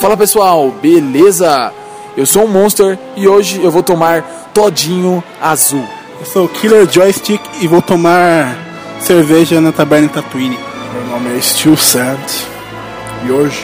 Fala 0.00 0.16
pessoal, 0.16 0.70
beleza? 0.80 1.70
Eu 2.16 2.24
sou 2.24 2.44
um 2.44 2.48
Monster 2.48 2.98
e 3.18 3.28
hoje 3.28 3.62
eu 3.62 3.70
vou 3.70 3.82
tomar 3.82 4.22
todinho 4.54 5.22
azul. 5.42 5.86
Eu 6.18 6.24
sou 6.24 6.46
o 6.46 6.48
Killer 6.48 6.90
Joystick 6.90 7.38
e 7.60 7.68
vou 7.68 7.82
tomar 7.82 8.56
cerveja 9.02 9.60
na 9.60 9.72
taberna 9.72 10.08
Tatooine. 10.08 10.58
Meu 10.94 11.04
nome 11.04 11.36
é 11.36 11.40
Steel 11.42 11.76
Sand 11.76 12.16
e 13.26 13.30
hoje 13.30 13.62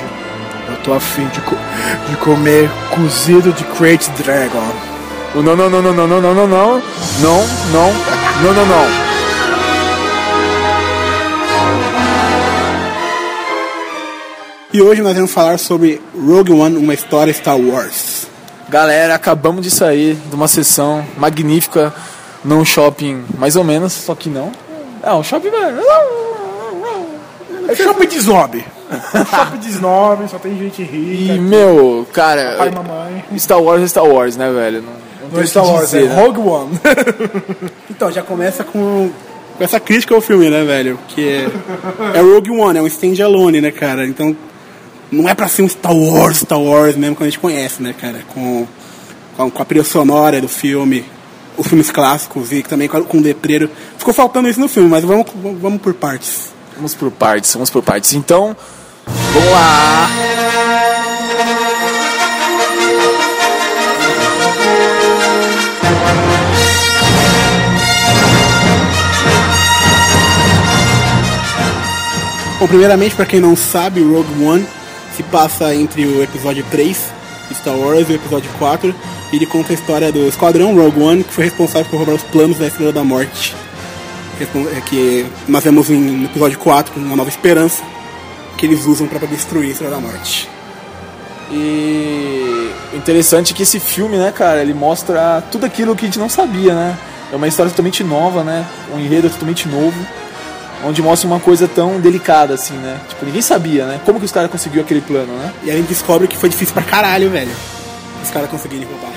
eu 0.68 0.76
tô 0.84 0.92
afim 0.92 1.26
de, 1.28 1.40
co 1.40 1.56
de 2.10 2.16
comer 2.16 2.70
cozido 2.94 3.50
de 3.50 3.64
Crate 3.64 4.10
Dragon. 4.22 4.72
Não, 5.34 5.42
não, 5.42 5.56
não, 5.56 5.70
não, 5.70 5.82
não, 5.82 6.06
não, 6.06 6.20
não, 6.20 6.20
não, 6.20 6.46
não, 6.46 6.46
não, 6.46 7.46
não, 7.72 7.92
não, 8.42 8.52
não, 8.52 8.66
não. 8.66 9.05
E 14.76 14.82
hoje 14.82 15.00
nós 15.00 15.14
vamos 15.14 15.32
falar 15.32 15.58
sobre 15.58 16.02
Rogue 16.14 16.52
One, 16.52 16.76
uma 16.76 16.92
história 16.92 17.32
Star 17.32 17.58
Wars. 17.58 18.26
Galera, 18.68 19.14
acabamos 19.14 19.64
de 19.64 19.70
sair 19.70 20.18
de 20.28 20.34
uma 20.34 20.46
sessão 20.46 21.02
magnífica 21.16 21.94
num 22.44 22.62
shopping, 22.62 23.24
mais 23.38 23.56
ou 23.56 23.64
menos, 23.64 23.94
só 23.94 24.14
que 24.14 24.28
não. 24.28 24.52
É 25.02 25.10
um 25.14 25.22
shopping. 25.22 25.48
É 27.66 27.74
shopping 27.74 28.06
de 28.06 28.16
snob. 28.18 28.62
shopping 29.30 29.58
de 29.60 29.68
snob, 29.70 30.28
só 30.28 30.38
tem 30.38 30.58
gente 30.58 30.82
rica. 30.82 31.32
E, 31.32 31.38
meu, 31.38 32.06
cara. 32.12 32.56
Pai 32.58 32.68
e 32.68 32.70
mamãe. 32.70 33.24
Star 33.38 33.62
Wars 33.62 33.82
é 33.82 33.88
Star 33.88 34.04
Wars, 34.04 34.36
né, 34.36 34.52
velho? 34.52 34.82
Não, 34.82 34.92
não, 35.22 35.30
não 35.32 35.40
é 35.40 35.46
Star 35.46 35.64
Wars, 35.64 35.86
dizer, 35.86 36.04
é 36.04 36.08
né? 36.08 36.22
Rogue 36.22 36.40
One. 36.40 36.80
então, 37.88 38.12
já 38.12 38.22
começa 38.22 38.62
com, 38.62 39.10
com 39.56 39.64
essa 39.64 39.80
crítica 39.80 40.14
ao 40.14 40.20
filme, 40.20 40.50
né, 40.50 40.64
velho? 40.64 40.98
Que 41.08 41.26
é, 41.26 41.48
é 42.18 42.20
Rogue 42.20 42.50
One, 42.50 42.78
é 42.78 42.82
um 42.82 42.86
standalone, 42.86 43.62
né, 43.62 43.70
cara? 43.70 44.06
Então 44.06 44.36
não 45.10 45.28
é 45.28 45.34
pra 45.34 45.48
ser 45.48 45.62
um 45.62 45.68
Star 45.68 45.94
Wars, 45.94 46.38
Star 46.38 46.60
Wars 46.60 46.96
mesmo, 46.96 47.16
que 47.16 47.22
a 47.22 47.26
gente 47.26 47.38
conhece, 47.38 47.82
né, 47.82 47.94
cara? 47.98 48.24
Com, 48.34 48.66
com, 49.36 49.50
com 49.50 49.62
a 49.62 49.64
trilha 49.64 49.84
sonora 49.84 50.40
do 50.40 50.48
filme, 50.48 51.04
os 51.56 51.66
filmes 51.66 51.90
clássicos 51.90 52.52
e 52.52 52.62
também 52.62 52.88
com, 52.88 53.02
com 53.04 53.18
o 53.18 53.22
letreiro. 53.22 53.70
Ficou 53.96 54.12
faltando 54.12 54.48
isso 54.48 54.60
no 54.60 54.68
filme, 54.68 54.88
mas 54.88 55.04
vamos, 55.04 55.26
vamos 55.60 55.80
por 55.80 55.94
partes. 55.94 56.52
Vamos 56.76 56.94
por 56.94 57.10
partes, 57.10 57.52
vamos 57.54 57.70
por 57.70 57.82
partes. 57.82 58.12
Então, 58.14 58.56
vamos 59.06 59.50
lá! 59.50 60.08
Bom, 72.58 72.66
primeiramente, 72.66 73.14
para 73.14 73.26
quem 73.26 73.38
não 73.38 73.54
sabe, 73.54 74.02
Rogue 74.02 74.42
One 74.42 74.66
se 75.16 75.22
passa 75.22 75.74
entre 75.74 76.04
o 76.06 76.22
episódio 76.22 76.64
3 76.70 77.12
de 77.48 77.54
Star 77.54 77.74
Wars 77.74 78.08
e 78.08 78.12
o 78.12 78.16
episódio 78.16 78.50
4. 78.58 78.94
E 79.32 79.36
ele 79.36 79.46
conta 79.46 79.72
a 79.72 79.74
história 79.74 80.12
do 80.12 80.28
Esquadrão 80.28 80.74
Rogue 80.74 81.00
One, 81.00 81.24
que 81.24 81.32
foi 81.32 81.44
responsável 81.44 81.86
por 81.90 81.96
roubar 81.96 82.14
os 82.14 82.22
planos 82.22 82.58
da 82.58 82.66
Estrela 82.66 82.92
da 82.92 83.02
Morte. 83.02 83.56
É 84.38 84.80
que 84.82 85.26
nós 85.48 85.64
vemos 85.64 85.88
no 85.88 86.26
episódio 86.26 86.58
4, 86.58 87.00
Uma 87.00 87.16
Nova 87.16 87.30
Esperança, 87.30 87.82
que 88.58 88.66
eles 88.66 88.84
usam 88.84 89.06
para 89.06 89.26
destruir 89.26 89.68
a 89.68 89.72
Estrela 89.72 89.94
da 89.94 90.00
Morte. 90.00 90.48
E 91.50 92.70
interessante 92.92 93.54
é 93.54 93.56
que 93.56 93.62
esse 93.62 93.80
filme, 93.80 94.18
né, 94.18 94.30
cara, 94.32 94.60
ele 94.60 94.74
mostra 94.74 95.42
tudo 95.50 95.64
aquilo 95.64 95.96
que 95.96 96.04
a 96.04 96.08
gente 96.08 96.18
não 96.18 96.28
sabia, 96.28 96.74
né? 96.74 96.98
É 97.32 97.36
uma 97.36 97.48
história 97.48 97.70
totalmente 97.70 98.04
nova, 98.04 98.44
né? 98.44 98.66
Um 98.94 98.98
enredo 99.00 99.30
totalmente 99.30 99.66
novo 99.66 99.96
onde 100.84 101.02
mostra 101.02 101.28
uma 101.28 101.40
coisa 101.40 101.68
tão 101.68 102.00
delicada 102.00 102.54
assim, 102.54 102.74
né? 102.74 102.98
Tipo, 103.08 103.24
ninguém 103.24 103.42
sabia, 103.42 103.86
né? 103.86 104.00
Como 104.04 104.18
que 104.18 104.24
os 104.24 104.32
caras 104.32 104.50
conseguiu 104.50 104.82
aquele 104.82 105.00
plano, 105.00 105.32
né? 105.38 105.52
E 105.64 105.70
a 105.70 105.74
gente 105.74 105.88
descobre 105.88 106.28
que 106.28 106.36
foi 106.36 106.48
difícil 106.48 106.74
pra 106.74 106.82
caralho, 106.82 107.30
velho. 107.30 107.50
Os 108.22 108.30
caras 108.30 108.50
conseguirem 108.50 108.86
roubar. 108.86 109.10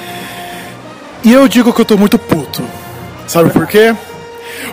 E 1.24 1.34
eu 1.34 1.48
digo 1.48 1.74
que 1.74 1.82
eu 1.82 1.86
tô 1.86 1.98
muito 1.98 2.18
puto. 2.18 2.64
Sabe 3.28 3.50
por 3.50 3.68
quê? 3.68 3.94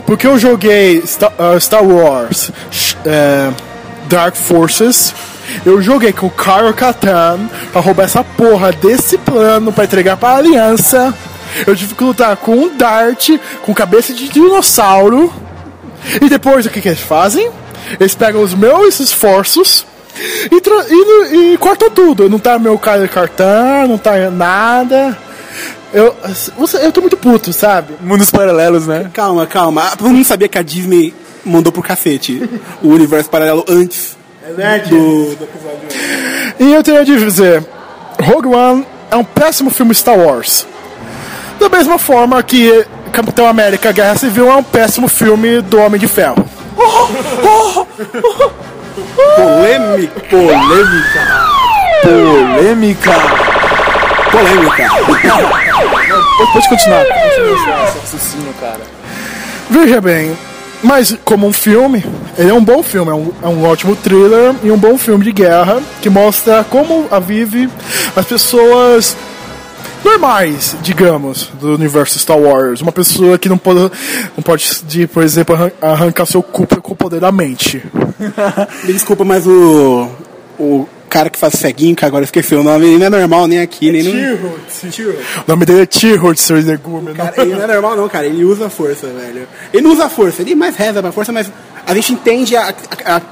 Porque 0.06 0.26
eu 0.26 0.38
joguei 0.38 1.02
Star, 1.06 1.32
uh, 1.32 1.60
Star 1.60 1.84
Wars 1.84 2.48
uh, 2.48 3.54
Dark 4.08 4.36
Forces. 4.36 5.14
Eu 5.64 5.80
joguei 5.80 6.12
com 6.12 6.26
o 6.26 6.30
Kyle 6.30 6.72
Katan 6.74 7.48
pra 7.72 7.80
roubar 7.80 8.04
essa 8.04 8.22
porra 8.22 8.72
desse 8.72 9.18
plano 9.18 9.72
pra 9.72 9.84
entregar 9.84 10.16
pra 10.16 10.36
aliança. 10.36 11.14
Eu 11.66 11.74
tive 11.74 11.94
que 11.94 12.04
lutar 12.04 12.36
com 12.36 12.52
um 12.52 12.76
Dart 12.76 13.30
com 13.62 13.72
cabeça 13.72 14.12
de 14.12 14.28
dinossauro 14.28 15.32
e 16.20 16.28
depois 16.28 16.66
o 16.66 16.70
que, 16.70 16.80
que 16.80 16.88
eles 16.88 17.00
fazem? 17.00 17.50
Eles 17.98 18.14
pegam 18.14 18.42
os 18.42 18.54
meus 18.54 18.98
esforços 19.00 19.86
e, 20.50 20.56
e, 20.56 21.54
e 21.54 21.58
cortam 21.58 21.90
tudo. 21.90 22.28
Não 22.28 22.38
tá 22.38 22.58
meu 22.58 22.78
cartão, 22.78 23.88
não 23.88 23.98
tá 23.98 24.30
nada. 24.30 25.16
Eu, 25.92 26.14
eu 26.82 26.92
tô 26.92 27.00
muito 27.00 27.16
puto, 27.16 27.52
sabe? 27.52 27.94
Mundos 28.00 28.30
paralelos, 28.30 28.86
né? 28.86 29.10
Calma, 29.12 29.46
calma. 29.46 29.90
Todo 29.96 30.08
mundo 30.08 30.24
sabia 30.24 30.48
que 30.48 30.58
a 30.58 30.62
Disney 30.62 31.14
mandou 31.44 31.72
pro 31.72 31.82
cacete 31.82 32.42
o 32.82 32.88
universo 32.88 33.30
paralelo 33.30 33.64
antes 33.68 34.16
é 34.58 34.78
do, 34.80 35.34
do 35.34 35.44
episódio. 35.44 35.88
E 36.60 36.72
eu 36.72 36.82
tenho 36.82 37.04
de 37.04 37.18
dizer: 37.18 37.64
Rogue 38.20 38.48
One 38.48 38.86
é 39.10 39.16
um 39.16 39.24
péssimo 39.24 39.70
filme 39.70 39.94
Star 39.94 40.18
Wars. 40.18 40.66
Da 41.58 41.68
mesma 41.68 41.98
forma 41.98 42.42
que 42.42 42.86
Capitão 43.12 43.46
América 43.46 43.92
Guerra 43.92 44.16
Civil 44.16 44.50
é 44.50 44.56
um 44.56 44.62
péssimo 44.62 45.08
filme 45.08 45.60
do 45.62 45.78
Homem 45.78 46.00
de 46.00 46.08
Ferro. 46.08 46.44
polêmica, 49.36 50.20
polêmica, 50.28 51.20
polêmica, 52.02 53.12
polêmica. 54.30 54.90
pode 56.52 56.68
continuar. 56.68 57.04
Continua 57.04 57.54
esse 57.54 58.00
raciocínio, 58.00 58.54
cara. 58.60 58.80
Veja 59.70 60.00
bem, 60.00 60.36
mas 60.82 61.16
como 61.24 61.46
um 61.46 61.52
filme, 61.52 62.04
ele 62.38 62.50
é 62.50 62.54
um 62.54 62.62
bom 62.62 62.82
filme, 62.82 63.10
é 63.10 63.14
um, 63.14 63.32
é 63.42 63.48
um 63.48 63.64
ótimo 63.64 63.96
thriller 63.96 64.54
e 64.62 64.70
um 64.70 64.76
bom 64.76 64.96
filme 64.96 65.24
de 65.24 65.32
guerra 65.32 65.82
que 66.00 66.08
mostra 66.08 66.64
como 66.70 67.06
a 67.10 67.18
vive 67.18 67.68
as 68.14 68.24
pessoas 68.24 69.16
normais, 70.06 70.76
digamos, 70.82 71.50
do 71.60 71.74
universo 71.74 72.18
Star 72.18 72.38
Wars. 72.38 72.80
Uma 72.80 72.92
pessoa 72.92 73.36
que 73.38 73.48
não 73.48 73.58
pode, 73.58 73.80
não 74.36 74.42
pode 74.42 74.84
de, 74.84 75.06
por 75.06 75.22
exemplo, 75.22 75.54
arrancar 75.82 76.26
seu 76.26 76.42
cu 76.42 76.66
com 76.80 76.92
o 76.92 76.96
poder 76.96 77.20
da 77.20 77.32
mente. 77.32 77.82
Me 78.84 78.92
desculpa, 78.92 79.24
mas 79.24 79.46
o, 79.46 80.08
o 80.58 80.88
cara 81.08 81.28
que 81.28 81.38
faz 81.38 81.54
ceguinho, 81.54 81.96
que 81.96 82.04
agora 82.04 82.22
eu 82.22 82.26
esqueci 82.26 82.54
o 82.54 82.62
nome, 82.62 82.86
ele 82.86 82.98
não 82.98 83.06
é 83.06 83.20
normal 83.20 83.46
nem 83.46 83.60
aqui, 83.60 83.88
é 83.88 83.92
nem 83.92 84.02
no. 84.02 84.10
O 84.12 85.44
nome 85.48 85.66
dele 85.66 85.82
é 85.82 85.86
Tyrhut, 85.86 86.40
seu. 86.40 86.56
Cara, 87.14 87.42
ele 87.42 87.54
não 87.54 87.62
é 87.62 87.66
normal 87.66 87.96
não, 87.96 88.08
cara, 88.08 88.26
ele 88.26 88.44
usa 88.44 88.70
força, 88.70 89.06
velho. 89.08 89.48
Ele 89.72 89.82
não 89.82 89.92
usa 89.92 90.08
força, 90.08 90.42
ele 90.42 90.54
mais 90.54 90.76
reza 90.76 91.02
pra 91.02 91.12
força, 91.12 91.32
mas 91.32 91.50
a 91.86 91.94
gente 91.94 92.12
entende 92.12 92.56
a, 92.56 92.74
a, 93.04 93.16
a 93.16 93.22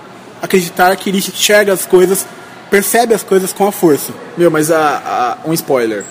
acreditar 0.42 0.94
que 0.96 1.10
ele 1.10 1.18
enxerga 1.18 1.72
as 1.72 1.86
coisas, 1.86 2.26
percebe 2.70 3.14
as 3.14 3.22
coisas 3.22 3.52
com 3.52 3.66
a 3.66 3.72
força. 3.72 4.12
Meu, 4.36 4.50
mas 4.50 4.70
a, 4.70 5.38
a 5.44 5.48
um 5.48 5.52
spoiler. 5.52 6.04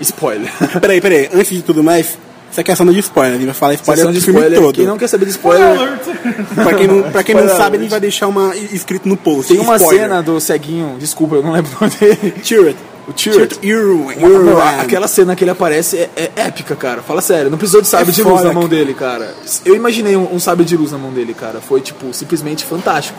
Spoiler. 0.00 0.50
peraí, 0.80 1.00
peraí. 1.00 1.28
Antes 1.32 1.50
de 1.50 1.62
tudo 1.62 1.82
mais, 1.82 2.18
isso 2.50 2.60
aqui 2.60 2.70
é 2.70 2.74
ação 2.74 2.86
de 2.86 2.98
spoiler. 2.98 3.34
A 3.34 3.36
gente 3.36 3.46
vai 3.46 3.54
falar 3.54 3.74
spoiler 3.74 4.06
do 4.06 4.20
filme 4.20 4.40
spoiler. 4.40 4.60
todo. 4.60 4.74
Quem 4.74 4.86
não 4.86 4.98
quer 4.98 5.08
saber 5.08 5.24
de 5.26 5.30
spoiler... 5.30 5.98
pra 6.54 6.74
quem 6.74 6.86
não, 6.86 7.02
pra 7.10 7.22
quem 7.22 7.34
não 7.34 7.48
sabe, 7.48 7.76
a 7.76 7.80
gente 7.80 7.90
vai 7.90 8.00
deixar 8.00 8.26
uma 8.26 8.54
escrito 8.56 9.08
no 9.08 9.16
post. 9.16 9.52
Tem 9.52 9.62
uma 9.62 9.76
spoiler. 9.76 10.02
cena 10.02 10.22
do 10.22 10.40
ceguinho, 10.40 10.96
desculpa, 10.98 11.36
eu 11.36 11.42
não 11.42 11.52
lembro 11.52 11.70
o 11.80 11.84
nome 11.84 11.96
dele. 11.96 12.34
Cheer 12.42 12.74
O 13.08 13.12
Cheered. 13.16 13.58
Aquela 14.80 15.08
cena 15.08 15.34
que 15.34 15.42
ele 15.42 15.50
aparece 15.50 15.96
é, 15.96 16.10
é, 16.16 16.30
épica, 16.36 16.76
cara. 16.76 17.02
Fala 17.02 17.20
sério. 17.20 17.50
Não 17.50 17.58
precisou 17.58 17.80
de 17.80 17.88
sabre 17.88 18.10
é 18.10 18.12
de 18.12 18.22
luz 18.22 18.42
na 18.42 18.52
mão 18.52 18.68
dele, 18.68 18.94
cara. 18.94 19.34
Eu 19.64 19.74
imaginei 19.74 20.16
um, 20.16 20.34
um 20.34 20.38
sabre 20.38 20.64
de 20.64 20.76
luz 20.76 20.92
na 20.92 20.98
mão 20.98 21.12
dele, 21.12 21.34
cara. 21.34 21.60
Foi, 21.60 21.80
tipo, 21.80 22.12
simplesmente 22.14 22.64
fantástico. 22.64 23.18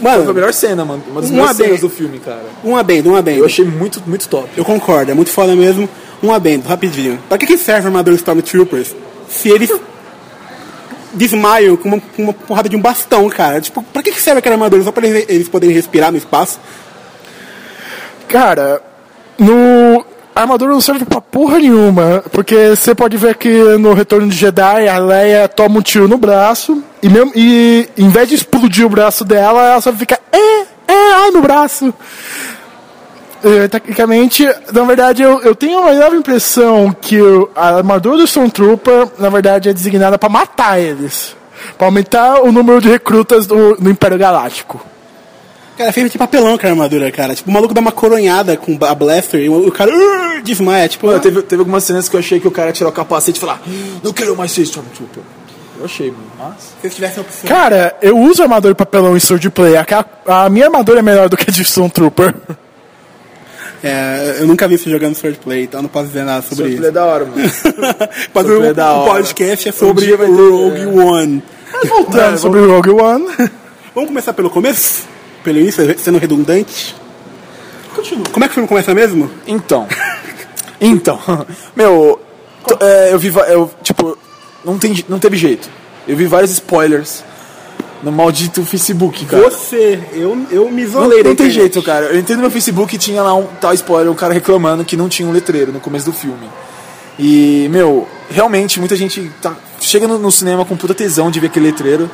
Mano, 0.00 0.22
foi 0.22 0.30
a 0.30 0.34
melhor 0.34 0.52
cena, 0.52 0.84
mano. 0.84 1.02
Uma 1.10 1.20
das 1.20 1.30
melhores 1.30 1.56
cenas 1.56 1.80
do 1.80 1.90
filme, 1.90 2.18
cara. 2.18 2.44
Um 2.64 2.76
adendo, 2.76 3.10
um 3.10 3.16
adendo. 3.16 3.40
Eu 3.40 3.46
achei 3.46 3.64
muito, 3.64 4.02
muito 4.06 4.28
top. 4.28 4.48
Eu 4.56 4.64
concordo, 4.64 5.10
é 5.10 5.14
muito 5.14 5.30
foda 5.30 5.54
mesmo. 5.54 5.88
Um 6.24 6.32
adendo, 6.32 6.66
rapidinho. 6.66 7.22
Pra 7.28 7.36
que, 7.36 7.46
que 7.46 7.58
serve 7.58 7.82
a 7.82 7.90
armadura 7.90 8.16
Stormtroopers 8.16 8.96
se 9.28 9.50
eles 9.50 9.70
desmaiam 11.12 11.76
com 11.76 11.88
uma, 11.88 12.00
com 12.00 12.22
uma 12.22 12.32
porrada 12.32 12.66
de 12.66 12.74
um 12.74 12.80
bastão, 12.80 13.28
cara? 13.28 13.60
Tipo, 13.60 13.82
pra 13.82 14.02
que, 14.02 14.10
que 14.10 14.20
serve 14.20 14.38
aquela 14.38 14.54
armadura? 14.54 14.82
Só 14.82 14.90
pra 14.90 15.06
eles, 15.06 15.48
poderem 15.48 15.74
respirar 15.74 16.10
no 16.10 16.16
espaço? 16.16 16.58
Cara, 18.26 18.80
no. 19.38 20.02
A 20.34 20.40
armadura 20.40 20.72
não 20.72 20.80
serve 20.80 21.04
pra 21.04 21.20
porra 21.20 21.58
nenhuma, 21.58 22.24
porque 22.32 22.70
você 22.70 22.92
pode 22.92 23.16
ver 23.16 23.36
que 23.36 23.48
no 23.78 23.92
Retorno 23.92 24.26
de 24.26 24.34
Jedi 24.34 24.88
a 24.88 24.98
Leia 24.98 25.46
toma 25.46 25.78
um 25.78 25.82
tiro 25.82 26.08
no 26.08 26.18
braço 26.18 26.82
e, 27.00 27.08
mesmo, 27.08 27.30
e 27.36 27.88
em 27.96 28.08
vez 28.08 28.30
de 28.30 28.34
explodir 28.34 28.84
o 28.84 28.88
braço 28.88 29.24
dela, 29.24 29.62
ela 29.64 29.80
só 29.80 29.92
fica. 29.92 30.18
É, 30.32 30.62
é, 30.88 31.12
ai 31.16 31.30
no 31.30 31.42
braço. 31.42 31.94
Eh, 33.44 33.68
tecnicamente, 33.68 34.42
na 34.72 34.84
verdade, 34.84 35.22
eu, 35.22 35.42
eu 35.42 35.54
tenho 35.54 35.78
a 35.82 35.86
melhor 35.86 36.14
impressão 36.14 36.96
que 36.98 37.18
a 37.54 37.76
armadura 37.76 38.16
do 38.16 38.24
Stormtrooper, 38.24 39.08
na 39.18 39.28
verdade, 39.28 39.68
é 39.68 39.72
designada 39.72 40.18
para 40.18 40.30
matar 40.30 40.80
eles. 40.80 41.36
para 41.76 41.86
aumentar 41.86 42.40
o 42.40 42.50
número 42.50 42.80
de 42.80 42.88
recrutas 42.88 43.46
do, 43.46 43.76
do 43.76 43.90
Império 43.90 44.16
Galáctico. 44.16 44.80
Cara, 45.76 45.90
é 45.90 45.92
feito 45.92 46.10
de 46.10 46.16
papelão 46.16 46.56
com 46.56 46.66
a 46.66 46.70
armadura, 46.70 47.10
cara. 47.12 47.34
Tipo, 47.34 47.50
o 47.50 47.52
maluco 47.52 47.74
dá 47.74 47.82
uma 47.82 47.92
coronhada 47.92 48.56
com 48.56 48.78
a 48.82 48.94
blaster 48.94 49.40
e 49.40 49.48
o 49.50 49.70
cara 49.70 49.90
uh, 49.90 50.42
desmaia. 50.42 50.88
Tipo, 50.88 51.08
Mano, 51.08 51.20
teve, 51.20 51.42
teve 51.42 51.60
algumas 51.60 51.84
cenas 51.84 52.08
que 52.08 52.16
eu 52.16 52.20
achei 52.20 52.40
que 52.40 52.48
o 52.48 52.50
cara 52.50 52.72
tirou 52.72 52.90
o 52.90 52.94
capacete 52.94 53.36
e 53.36 53.40
falar, 53.40 53.60
não 54.02 54.12
quero 54.12 54.34
mais 54.34 54.52
ser 54.52 54.62
Stormtrooper. 54.62 55.22
Eu 55.78 55.84
achei, 55.84 56.10
mano, 56.10 56.24
mas... 56.38 56.54
se 56.60 56.84
eles 56.84 56.94
tivessem 56.94 57.22
opção. 57.22 57.48
Cara, 57.48 57.94
eu 58.00 58.16
uso 58.16 58.42
armadura 58.42 58.72
de 58.72 58.78
papelão 58.78 59.14
em 59.14 59.20
Sword 59.20 59.50
Play. 59.50 59.74
A, 59.76 59.84
a 60.44 60.48
minha 60.48 60.66
armadura 60.66 61.00
é 61.00 61.02
melhor 61.02 61.28
do 61.28 61.36
que 61.36 61.50
a 61.50 61.52
de 61.52 61.60
Stormtrooper. 61.60 62.34
É, 63.86 64.36
eu 64.40 64.46
nunca 64.46 64.66
vi 64.66 64.76
isso 64.76 64.88
jogando 64.88 65.14
Swordplay, 65.14 65.64
então 65.64 65.82
não 65.82 65.88
posso 65.90 66.06
dizer 66.06 66.24
nada 66.24 66.40
sobre 66.42 66.56
Swordplay 66.64 66.78
isso. 66.78 66.86
é 66.88 66.90
da 66.90 67.04
hora, 67.04 67.24
mano. 67.26 67.36
Mas 68.34 68.44
o, 68.44 68.48
Swordplay 68.48 68.70
é 68.70 68.74
da 68.74 68.92
o 68.94 69.00
hora. 69.00 69.12
podcast 69.12 69.68
é 69.68 69.72
sobre 69.72 70.14
Um 70.14 70.16
ter, 70.16 70.24
Rogue 70.24 70.80
é. 70.80 70.86
One. 70.86 71.42
Voltando 71.88 72.38
sobre 72.38 72.60
o 72.60 72.70
Rogue 72.70 72.90
One. 72.90 73.26
Vamos 73.94 74.08
começar 74.08 74.32
pelo 74.32 74.48
começo? 74.48 75.02
Pelo 75.44 75.58
início, 75.58 75.98
sendo 75.98 76.18
redundante? 76.18 76.96
Continua. 77.94 78.24
Como 78.32 78.44
é 78.44 78.48
que 78.48 78.52
o 78.52 78.54
filme 78.54 78.68
começa 78.68 78.94
mesmo? 78.94 79.30
Então. 79.46 79.86
Então. 80.80 81.18
Meu, 81.74 82.20
t- 82.66 82.76
é, 82.84 83.12
eu 83.12 83.18
vi. 83.18 83.28
Eu, 83.48 83.70
tipo, 83.82 84.18
não, 84.64 84.76
tem, 84.76 85.02
não 85.08 85.18
teve 85.18 85.36
jeito. 85.36 85.70
Eu 86.06 86.14
vi 86.16 86.26
vários 86.26 86.50
spoilers 86.50 87.22
no 88.04 88.12
maldito 88.12 88.64
Facebook, 88.64 89.24
cara. 89.26 89.42
Você, 89.50 89.98
eu, 90.12 90.46
eu 90.50 90.64
me 90.70 90.82
Não, 90.82 90.88
isolei. 90.88 91.22
da 91.22 91.30
não 91.30 91.36
tem 91.36 91.50
jeito, 91.50 91.82
cara. 91.82 92.06
Eu 92.06 92.18
entrei 92.18 92.36
no 92.36 92.42
meu 92.42 92.50
Facebook 92.50 92.94
e 92.94 92.98
tinha 92.98 93.22
lá 93.22 93.34
um 93.34 93.46
tal 93.60 93.72
spoiler, 93.74 94.10
o 94.12 94.14
cara 94.14 94.32
reclamando 94.34 94.84
que 94.84 94.96
não 94.96 95.08
tinha 95.08 95.28
um 95.28 95.32
letreiro 95.32 95.72
no 95.72 95.80
começo 95.80 96.04
do 96.06 96.12
filme. 96.12 96.48
E, 97.18 97.68
meu, 97.70 98.06
realmente, 98.30 98.78
muita 98.80 98.96
gente 98.96 99.30
tá, 99.40 99.54
chega 99.80 100.06
no, 100.06 100.18
no 100.18 100.30
cinema 100.32 100.64
com 100.64 100.76
puta 100.76 100.94
tesão 100.94 101.30
de 101.30 101.40
ver 101.40 101.46
aquele 101.46 101.66
letreiro. 101.66 102.10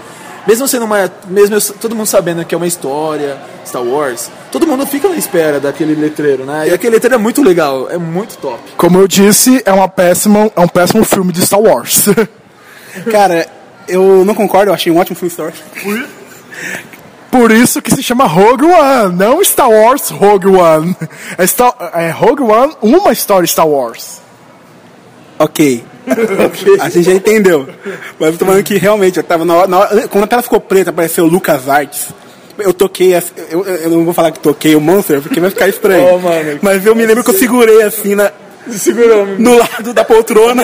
Mesmo 0.46 0.66
sendo 0.66 0.86
uma. 0.86 1.10
Mesmo 1.28 1.56
eu- 1.56 1.60
todo 1.80 1.94
mundo 1.94 2.06
sabendo 2.06 2.42
que 2.46 2.54
é 2.54 2.58
uma 2.58 2.66
história, 2.66 3.36
Star 3.66 3.82
Wars, 3.82 4.30
todo 4.50 4.66
mundo 4.66 4.86
fica 4.86 5.06
na 5.08 5.16
espera 5.16 5.60
daquele 5.60 5.94
letreiro, 5.94 6.44
né? 6.46 6.68
E 6.68 6.72
aquele 6.72 6.94
letreiro 6.94 7.16
é 7.16 7.18
muito 7.18 7.42
legal, 7.42 7.90
é 7.90 7.98
muito 7.98 8.38
top. 8.38 8.58
Como 8.76 8.98
eu 8.98 9.06
disse, 9.06 9.62
é, 9.66 9.72
uma 9.72 9.86
péssima, 9.86 10.50
é 10.56 10.60
um 10.60 10.68
péssimo 10.68 11.04
filme 11.04 11.30
de 11.30 11.42
Star 11.44 11.60
Wars. 11.60 12.06
Cara, 13.12 13.46
eu 13.90 14.24
não 14.24 14.34
concordo, 14.34 14.70
eu 14.70 14.74
achei 14.74 14.92
um 14.92 14.98
ótimo 14.98 15.16
filme 15.16 15.30
Star 15.30 15.46
Wars. 15.46 15.58
Por 17.30 17.52
isso 17.52 17.80
que 17.80 17.94
se 17.94 18.02
chama 18.02 18.24
Rogue 18.26 18.64
One, 18.64 19.14
não 19.16 19.42
Star 19.44 19.70
Wars 19.70 20.10
Rogue 20.10 20.48
One. 20.48 20.96
É, 21.38 21.46
Star, 21.46 21.74
é 21.94 22.10
Rogue 22.10 22.42
One, 22.42 22.74
uma 22.82 23.12
história 23.12 23.46
Star 23.46 23.68
Wars. 23.68 24.20
Ok. 25.38 25.84
A 26.80 26.88
gente 26.88 27.04
já 27.04 27.12
entendeu. 27.12 27.68
Mas 28.18 28.32
eu 28.32 28.38
tô 28.38 28.44
falando 28.44 28.64
que 28.64 28.76
realmente, 28.78 29.16
eu 29.18 29.22
tava 29.22 29.44
na 29.44 29.54
hora, 29.54 29.68
na 29.68 29.78
hora- 29.78 30.08
Quando 30.08 30.24
a 30.24 30.26
tela 30.26 30.42
ficou 30.42 30.60
preta, 30.60 30.90
apareceu 30.90 31.24
Lucas 31.26 31.68
Arts. 31.68 32.08
Eu 32.58 32.74
toquei, 32.74 33.14
assim- 33.14 33.30
eu, 33.48 33.64
eu 33.64 33.90
não 33.90 34.04
vou 34.04 34.12
falar 34.12 34.32
que 34.32 34.40
toquei 34.40 34.74
o 34.74 34.80
Monster, 34.80 35.20
porque 35.22 35.38
vai 35.40 35.50
ficar 35.50 35.68
estranho. 35.68 36.14
Oh, 36.14 36.18
mano. 36.18 36.58
Mas 36.60 36.84
eu 36.84 36.94
me 36.96 37.06
lembro 37.06 37.22
que 37.22 37.30
eu 37.30 37.38
segurei 37.38 37.82
assim 37.82 38.14
na, 38.16 38.32
Segurou, 38.78 39.26
no 39.38 39.56
lado 39.58 39.92
da 39.94 40.04
poltrona. 40.04 40.62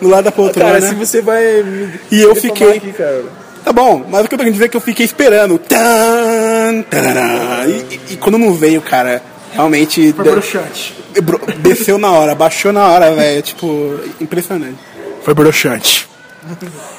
no 0.00 0.08
lado 0.08 0.24
da 0.24 0.32
poltrona. 0.32 0.72
Cara, 0.72 0.80
se 0.88 0.94
você 0.94 1.20
vai. 1.20 1.62
me- 1.62 2.00
E 2.10 2.20
eu 2.20 2.34
fiquei- 2.34 2.76
Aqui, 2.78 2.92
cara. 2.92 3.24
Tá 3.64 3.72
bom, 3.72 4.04
mas 4.10 4.24
o 4.24 4.28
que 4.28 4.34
eu 4.34 4.38
tô 4.38 4.42
querendo 4.42 4.52
dizer 4.54 4.66
é 4.66 4.68
que 4.68 4.76
eu 4.76 4.80
fiquei 4.80 5.06
esperando. 5.06 5.58
Tan, 5.58 6.82
tarará. 6.90 7.66
E, 7.66 8.00
e- 8.12 8.16
quando 8.16 8.36
não 8.38 8.52
veio, 8.52 8.82
cara, 8.82 9.22
realmente. 9.52 10.02
de- 10.06 10.12
broxante. 10.12 10.94
bro- 11.22 11.40
desceu 11.58 11.96
na 11.96 12.10
hora, 12.10 12.34
baixou 12.34 12.72
na 12.72 12.86
hora, 12.88 13.12
velho. 13.14 13.40
Tipo, 13.42 13.98
impressionante. 14.20 14.76
Foi 15.22 15.32
broxante. 15.32 16.06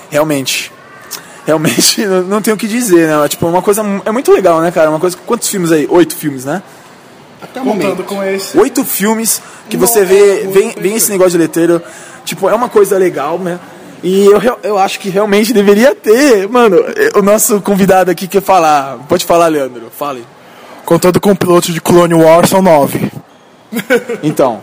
Realmente. 0.10 0.72
Realmente, 1.46 2.04
não, 2.08 2.22
não 2.24 2.42
tenho 2.42 2.56
o 2.56 2.60
que 2.60 2.68
dizer, 2.68 3.08
né? 3.08 3.28
Tipo, 3.28 3.46
uma 3.46 3.62
coisa. 3.62 3.84
É 4.04 4.12
muito 4.12 4.32
legal, 4.32 4.60
né, 4.62 4.72
cara? 4.72 4.90
Uma 4.90 5.00
coisa. 5.00 5.16
Quantos 5.28 5.48
filmes 5.48 5.72
aí? 5.72 5.86
Oito 5.92 6.16
filmes, 6.16 6.46
né? 6.46 6.64
Até 7.42 7.62
o 7.62 7.66
momento. 7.66 8.04
com 8.04 8.24
esse. 8.24 8.58
Oito 8.58 8.84
filmes 8.84 9.42
que 9.70 9.78
você 9.78 10.04
vê. 10.06 10.48
Vem, 10.48 10.72
vem 10.78 10.96
esse 10.96 11.10
negócio 11.12 11.32
de 11.32 11.38
letreiro. 11.38 11.82
Tipo, 12.24 12.50
é 12.50 12.56
uma 12.56 12.70
coisa 12.70 12.98
legal, 12.98 13.38
né? 13.38 13.60
E 14.04 14.26
eu, 14.26 14.40
eu 14.62 14.78
acho 14.78 15.00
que 15.00 15.10
realmente 15.10 15.54
deveria 15.54 15.96
ter. 15.96 16.48
Mano, 16.48 16.78
o 17.16 17.22
nosso 17.22 17.62
convidado 17.62 18.12
aqui 18.12 18.28
quer 18.28 18.42
falar. 18.42 18.98
Pode 19.10 19.26
falar, 19.26 19.48
Leandro. 19.48 19.92
Fale. 19.98 20.26
Contando 20.86 21.20
com 21.20 21.32
o 21.32 21.36
piloto 21.36 21.72
de 21.72 21.82
Clone 21.82 22.14
Wars, 22.14 22.50
são 22.50 22.62
nove. 22.62 23.12
Então. 24.24 24.62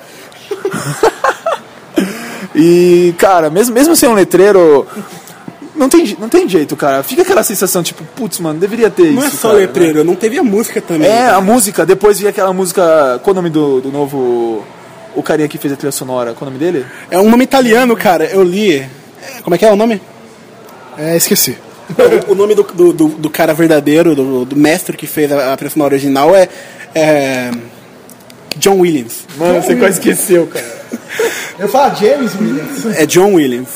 e, 2.54 3.14
cara, 3.18 3.50
mesmo, 3.50 3.74
mesmo 3.74 3.94
sem 3.94 4.08
um 4.08 4.14
letreiro. 4.14 4.86
Não 5.82 5.88
tem, 5.88 6.16
não 6.18 6.28
tem 6.28 6.48
jeito, 6.48 6.76
cara. 6.76 7.02
Fica 7.02 7.22
aquela 7.22 7.42
sensação, 7.42 7.82
tipo, 7.82 8.04
putz, 8.14 8.38
mano, 8.38 8.60
deveria 8.60 8.88
ter 8.88 9.10
Não 9.10 9.18
isso. 9.24 9.34
é 9.34 9.38
só 9.38 9.48
cara, 9.48 9.60
letreiro, 9.60 10.04
não 10.04 10.14
teve 10.14 10.38
a 10.38 10.42
música 10.44 10.80
também. 10.80 11.08
né? 11.08 11.22
É, 11.22 11.28
a 11.30 11.40
música. 11.40 11.84
Depois 11.84 12.20
vi 12.20 12.28
aquela 12.28 12.52
música. 12.52 13.20
Qual 13.22 13.32
o 13.32 13.34
nome 13.34 13.50
do, 13.50 13.80
do 13.80 13.90
novo. 13.90 14.64
O 15.14 15.22
carinha 15.22 15.48
que 15.48 15.58
fez 15.58 15.72
a 15.74 15.76
trilha 15.76 15.90
sonora? 15.92 16.32
Qual 16.34 16.48
o 16.48 16.52
nome 16.52 16.64
dele? 16.64 16.86
É 17.10 17.18
um 17.18 17.28
nome 17.28 17.42
italiano, 17.44 17.96
cara. 17.96 18.24
Eu 18.26 18.42
li. 18.44 18.76
É, 18.76 18.88
Como 19.42 19.54
é 19.54 19.58
que 19.58 19.64
é 19.64 19.70
o 19.72 19.76
nome? 19.76 20.00
É, 20.96 21.16
esqueci. 21.16 21.58
o, 22.28 22.30
o 22.32 22.34
nome 22.36 22.54
do, 22.54 22.62
do, 22.62 22.92
do- 22.92 23.08
do 23.08 23.28
cara 23.30 23.52
verdadeiro, 23.52 24.14
do, 24.14 24.44
do 24.44 24.56
mestre 24.56 24.96
que 24.96 25.06
fez 25.06 25.30
a, 25.32 25.52
a 25.52 25.56
trilha 25.56 25.70
sonora 25.70 25.94
original 25.94 26.34
é, 26.34 26.48
é. 26.94 27.50
John 28.56 28.78
Williams. 28.80 29.24
Mano, 29.36 29.62
você 29.62 29.74
quase 29.76 29.98
esqueceu, 29.98 30.46
cara. 30.46 30.64
Eu 31.58 31.68
falo 31.68 31.94
James 31.96 32.32
Williams. 32.38 32.86
É 32.98 33.04
John 33.06 33.34
Williams. 33.34 33.68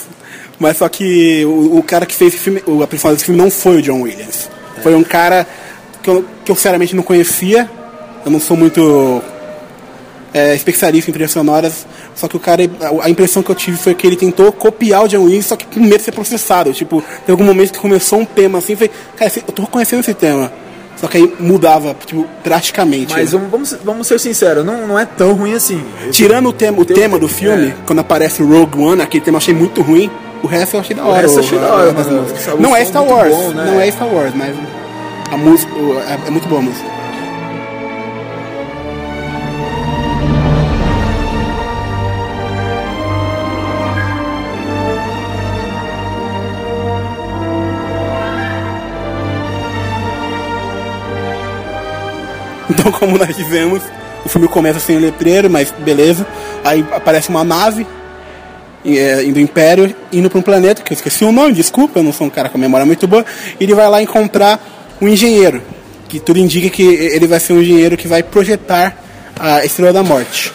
Mas 0.58 0.78
só 0.78 0.88
que 0.88 1.44
o, 1.44 1.78
o 1.78 1.82
cara 1.82 2.06
que 2.06 2.14
fez 2.14 2.34
esse 2.34 2.42
filme, 2.42 2.62
o- 2.66 2.82
a 2.82 2.86
personagem 2.86 3.16
desse 3.16 3.26
filme 3.26 3.40
não 3.40 3.50
foi 3.50 3.76
o 3.76 3.82
John 3.82 4.02
Williams. 4.02 4.48
Foi 4.82 4.94
um 4.94 5.04
cara 5.04 5.46
que 6.02 6.08
eu, 6.08 6.24
que 6.44 6.50
eu 6.50 6.56
sinceramente 6.56 6.94
não 6.96 7.02
conhecia. 7.02 7.68
Eu 8.24 8.30
não 8.30 8.40
sou 8.40 8.56
muito 8.56 9.22
é, 10.32 10.54
especialista 10.54 11.10
em 11.10 11.12
trilhas 11.12 11.30
sonoras. 11.30 11.86
Só 12.14 12.26
que 12.28 12.36
o 12.36 12.40
cara, 12.40 12.62
a, 13.02 13.10
impressão 13.10 13.42
que 13.42 13.50
eu 13.50 13.54
tive 13.54 13.76
foi 13.76 13.94
que 13.94 14.06
ele 14.06 14.16
tentou 14.16 14.50
copiar 14.52 15.04
o 15.04 15.08
John 15.08 15.24
Williams, 15.24 15.46
só 15.46 15.56
que 15.56 15.66
com 15.66 15.80
medo 15.80 15.98
de 15.98 16.02
ser 16.04 16.12
processado. 16.12 16.72
Tipo, 16.72 17.02
tem 17.24 17.32
algum 17.32 17.44
momento 17.44 17.72
que 17.72 17.78
começou 17.78 18.18
um 18.20 18.24
tema 18.24 18.58
assim, 18.58 18.74
falei, 18.76 18.90
cara, 19.16 19.30
eu 19.36 19.52
tô 19.52 19.62
reconhecendo 19.62 20.00
esse 20.00 20.14
tema. 20.14 20.50
Só 20.96 21.06
que 21.08 21.18
aí 21.18 21.34
mudava, 21.38 21.94
tipo, 22.06 22.26
drasticamente. 22.42 23.12
Mas 23.12 23.32
vamos, 23.32 23.50
vamos, 23.50 23.76
vamos 23.84 24.06
ser 24.06 24.18
sinceros, 24.18 24.64
não, 24.64 24.86
não 24.86 24.98
é 24.98 25.04
tão 25.04 25.34
ruim 25.34 25.52
assim. 25.52 25.84
Tirando 26.10 26.48
o 26.48 26.52
tema, 26.54 26.80
o 26.80 26.84
Tem- 26.86 26.96
tema 26.96 27.18
do 27.18 27.28
filme, 27.28 27.68
é. 27.68 27.74
quando 27.86 27.98
aparece 27.98 28.42
o 28.42 28.46
Rogue 28.48 28.78
One, 28.80 29.02
aquele 29.02 29.22
tema 29.22 29.34
eu 29.36 29.38
achei 29.38 29.52
muito 29.54 29.82
ruim. 29.82 30.10
O 30.46 30.48
resto 30.48 30.76
eu 30.76 30.80
achei 30.80 30.94
da 30.94 31.04
hora. 31.04 31.22
resto 31.22 31.38
eu 31.38 31.44
achei 31.44 31.58
da 31.58 31.66
hora, 31.72 31.90
as 31.90 32.06
mano. 32.06 32.22
músicas. 32.22 32.46
O 32.54 32.60
Não 32.62 32.76
é 32.76 32.84
Star 32.84 33.02
Wars, 33.04 33.34
bom, 33.34 33.48
né? 33.50 33.64
não 33.66 33.80
é 33.80 33.90
Star 33.90 34.08
Wars, 34.08 34.32
mas 34.34 34.54
a 35.32 35.36
música 35.36 35.74
o- 35.74 35.98
é, 35.98 36.18
é 36.28 36.30
muito 36.30 36.46
boa 36.48 36.60
a 36.60 36.64
música. 36.64 36.86
Então, 52.70 52.90
como 52.92 53.16
nós 53.16 53.34
dizemos, 53.36 53.82
o 54.24 54.28
filme 54.28 54.48
começa 54.48 54.80
sem 54.80 54.96
o 54.96 55.00
letreiro, 55.00 55.48
mas 55.48 55.70
beleza. 55.78 56.26
Aí 56.64 56.84
aparece 56.92 57.28
uma 57.28 57.44
nave 57.44 57.86
do 59.32 59.40
Império 59.40 59.94
indo 60.12 60.28
para 60.30 60.38
um 60.38 60.42
planeta, 60.42 60.82
que 60.82 60.92
eu 60.92 60.94
esqueci 60.94 61.24
o 61.24 61.32
nome, 61.32 61.52
desculpa, 61.54 61.98
eu 61.98 62.02
não 62.02 62.12
sou 62.12 62.26
um 62.26 62.30
cara 62.30 62.48
com 62.48 62.56
memória 62.58 62.86
muito 62.86 63.06
boa. 63.06 63.24
E 63.58 63.64
ele 63.64 63.74
vai 63.74 63.88
lá 63.88 64.00
encontrar 64.02 64.96
um 65.00 65.08
engenheiro, 65.08 65.62
que 66.08 66.20
tudo 66.20 66.38
indica 66.38 66.70
que 66.70 66.82
ele 66.82 67.26
vai 67.26 67.40
ser 67.40 67.52
um 67.52 67.60
engenheiro 67.60 67.96
que 67.96 68.06
vai 68.08 68.22
projetar 68.22 68.96
a 69.38 69.64
Estrela 69.64 69.92
da 69.92 70.02
Morte. 70.02 70.52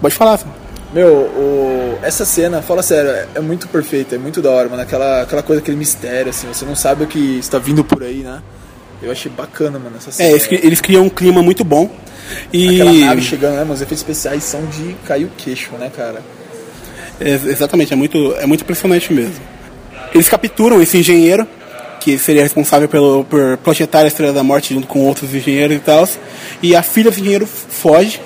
Pode 0.00 0.14
falar, 0.14 0.38
Sam. 0.38 0.46
Meu, 0.92 1.08
o- 1.08 1.98
essa 2.02 2.24
cena, 2.24 2.60
fala 2.60 2.82
sério, 2.82 3.10
é- 3.10 3.26
é 3.36 3.40
muito 3.40 3.66
perfeita, 3.68 4.14
é 4.14 4.18
muito 4.18 4.42
da 4.42 4.50
hora, 4.50 4.68
mano. 4.68 4.82
Aquela, 4.82 5.22
aquela 5.22 5.42
coisa, 5.42 5.62
aquele 5.62 5.76
mistério, 5.76 6.28
assim, 6.30 6.46
você 6.48 6.64
não 6.64 6.74
sabe 6.76 7.04
o 7.04 7.06
que 7.06 7.38
está 7.38 7.58
vindo 7.58 7.82
por 7.82 8.02
aí, 8.02 8.16
né? 8.18 8.40
Eu 9.02 9.10
achei 9.10 9.30
bacana, 9.32 9.78
mano, 9.78 9.96
essa 9.96 10.12
cena. 10.12 10.28
É, 10.28 10.32
eles, 10.32 10.46
eles 10.50 10.80
criam 10.80 11.04
um 11.04 11.08
clima 11.08 11.42
muito 11.42 11.64
bom. 11.64 11.90
E 12.52 12.74
Aquela 12.80 12.92
nave 12.92 13.22
chegando, 13.22 13.52
né, 13.54 13.60
mano? 13.60 13.72
Os 13.74 13.80
efeitos 13.80 13.98
especiais 14.00 14.44
são 14.44 14.64
de 14.66 14.94
cair 15.06 15.24
o 15.24 15.30
queixo, 15.36 15.70
né, 15.78 15.90
cara? 15.96 16.20
É, 17.24 17.34
exatamente, 17.50 17.92
é 17.92 17.96
muito, 17.96 18.34
é 18.38 18.46
muito 18.46 18.62
impressionante 18.62 19.12
mesmo. 19.12 19.34
Eles 20.14 20.28
capturam 20.28 20.80
esse 20.82 20.98
engenheiro, 20.98 21.46
que 22.00 22.18
seria 22.18 22.42
responsável 22.42 22.88
pelo, 22.88 23.24
por 23.24 23.56
projetar 23.58 24.00
a 24.00 24.06
Estrela 24.06 24.32
da 24.32 24.42
Morte 24.42 24.74
junto 24.74 24.86
com 24.86 25.00
outros 25.06 25.32
engenheiros 25.34 25.76
e 25.76 25.80
tal. 25.80 26.06
E 26.62 26.74
a 26.76 26.82
filha 26.82 27.10
do 27.10 27.18
engenheiro 27.18 27.46
foge 27.46 28.20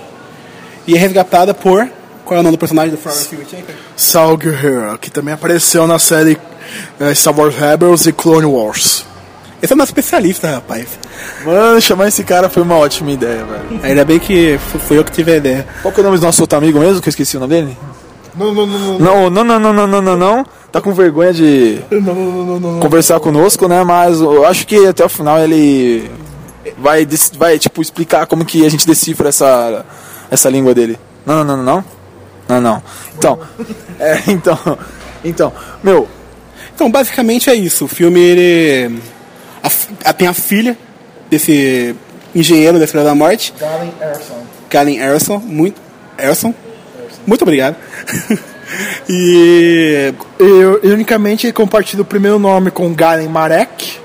e 0.87 0.95
é 0.95 0.99
resgatada 0.99 1.53
por. 1.55 1.89
Qual 2.25 2.37
é 2.39 2.41
o 2.41 2.43
nome 2.43 2.57
do 2.57 2.59
personagem 2.59 2.91
do 2.91 2.97
Florence 2.97 3.33
Whitaker? 3.37 3.75
Saul 3.97 4.37
Guerrero, 4.37 4.99
que 4.99 5.11
também 5.13 5.33
apareceu 5.33 5.87
na 5.87 5.97
série 5.97 6.37
eh, 6.99 7.15
Star 7.15 7.39
Wars 7.39 7.55
Rebels 7.55 8.07
e 8.07 8.13
Clone 8.13 8.47
Wars. 8.47 9.05
Esse 9.63 9.73
é 9.73 9.77
um 9.77 9.83
especialista, 9.85 10.51
rapaz. 10.51 10.87
Mano, 11.45 11.81
chamar 11.81 12.09
esse 12.09 12.25
cara 12.25 12.49
foi 12.49 12.63
uma 12.65 12.75
ótima 12.77 13.13
ideia, 13.13 13.45
velho. 13.45 13.81
Ainda 13.83 14.05
bem 14.05 14.19
que 14.19 14.59
fu- 14.73 14.79
fui 14.81 14.99
eu 14.99 15.05
que 15.05 15.13
tive 15.13 15.33
a 15.33 15.37
ideia. 15.37 15.67
Qual 15.83 15.95
que 15.95 16.01
é 16.01 16.03
o 16.03 16.07
nome 16.07 16.19
do 16.19 16.23
nosso 16.27 16.41
outro 16.43 16.59
amigo 16.59 16.81
mesmo, 16.81 17.01
que 17.01 17.09
eu 17.09 17.11
esqueci 17.11 17.37
o 17.37 17.41
nome 17.41 17.55
dele? 17.55 17.77
Não, 18.37 18.53
não, 18.53 18.67
não, 18.67 18.79
não. 18.79 18.99
Não, 18.99 19.31
não, 19.31 19.45
não, 19.45 19.59
não, 19.61 19.73
não, 19.73 19.87
não, 19.87 20.03
não, 20.03 20.17
não. 20.17 20.47
tá 20.71 20.81
com 20.81 20.93
vergonha 20.93 21.33
de 21.33 21.81
Não, 21.91 22.01
não, 22.15 22.45
não, 22.45 22.61
não. 22.75 22.81
conversar 22.81 23.19
conosco, 23.21 23.67
né? 23.67 23.83
Mas 23.85 24.21
eu 24.21 24.45
acho 24.47 24.67
que 24.67 24.87
até 24.87 25.05
o 25.05 25.09
final 25.09 25.39
ele 25.39 26.11
vai, 26.79 27.07
vai 27.39 27.59
tipo, 27.59 27.81
explicar 27.81 28.27
como 28.27 28.45
que 28.45 28.65
a 28.67 28.69
gente 28.69 28.87
decifra 28.87 29.29
essa, 29.31 29.85
essa 30.31 30.51
língua 30.51 30.75
dele. 30.75 30.99
Não, 31.25 31.43
não, 31.45 31.57
não, 31.57 31.65
não. 31.65 31.85
Não, 32.49 32.61
não. 32.61 32.83
Então, 33.17 33.39
é, 33.99 34.23
então, 34.29 34.59
então, 35.25 35.53
meu, 35.83 36.07
Então, 36.75 36.91
basicamente 36.91 37.49
é 37.51 37.55
isso. 37.55 37.87
O 37.87 37.89
filme, 37.89 38.21
ele... 38.21 39.01
a 39.63 40.11
a- 40.11 40.13
tem 40.13 40.29
a 40.29 40.35
filha 40.35 40.77
desse 41.31 41.97
engenheiro 42.35 42.79
da 42.79 42.85
Estrela 42.85 43.07
da 43.07 43.15
Morte, 43.15 43.53
Galen 43.59 43.93
Erson. 44.01 44.35
Galen 44.71 44.99
Erson. 44.99 45.39
Muito... 45.39 45.81
Erson? 46.19 46.55
Muito 47.27 47.43
obrigado. 47.43 47.77
e... 49.09 50.13
Eu, 50.39 50.81
ironicamente, 50.83 51.47
ele 51.47 51.53
compartilha 51.53 52.03
o 52.03 52.05
primeiro 52.05 52.39
nome 52.39 52.71
com 52.71 52.93
Galen 52.95 53.29
Marek, 53.29 53.99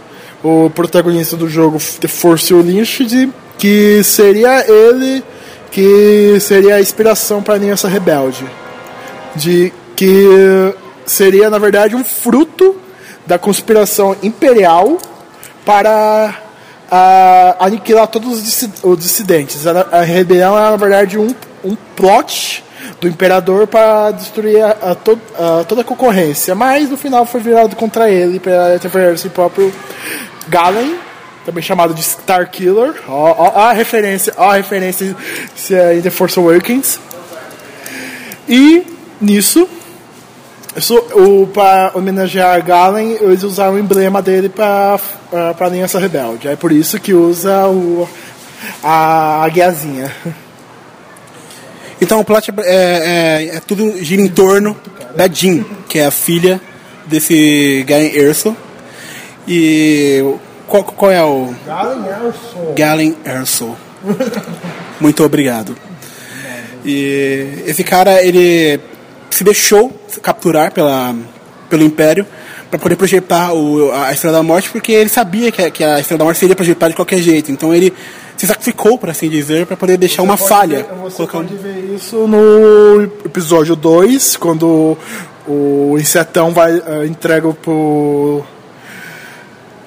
o 0.43 0.69
protagonista 0.69 1.35
do 1.37 1.47
jogo 1.47 1.77
The 1.99 2.07
Force 2.07 2.53
Unleashed, 2.53 3.29
que 3.57 4.03
seria 4.03 4.65
ele 4.67 5.23
que 5.71 6.37
seria 6.41 6.75
a 6.75 6.81
inspiração 6.81 7.41
para 7.41 7.53
a 7.53 7.57
Aliança 7.57 7.87
Rebelde. 7.87 8.45
De 9.35 9.71
que 9.95 10.27
seria, 11.05 11.49
na 11.49 11.57
verdade, 11.57 11.95
um 11.95 12.03
fruto 12.03 12.75
da 13.25 13.37
conspiração 13.37 14.15
imperial 14.21 14.97
para 15.65 16.35
ah, 16.89 17.55
aniquilar 17.59 18.07
todos 18.07 18.33
os 18.33 18.43
dissi- 18.43 18.71
os 18.83 18.99
dissidentes. 18.99 19.65
A, 19.65 19.87
a 19.91 20.01
rebelião 20.01 20.57
é, 20.57 20.61
na 20.61 20.75
verdade, 20.75 21.17
um, 21.17 21.33
um 21.63 21.77
plot 21.95 22.63
do 22.99 23.07
imperador 23.07 23.67
para 23.67 24.11
destruir 24.11 24.63
a, 24.63 24.91
a 24.91 24.95
to- 24.95 25.19
a 25.37 25.63
toda 25.63 25.81
a 25.81 25.83
concorrência. 25.83 26.53
Mas 26.55 26.89
no 26.89 26.97
final 26.97 27.25
foi 27.25 27.41
virado 27.41 27.75
contra 27.75 28.09
ele 28.09 28.39
para 28.39 28.75
próprio 29.33 29.73
Galen, 30.47 30.95
também 31.45 31.63
chamado 31.63 31.93
de 31.93 32.01
Starkiller. 32.01 32.95
Ó, 33.07 33.31
ó, 33.31 33.51
ó 33.55 33.59
a 33.69 33.71
referência, 33.73 34.33
ó 34.37 34.51
a 34.51 34.55
referência 34.55 35.15
se 35.55 35.73
é 35.75 35.99
The 36.01 36.09
Force 36.09 36.37
Awakens. 36.39 36.99
E 38.47 38.83
nisso, 39.19 39.67
isso, 40.75 40.95
o, 41.13 41.47
para 41.47 41.91
homenagear 41.93 42.63
Galen, 42.65 43.17
eles 43.21 43.43
usaram 43.43 43.73
o 43.75 43.79
emblema 43.79 44.21
dele 44.21 44.49
para 44.49 44.99
a 45.31 45.65
Aliança 45.65 45.99
Rebelde. 45.99 46.47
É 46.47 46.55
por 46.55 46.71
isso 46.71 46.99
que 46.99 47.13
usa 47.13 47.67
o, 47.67 48.07
a, 48.83 49.43
a 49.43 49.49
guiazinha. 49.49 50.11
Então 52.01 52.19
o 52.19 52.25
plot 52.25 52.51
é, 52.59 52.63
é- 53.51 53.55
é 53.57 53.59
tudo 53.59 54.03
gira 54.03 54.21
em 54.21 54.27
torno 54.27 54.75
da 55.15 55.27
Jean, 55.27 55.63
que 55.87 55.99
é 55.99 56.05
a 56.05 56.11
filha 56.11 56.59
desse 57.05 57.83
Galen 57.87 58.13
Erso. 58.15 58.57
E 59.47 60.23
qual, 60.67 60.83
qual 60.83 61.11
é 61.11 61.23
o 61.23 61.53
Galen 61.65 62.05
Erso. 62.07 62.73
Galen 62.75 63.15
Erso? 63.23 63.77
Muito 64.99 65.23
obrigado. 65.23 65.75
E 66.83 67.63
esse 67.67 67.83
cara 67.83 68.21
ele 68.23 68.79
se 69.29 69.43
deixou 69.43 69.91
capturar 70.23 70.71
pela, 70.73 71.15
pelo 71.69 71.83
Império 71.83 72.25
para 72.71 72.79
poder 72.79 72.95
projetar 72.95 73.53
o, 73.53 73.91
a 73.91 74.11
Estrela 74.13 74.37
da 74.37 74.43
Morte, 74.43 74.69
porque 74.71 74.91
ele 74.93 75.09
sabia 75.09 75.51
que, 75.51 75.61
a- 75.61 75.69
que 75.69 75.83
a 75.83 75.99
Estrela 75.99 76.19
da 76.19 76.25
Morte 76.25 76.39
seria 76.39 76.55
projetada 76.55 76.89
de 76.89 76.95
qualquer 76.95 77.19
jeito. 77.19 77.51
Então 77.51 77.75
ele 77.75 77.93
se 78.37 78.47
sacrificou, 78.47 78.97
por 78.97 79.09
assim 79.09 79.29
dizer, 79.29 79.65
para 79.67 79.75
poder 79.77 79.97
deixar 79.97 80.23
uma 80.23 80.37
falha. 80.37 80.87
Você 81.03 81.17
colocar 81.17 81.37
pode 81.39 81.53
ver 81.55 81.93
isso 81.95 82.25
no 82.27 83.03
episódio 83.25 83.75
2, 83.75 84.37
quando 84.37 84.97
o 85.47 85.95
Insetão 85.99 86.51
vai 86.51 86.71
eh, 86.77 87.05
entrega 87.05 87.51
pro, 87.53 88.43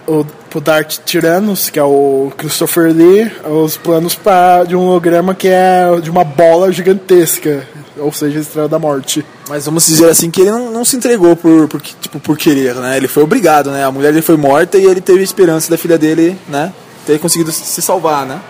o, 0.07 0.25
pro 0.51 0.61
Darth 0.61 0.99
Tyrannus, 1.05 1.71
que 1.71 1.79
é 1.79 1.83
o 1.83 2.31
Christopher 2.37 2.93
Lee, 2.93 3.31
os 3.45 3.77
planos 3.77 4.15
pra, 4.15 4.65
de 4.65 4.77
um 4.77 4.81
holograma 4.81 5.35
que 5.35 5.49
é 5.49 5.87
de 6.03 6.11
uma 6.11 6.23
bola 6.25 6.71
gigantesca, 6.71 7.67
ou 7.97 8.13
seja, 8.13 8.39
a 8.39 8.43
Estrela 8.43 8.69
da 8.69 8.79
Morte. 8.79 9.25
mas 9.49 9.67
vamos 9.67 9.87
dizer 9.87 10.09
assim 10.09 10.31
que 10.31 10.41
ele 10.41 10.51
não, 10.51 10.71
não 10.71 10.85
se 10.85 10.97
entregou 10.97 11.37
por, 11.37 11.69
por, 11.69 11.81
tipo, 11.81 12.19
por 12.19 12.37
querer, 12.37 12.75
né? 12.75 12.97
Ele 12.97 13.09
foi 13.09 13.23
obrigado, 13.23 13.71
né? 13.71 13.85
A 13.85 13.91
mulher 13.91 14.13
dele 14.13 14.23
foi 14.23 14.37
morta 14.37 14.79
e 14.79 14.85
ele 14.85 15.01
teve 15.01 15.21
a 15.21 15.25
esperança 15.25 15.71
da 15.71 15.79
filha 15.79 15.97
dele, 15.97 16.39
né? 16.49 16.73
Ter 17.07 17.19
conseguido 17.19 17.53
se 17.53 17.81
salvar, 17.83 18.27
né? 18.27 18.41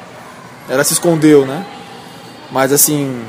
Ela 0.68 0.82
se 0.84 0.94
escondeu, 0.94 1.44
né? 1.44 1.64
Mas 2.50 2.72
assim, 2.72 3.20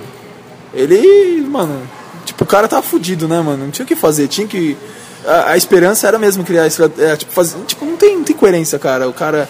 ele, 0.74 1.42
mano, 1.42 1.82
tipo, 2.26 2.44
o 2.44 2.48
cara 2.48 2.68
tava 2.68 2.82
fudido, 2.82 3.28
né, 3.28 3.42
mano? 3.42 3.66
Não 3.66 3.72
tinha 3.72 3.84
o 3.84 3.88
que 3.88 3.96
fazer, 3.96 4.28
tinha 4.28 4.48
que. 4.48 4.78
A, 5.26 5.52
a 5.52 5.58
esperança 5.58 6.08
era 6.08 6.20
mesmo 6.20 6.44
criar 6.44 6.68
estrela. 6.68 6.92
É, 6.98 7.16
tipo, 7.16 7.32
fazer, 7.32 7.58
tipo, 7.66 7.86
não 7.86 7.98
tem, 7.98 8.18
não 8.18 8.24
tem 8.24 8.36
coerência, 8.36 8.78
cara. 8.78 9.08
O 9.10 9.14
cara. 9.14 9.50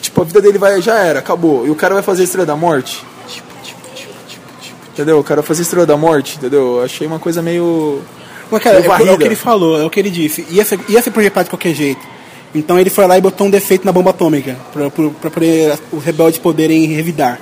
Tipo, 0.00 0.22
a 0.22 0.24
vida 0.24 0.40
dele 0.40 0.58
vai, 0.58 0.80
já 0.80 0.98
era, 0.98 1.18
acabou. 1.18 1.66
E 1.66 1.70
o 1.70 1.74
cara 1.74 1.92
vai 1.94 2.02
fazer 2.02 2.22
a 2.22 2.24
estrela 2.24 2.46
da 2.46 2.56
morte. 2.56 3.04
Entendeu? 4.92 5.18
O 5.18 5.24
cara 5.24 5.40
vai 5.40 5.48
fazer 5.48 5.62
a 5.62 5.64
estrela 5.64 5.86
da 5.86 5.96
morte, 5.96 6.36
entendeu? 6.36 6.78
Eu 6.78 6.84
achei 6.84 7.06
uma 7.06 7.18
coisa 7.18 7.40
meio. 7.40 8.00
Mas, 8.50 8.62
cara, 8.62 8.76
é, 8.76 8.80
meio 8.80 8.90
é 8.90 8.94
o 8.94 8.98
varrida. 8.98 9.16
que 9.18 9.24
ele 9.24 9.36
falou, 9.36 9.80
é 9.80 9.84
o 9.84 9.90
que 9.90 10.00
ele 10.00 10.10
disse. 10.10 10.44
Ia 10.50 10.64
ser, 10.64 10.78
ia 10.88 11.00
ser 11.00 11.10
projetado 11.10 11.44
de 11.44 11.50
qualquer 11.50 11.72
jeito. 11.74 12.00
Então 12.54 12.78
ele 12.78 12.90
foi 12.90 13.06
lá 13.06 13.16
e 13.16 13.20
botou 13.20 13.46
um 13.46 13.50
defeito 13.50 13.84
na 13.86 13.92
bomba 13.92 14.10
atômica, 14.10 14.56
pra, 14.72 14.90
pra, 14.90 15.08
pra 15.08 15.30
poder 15.30 15.78
os 15.92 16.02
rebeldes 16.04 16.38
poderem 16.40 16.84
revidar. 16.86 17.38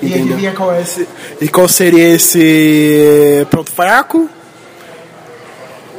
E 0.00 0.06
Entendeu? 0.06 0.26
adivinha 0.34 0.52
qual, 0.52 0.72
é 0.72 0.80
esse, 0.82 1.08
e 1.40 1.48
qual 1.48 1.66
seria 1.68 2.08
esse 2.14 3.44
ponto 3.50 3.72
fraco? 3.72 4.28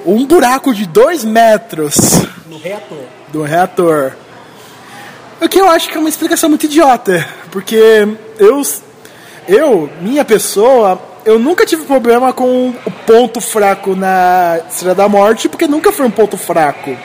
Um 0.05 0.25
buraco 0.25 0.73
de 0.73 0.85
2 0.85 1.23
metros 1.23 1.95
No 2.49 2.57
reator. 2.57 2.97
do 3.31 3.41
reator. 3.43 4.11
O 5.41 5.47
que 5.49 5.59
eu 5.59 5.69
acho 5.69 5.89
que 5.89 5.97
é 5.97 5.99
uma 5.99 6.09
explicação 6.09 6.49
muito 6.49 6.65
idiota, 6.65 7.25
porque 7.51 7.75
eu, 8.39 8.61
eu, 9.47 9.89
minha 10.01 10.23
pessoa, 10.25 11.01
eu 11.25 11.37
nunca 11.39 11.65
tive 11.65 11.83
problema 11.85 12.33
com 12.33 12.69
o 12.69 12.91
ponto 13.05 13.39
fraco 13.41 13.95
na 13.95 14.59
Estrela 14.69 14.95
da 14.95 15.07
Morte, 15.09 15.47
porque 15.49 15.67
nunca 15.67 15.91
foi 15.91 16.05
um 16.05 16.11
ponto 16.11 16.37
fraco. 16.37 16.95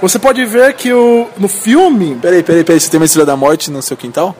Você 0.00 0.18
pode 0.18 0.44
ver 0.44 0.74
que 0.74 0.92
o, 0.92 1.26
no 1.38 1.48
filme, 1.48 2.16
Peraí, 2.20 2.42
peraí, 2.42 2.64
peraí. 2.64 2.80
Você 2.80 2.90
tem 2.90 2.98
uma 3.00 3.06
estrela 3.06 3.26
da 3.26 3.36
morte 3.36 3.70
no 3.70 3.80
seu 3.82 3.96
quintal? 3.96 4.34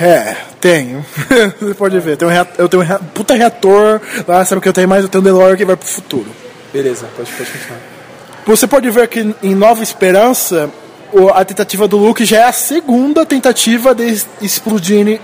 É, 0.00 0.36
tenho. 0.60 1.04
Você 1.60 1.74
pode 1.74 1.98
ver. 1.98 2.16
Tem 2.16 2.28
um 2.28 2.30
reator, 2.30 2.54
eu 2.58 2.68
tenho 2.68 2.82
um 2.82 2.86
rea- 2.86 3.00
puta 3.14 3.34
reator 3.34 4.00
lá, 4.28 4.44
sabe 4.44 4.58
o 4.58 4.62
que 4.62 4.68
eu 4.68 4.72
tenho 4.72 4.88
mais? 4.88 5.02
Eu 5.02 5.08
tenho 5.08 5.20
um 5.22 5.24
DeLorean 5.24 5.56
que 5.56 5.64
vai 5.64 5.74
pro 5.76 5.88
futuro. 5.88 6.26
Beleza, 6.72 7.06
pode, 7.16 7.30
pode 7.32 7.50
continuar. 7.50 7.80
Você 8.46 8.66
pode 8.66 8.88
ver 8.90 9.08
que 9.08 9.34
em 9.42 9.54
Nova 9.56 9.82
Esperança, 9.82 10.70
a 11.34 11.44
tentativa 11.44 11.88
do 11.88 11.96
Luke 11.96 12.24
já 12.24 12.38
é 12.38 12.44
a 12.44 12.52
segunda 12.52 13.24
tentativa 13.24 13.94
de 13.94 14.22
explodir, 14.42 15.20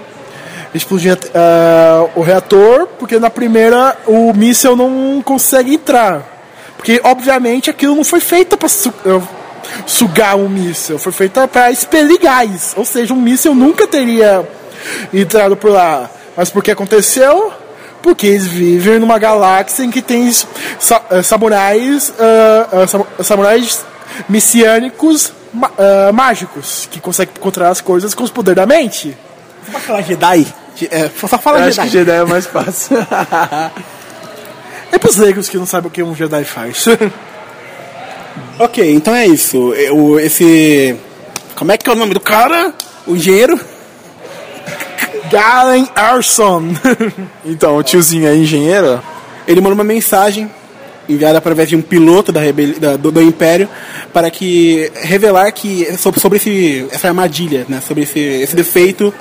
explodir 0.75 1.19
ah, 1.35 2.07
o 2.14 2.23
reator, 2.23 2.87
porque 2.99 3.19
na 3.19 3.31
primeira 3.31 3.97
o 4.07 4.33
míssil 4.33 4.75
não 4.76 5.23
consegue 5.25 5.75
entrar. 5.75 6.23
Porque, 6.76 7.00
obviamente, 7.05 7.71
aquilo 7.71 7.95
não 7.95 8.05
foi 8.05 8.21
feito 8.21 8.57
para 8.57 8.69
sugar 9.87 10.37
um 10.37 10.49
míssil, 10.49 10.99
foi 10.99 11.12
feito 11.12 11.47
para 11.49 11.71
expelir 11.71 12.19
gás. 12.21 12.75
Ou 12.76 12.85
seja, 12.85 13.14
um 13.14 13.21
míssil 13.21 13.55
nunca 13.55 13.87
teria 13.87 14.47
entrado 15.12 15.57
por 15.57 15.71
lá. 15.71 16.11
Mas 16.37 16.50
por 16.50 16.62
que 16.62 16.71
aconteceu? 16.71 17.53
Porque 18.03 18.26
eles 18.26 18.47
vivem 18.47 18.99
numa 18.99 19.19
galáxia 19.19 19.83
em 19.85 19.91
que 19.91 20.03
tem 20.03 20.31
sa- 20.79 21.03
eh, 21.11 21.23
samurais, 21.23 22.12
ah, 22.19 22.87
sam- 22.87 23.07
samurais 23.23 23.81
messiânicos 24.29 25.33
ah, 25.78 26.12
mágicos 26.12 26.88
que 26.90 27.00
conseguem 27.00 27.34
controlar 27.40 27.70
as 27.70 27.80
coisas 27.80 28.14
com 28.14 28.25
os 28.25 28.30
poderes 28.30 28.56
da 28.56 28.66
mente. 28.66 29.16
Você 29.66 29.78
falar 29.80 30.02
Jedi? 30.02 30.46
É, 30.90 31.08
só 31.28 31.38
fala 31.38 31.58
Eu 31.58 31.64
acho 31.64 31.73
Jedi. 31.76 31.87
que 31.88 31.92
Jedi 31.99 32.11
é 32.16 32.25
mais 32.25 32.46
fácil. 32.46 32.96
É 34.92 34.99
pros 34.99 35.16
leigos 35.16 35.49
que 35.49 35.56
não 35.56 35.66
sabem 35.66 35.88
o 35.88 35.90
que 35.90 36.02
um 36.04 36.14
Jedi 36.14 36.44
faz. 36.44 36.87
Ok, 38.58 38.94
então 38.94 39.14
é 39.14 39.26
isso. 39.26 39.73
É, 39.75 39.90
o- 39.92 40.18
esse. 40.18 40.96
Como 41.56 41.70
é 41.73 41.76
que 41.78 41.88
é 41.88 41.92
o 41.92 41.96
nome 41.96 42.14
do 42.14 42.20
cara? 42.20 42.73
O 43.06 43.14
engenheiro? 43.16 43.58
Galen 45.30 45.88
Arson. 45.94 46.62
então, 47.44 47.76
o 47.76 47.82
tiozinho 47.82 48.28
aí, 48.28 48.40
engenheiro, 48.42 49.00
Ele 49.46 49.61
mandou 49.61 49.75
uma 49.75 49.84
mensagem 49.84 50.50
enviada 51.08 51.38
através 51.38 51.68
de 51.68 51.76
um 51.76 51.82
piloto 51.82 52.30
da 52.32 52.40
da- 52.80 52.96
do, 52.96 53.11
do 53.11 53.23
Império 53.23 53.68
para 54.12 54.30
que 54.30 54.90
revelar 55.02 55.50
que 55.52 55.87
sobre, 55.96 56.20
sobre 56.20 56.37
esse, 56.38 56.87
essa 56.90 57.08
armadilha, 57.08 57.66
né, 57.68 57.80
sobre 57.87 58.02
esse, 58.04 58.18
esse 58.20 58.54
defeito 58.56 59.12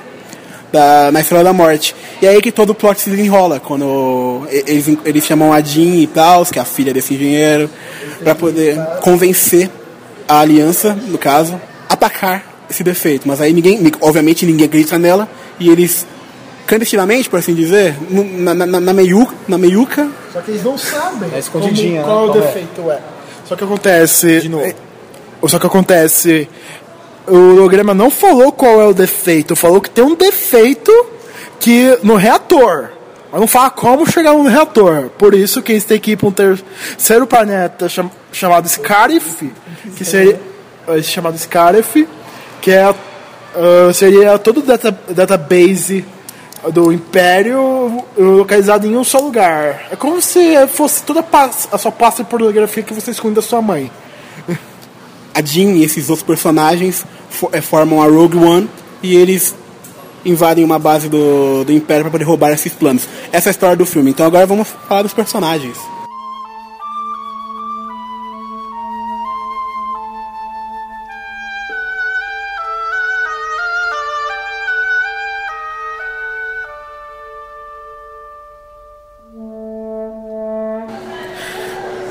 da, 0.72 1.10
na 1.12 1.20
Estrela 1.20 1.44
da 1.44 1.52
Morte. 1.52 1.94
E 2.20 2.26
é 2.26 2.30
aí 2.30 2.40
que 2.42 2.50
todo 2.50 2.70
o 2.70 2.74
plot 2.74 3.00
se 3.00 3.10
desenrola, 3.10 3.60
quando 3.60 4.46
eles, 4.50 4.96
eles 5.04 5.24
chamam 5.24 5.52
a 5.52 5.60
Jean 5.60 5.96
e 5.96 6.06
tal, 6.06 6.44
que 6.46 6.58
é 6.58 6.62
a 6.62 6.64
filha 6.64 6.92
desse 6.92 7.14
engenheiro, 7.14 7.70
para 8.22 8.34
poder 8.34 8.76
convencer 9.00 9.70
a 10.26 10.40
aliança, 10.40 10.96
no 11.06 11.18
caso, 11.18 11.60
a 11.88 11.94
atacar 11.94 12.42
esse 12.68 12.82
defeito. 12.82 13.28
Mas 13.28 13.40
aí 13.40 13.52
ninguém, 13.52 13.80
obviamente 14.00 14.44
ninguém 14.46 14.66
acredita 14.66 14.98
nela 14.98 15.28
e 15.60 15.68
eles 15.70 16.06
clandestinamente, 16.66 17.28
por 17.28 17.38
assim 17.38 17.54
dizer, 17.54 17.96
na, 18.10 18.54
na, 18.54 18.66
na, 18.66 18.92
meiuca, 18.92 19.34
na 19.46 19.58
meiuca. 19.58 20.08
Só 20.32 20.40
que 20.40 20.50
eles 20.52 20.64
não 20.64 20.76
sabem 20.78 21.30
é 21.32 21.38
escondidinha, 21.38 22.02
como, 22.02 22.14
qual 22.14 22.26
né? 22.26 22.30
o 22.30 22.42
defeito 22.42 22.90
é. 22.90 23.00
Só 23.44 23.56
que 23.56 23.64
acontece. 23.64 24.40
De 24.40 24.48
novo. 24.48 24.64
é, 24.64 24.74
Só 25.46 25.58
que 25.58 25.66
acontece. 25.66 26.48
O 27.26 27.36
holograma 27.36 27.94
não 27.94 28.10
falou 28.10 28.52
qual 28.52 28.80
é 28.80 28.86
o 28.86 28.92
defeito, 28.92 29.56
falou 29.56 29.80
que 29.80 29.88
tem 29.88 30.04
um 30.04 30.14
defeito 30.14 30.92
que 31.58 31.98
no 32.02 32.16
reator. 32.16 32.90
Mas 33.32 33.40
não 33.40 33.48
fala 33.48 33.70
como 33.70 34.06
chegar 34.06 34.32
no 34.32 34.44
reator. 34.44 35.10
Por 35.18 35.34
isso 35.34 35.62
que 35.62 35.72
eles 35.72 35.84
têm 35.84 35.98
que 35.98 36.12
ir 36.12 36.16
para 36.16 36.28
um 36.28 36.32
terceiro 36.32 37.26
planeta 37.26 37.88
cham, 37.88 38.10
chamado 38.30 38.68
Scarif, 38.68 39.50
que 39.96 40.04
seria 40.04 40.38
eh, 40.86 41.02
chamado 41.02 41.36
Scarif, 41.36 42.06
que 42.60 42.70
é 42.70 42.88
uh, 42.90 43.92
seria 43.92 44.38
todo 44.38 44.58
o 44.58 44.62
data, 44.62 44.96
database 45.08 46.04
do 46.72 46.92
Império 46.92 48.04
localizado 48.16 48.86
em 48.86 48.96
um 48.96 49.04
só 49.04 49.18
lugar. 49.18 49.88
É 49.90 49.96
como 49.96 50.20
se 50.20 50.66
fosse 50.68 51.02
toda 51.02 51.20
a, 51.20 51.50
a 51.72 51.78
sua 51.78 51.92
pasta 51.92 52.22
de 52.22 52.30
pornografia 52.30 52.82
que 52.82 52.94
você 52.94 53.10
esconde 53.10 53.34
da 53.34 53.42
sua 53.42 53.60
mãe. 53.60 53.90
A 55.34 55.42
Jean 55.42 55.72
e 55.72 55.82
esses 55.82 56.08
outros 56.10 56.26
personagens 56.26 57.04
eh, 57.52 57.60
formam 57.60 58.00
a 58.00 58.06
Rogue 58.06 58.38
One 58.38 58.70
e 59.02 59.16
eles 59.16 59.54
invadem 60.24 60.64
uma 60.64 60.78
base 60.78 61.08
do, 61.08 61.64
do 61.64 61.72
Império 61.72 62.04
para 62.04 62.12
poder 62.12 62.24
roubar 62.24 62.52
esses 62.52 62.72
planos. 62.72 63.06
Essa 63.32 63.48
é 63.48 63.50
a 63.50 63.52
história 63.52 63.76
do 63.76 63.84
filme. 63.84 64.10
Então 64.10 64.24
agora 64.24 64.46
vamos 64.46 64.68
falar 64.88 65.02
dos 65.02 65.12
personagens. 65.12 65.76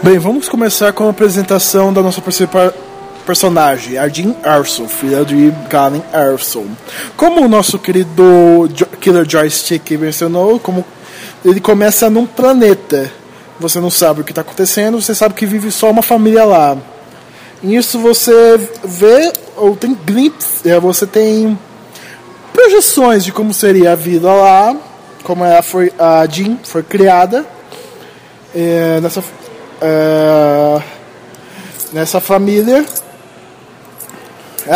Bem, 0.03 0.19
vamos 0.19 0.50
começar 0.50 0.91
com 0.91 1.07
a 1.07 1.12
apresentação 1.12 1.93
da 1.93 2.01
nossa 2.01 2.19
principal 2.22 2.74
personagem, 3.25 3.98
a 3.98 4.05
Jean 4.10 4.36
Erso, 4.43 4.86
filha 4.88 5.24
de 5.24 5.50
Galen 5.69 6.03
Erso. 6.13 6.65
Como 7.15 7.41
o 7.41 7.48
nosso 7.48 7.79
querido 7.79 8.67
Jo- 8.74 8.86
Killer 9.00 9.25
Joystick 9.27 9.91
mencionou, 9.91 10.60
como 10.60 10.83
ele 11.45 11.62
começa 11.62 12.10
num 12.10 12.25
planeta. 12.25 13.10
Você 13.60 13.79
não 13.79 13.89
sabe 13.89 14.19
o 14.22 14.24
que 14.25 14.31
está 14.31 14.41
acontecendo, 14.41 15.01
você 15.01 15.15
sabe 15.15 15.36
que 15.36 15.45
vive 15.45 15.72
só 15.72 15.89
uma 15.89 16.01
família 16.01 16.43
lá. 16.43 16.77
Nisso 17.62 17.98
você 17.98 18.57
vê, 18.83 19.31
ou 19.55 19.74
tem 19.74 19.93
glimpses, 20.05 20.65
é, 20.65 20.77
você 20.81 21.07
tem 21.07 21.57
projeções 22.51 23.24
de 23.24 23.31
como 23.31 23.53
seria 23.53 23.93
a 23.93 23.95
vida 23.95 24.29
lá, 24.29 24.75
como 25.24 25.45
ela 25.45 25.62
foi, 25.63 25.93
a 25.98 26.25
Jean 26.27 26.57
foi 26.62 26.83
criada 26.83 27.45
é, 28.53 29.00
nessa, 29.01 29.24
é, 29.83 30.81
nessa 31.91 32.19
família. 32.19 32.85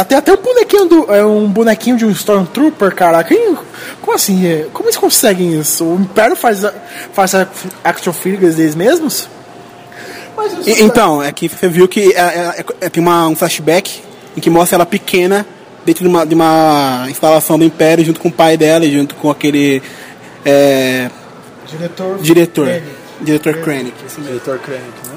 Tem 0.09 0.17
até 0.17 0.33
um 0.33 0.37
bonequinho, 0.37 0.85
do, 0.85 1.15
é 1.15 1.25
um 1.25 1.47
bonequinho 1.47 1.95
de 1.95 2.05
um 2.05 2.11
Stormtrooper, 2.11 2.93
cara. 2.93 3.23
Quem, 3.23 3.55
como 4.01 4.13
assim? 4.13 4.45
é? 4.45 4.65
Como 4.73 4.89
eles 4.89 4.97
conseguem 4.97 5.57
isso? 5.57 5.85
O 5.85 5.95
Império 5.95 6.35
faz, 6.35 6.59
faz 7.13 7.33
action 7.83 8.11
figures 8.11 8.55
deles 8.55 8.75
mesmos? 8.75 9.29
E- 10.65 10.83
então, 10.83 11.23
é 11.23 11.31
que 11.31 11.47
você 11.47 11.69
viu 11.69 11.87
que 11.87 12.13
é- 12.13 12.19
é- 12.19 12.65
é- 12.81 12.89
tem 12.89 13.01
uma, 13.01 13.27
um 13.29 13.35
flashback 13.35 14.01
em 14.35 14.41
que 14.41 14.49
mostra 14.49 14.75
ela 14.75 14.85
pequena 14.85 15.45
dentro 15.85 16.03
de 16.03 16.09
uma, 16.09 16.25
de 16.25 16.35
uma 16.35 17.05
instalação 17.09 17.57
do 17.57 17.63
Império 17.63 18.03
junto 18.03 18.19
com 18.19 18.27
o 18.27 18.31
pai 18.31 18.57
dela 18.57 18.85
e 18.85 18.91
junto 18.91 19.15
com 19.15 19.31
aquele 19.31 19.81
é, 20.45 21.09
diretor. 21.65 22.17
diretor. 22.19 22.65
Krennic. 22.65 22.96
Diretor 23.21 23.55
Krennic. 23.57 23.95
Diretor 24.21 24.59
Krennic, 24.59 24.93
né? 25.07 25.15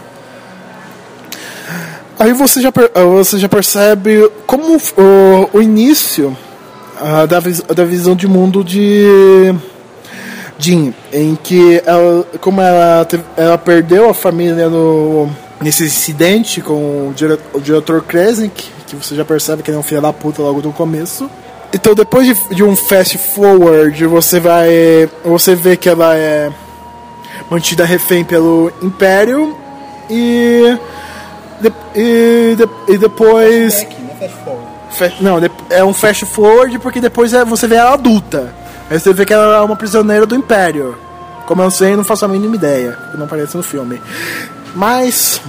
Aí 2.18 2.32
você 2.32 2.60
já, 2.60 2.70
ah, 2.94 3.04
você 3.04 3.38
já 3.38 3.48
percebe 3.48 4.30
como 4.46 4.76
o, 4.76 5.50
o 5.58 5.62
início 5.62 6.36
ah, 7.00 7.24
da, 7.26 7.40
vis- 7.40 7.62
da 7.62 7.84
visão 7.84 8.14
de 8.14 8.26
mundo 8.26 8.62
de 8.62 9.54
Jean, 10.58 10.92
em 11.12 11.34
que 11.42 11.80
ela, 11.86 12.24
como 12.40 12.60
ela, 12.60 13.04
teve- 13.06 13.24
ela 13.36 13.56
perdeu 13.56 14.10
a 14.10 14.14
família 14.14 14.68
no, 14.68 15.30
nesse 15.62 15.84
incidente 15.84 16.60
com 16.60 17.08
o, 17.08 17.12
dire, 17.14 17.38
o 17.54 17.60
diretor 17.60 18.02
Kresnik, 18.02 18.68
que 18.86 18.96
você 18.96 19.14
já 19.14 19.24
percebe 19.24 19.62
que 19.62 19.70
ele 19.70 19.76
é 19.78 19.80
um 19.80 19.84
filho 19.84 20.02
da 20.02 20.12
puta 20.12 20.42
logo 20.42 20.60
no 20.60 20.72
começo. 20.72 21.30
Então 21.72 21.94
depois 21.94 22.26
de, 22.26 22.54
de 22.54 22.62
um 22.64 22.74
fast 22.76 23.16
forward, 23.16 24.04
você 24.06 24.40
vai. 24.40 24.68
Você 25.24 25.54
vê 25.54 25.76
que 25.76 25.88
ela 25.88 26.16
é 26.16 26.50
mantida 27.48 27.84
refém 27.84 28.24
pelo 28.24 28.72
Império 28.82 29.56
e 30.08 30.76
de- 31.60 31.72
e, 31.94 32.56
de- 32.56 32.92
e 32.94 32.98
depois. 32.98 33.86
Não, 35.20 35.38
é 35.70 35.84
um 35.84 35.94
fast 35.94 36.26
forward 36.26 36.78
porque 36.80 37.00
depois 37.00 37.32
é- 37.32 37.44
você 37.44 37.66
vê 37.66 37.76
ela 37.76 37.94
adulta. 37.94 38.52
Aí 38.90 38.98
você 38.98 39.12
vê 39.12 39.24
que 39.24 39.32
ela 39.32 39.56
é 39.58 39.60
uma 39.60 39.76
prisioneira 39.76 40.26
do 40.26 40.34
Império. 40.34 40.96
Como 41.46 41.62
eu 41.62 41.70
sei, 41.70 41.96
não 41.96 42.04
faço 42.04 42.24
a 42.24 42.28
mínima 42.28 42.54
ideia, 42.56 42.96
não 43.16 43.24
aparece 43.24 43.56
no 43.56 43.62
filme. 43.62 44.00
Mas. 44.74 45.40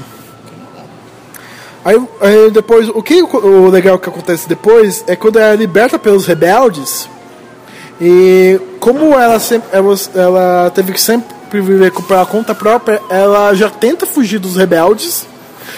Aí, 1.83 1.99
aí 2.21 2.51
depois, 2.51 2.89
o 2.89 3.01
que 3.01 3.21
o 3.23 3.67
legal 3.69 3.97
que 3.97 4.07
acontece 4.09 4.47
depois 4.47 5.03
é 5.07 5.15
quando 5.15 5.39
ela 5.39 5.53
é 5.53 5.55
liberta 5.55 5.97
pelos 5.97 6.25
rebeldes. 6.27 7.09
E 7.99 8.59
como 8.79 9.13
ela 9.19 9.39
sempre 9.39 9.69
ela, 9.71 9.93
ela 10.15 10.71
teve 10.73 10.91
que 10.93 11.01
sempre 11.01 11.35
viver 11.59 11.91
por 11.91 12.13
ela 12.13 12.25
conta 12.25 12.53
própria, 12.55 13.01
ela 13.09 13.53
já 13.53 13.69
tenta 13.69 14.05
fugir 14.05 14.39
dos 14.39 14.55
rebeldes, 14.55 15.25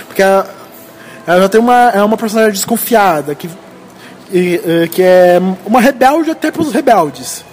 porque 0.07 0.21
ela, 0.21 0.47
ela 1.25 1.41
já 1.41 1.49
tem 1.49 1.59
uma 1.61 1.89
é 1.89 2.03
uma 2.03 2.17
personagem 2.17 2.51
desconfiada 2.51 3.33
que 3.33 3.49
e, 4.31 4.87
que 4.91 5.01
é 5.01 5.41
uma 5.65 5.79
rebelde 5.79 6.29
até 6.31 6.51
pros 6.51 6.71
rebeldes. 6.71 7.43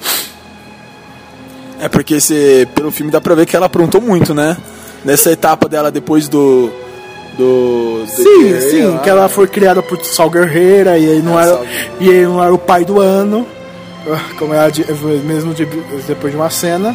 É 1.81 1.89
porque 1.89 2.15
esse, 2.15 2.69
pelo 2.75 2.91
filme 2.91 3.11
dá 3.11 3.21
pra 3.21 3.35
ver 3.35 3.47
que 3.47 3.57
ela 3.57 3.67
aprontou 3.67 4.01
muito, 4.01 4.35
né? 4.35 4.57
Nessa 5.05 5.31
etapa 5.31 5.69
dela 5.69 5.91
depois 5.91 6.29
do. 6.29 6.71
Do. 7.39 8.05
do 8.05 8.07
Sim, 8.07 8.43
Guerreiro 8.43 8.71
sim, 8.71 8.85
lá. 8.87 8.99
que 8.99 9.09
ela 9.09 9.29
foi 9.29 9.47
criada 9.47 9.81
por 9.83 10.05
Sal 10.05 10.29
Guerreira 10.29 10.99
e 10.99 11.05
ele 11.05 11.23
não 11.23 11.39
É, 11.41 11.45
era 11.45 11.55
Sal 11.57 11.67
e 12.01 12.09
ele 12.09 12.27
não 12.27 12.43
era 12.43 12.53
o 12.53 12.59
pai 12.59 12.85
do 12.85 13.01
ano, 13.01 13.47
ah, 14.13 14.21
como 14.39 14.53
ela 14.53 14.71
mesmo 15.25 15.55
de- 15.55 15.65
depois 16.07 16.33
de 16.33 16.39
uma 16.39 16.51
cena. 16.51 16.95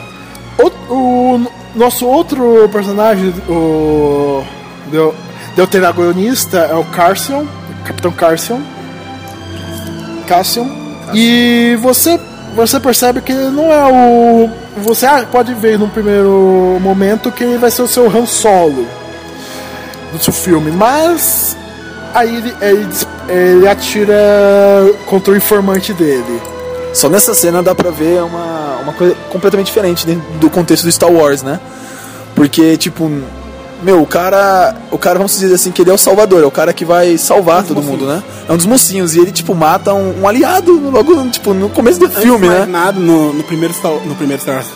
O, 0.58 0.94
o 0.94 1.52
nosso 1.76 2.08
outro 2.08 2.70
personagem, 2.72 3.34
o 3.50 4.44
deu 4.88 5.14
deuteragonista 5.56 6.60
é 6.60 6.76
o 6.76 6.84
Carcion, 6.86 7.46
Capitão 7.86 8.12
Carcion. 8.12 8.60
Cassian. 10.26 10.68
E 11.14 11.78
você 11.82 12.20
você 12.56 12.80
percebe 12.80 13.22
que 13.22 13.32
ele 13.32 13.50
não 13.50 13.72
é 13.72 13.86
o 13.86 14.50
você 14.78 15.06
ah, 15.06 15.26
pode 15.30 15.54
ver 15.54 15.78
num 15.78 15.90
primeiro 15.90 16.78
momento 16.82 17.32
que 17.32 17.44
ele 17.44 17.58
vai 17.58 17.72
ser 17.72 17.82
o 17.82 17.88
seu 17.88 18.08
Han 18.08 18.26
Solo 18.26 18.86
do 20.12 20.22
seu 20.22 20.34
filme, 20.34 20.72
mas 20.72 21.56
aí 22.14 22.36
ele, 22.36 22.56
ele, 22.62 22.90
ele 23.30 23.68
atira 23.68 24.16
contra 25.06 25.34
o 25.34 25.38
informante 25.38 25.94
dele. 25.94 26.42
Só 26.94 27.10
nessa 27.10 27.34
cena 27.34 27.62
dá 27.62 27.76
pra 27.76 27.90
ver 27.90 28.22
uma, 28.24 28.55
uma 28.86 28.94
coisa 28.94 29.16
completamente 29.30 29.68
diferente 29.68 30.06
dentro 30.06 30.24
do 30.40 30.50
contexto 30.50 30.84
do 30.84 30.92
Star 30.92 31.12
Wars, 31.12 31.44
né? 31.44 31.60
Porque, 32.36 32.78
tipo, 32.78 33.10
meu, 33.84 34.02
o 34.02 34.08
cara. 34.08 34.76
O 34.92 34.98
cara, 34.98 35.18
vamos 35.18 35.38
dizer 35.38 35.54
assim, 35.54 35.72
que 35.72 35.82
ele 35.82 35.90
é 35.90 35.94
o 35.94 35.98
salvador, 35.98 36.44
é 36.44 36.46
o 36.46 36.52
cara 36.52 36.74
que 36.74 36.86
vai 36.86 37.18
salvar 37.18 37.64
todo 37.64 37.82
mundo, 37.82 38.06
né? 38.06 38.24
É 38.48 38.52
um 38.52 38.58
dos 38.58 38.66
mocinhos. 38.66 39.16
E 39.16 39.20
ele, 39.20 39.32
tipo, 39.32 39.54
mata 39.54 39.94
um, 39.94 40.22
um 40.22 40.28
aliado 40.28 40.90
logo, 40.90 41.30
tipo, 41.30 41.54
no 41.54 41.70
começo 41.70 42.00
do 42.00 42.10
filme, 42.10 42.48
Antes 42.48 42.60
né? 42.60 42.66
de 42.66 42.72
mais 42.72 42.86
nada, 42.86 43.00
no, 43.00 43.34
no 43.34 43.44
primeiro 43.44 43.74
Star, 43.74 43.92
no 43.92 44.16
primeiro 44.16 44.42
Star 44.42 44.56
Wars, 44.56 44.68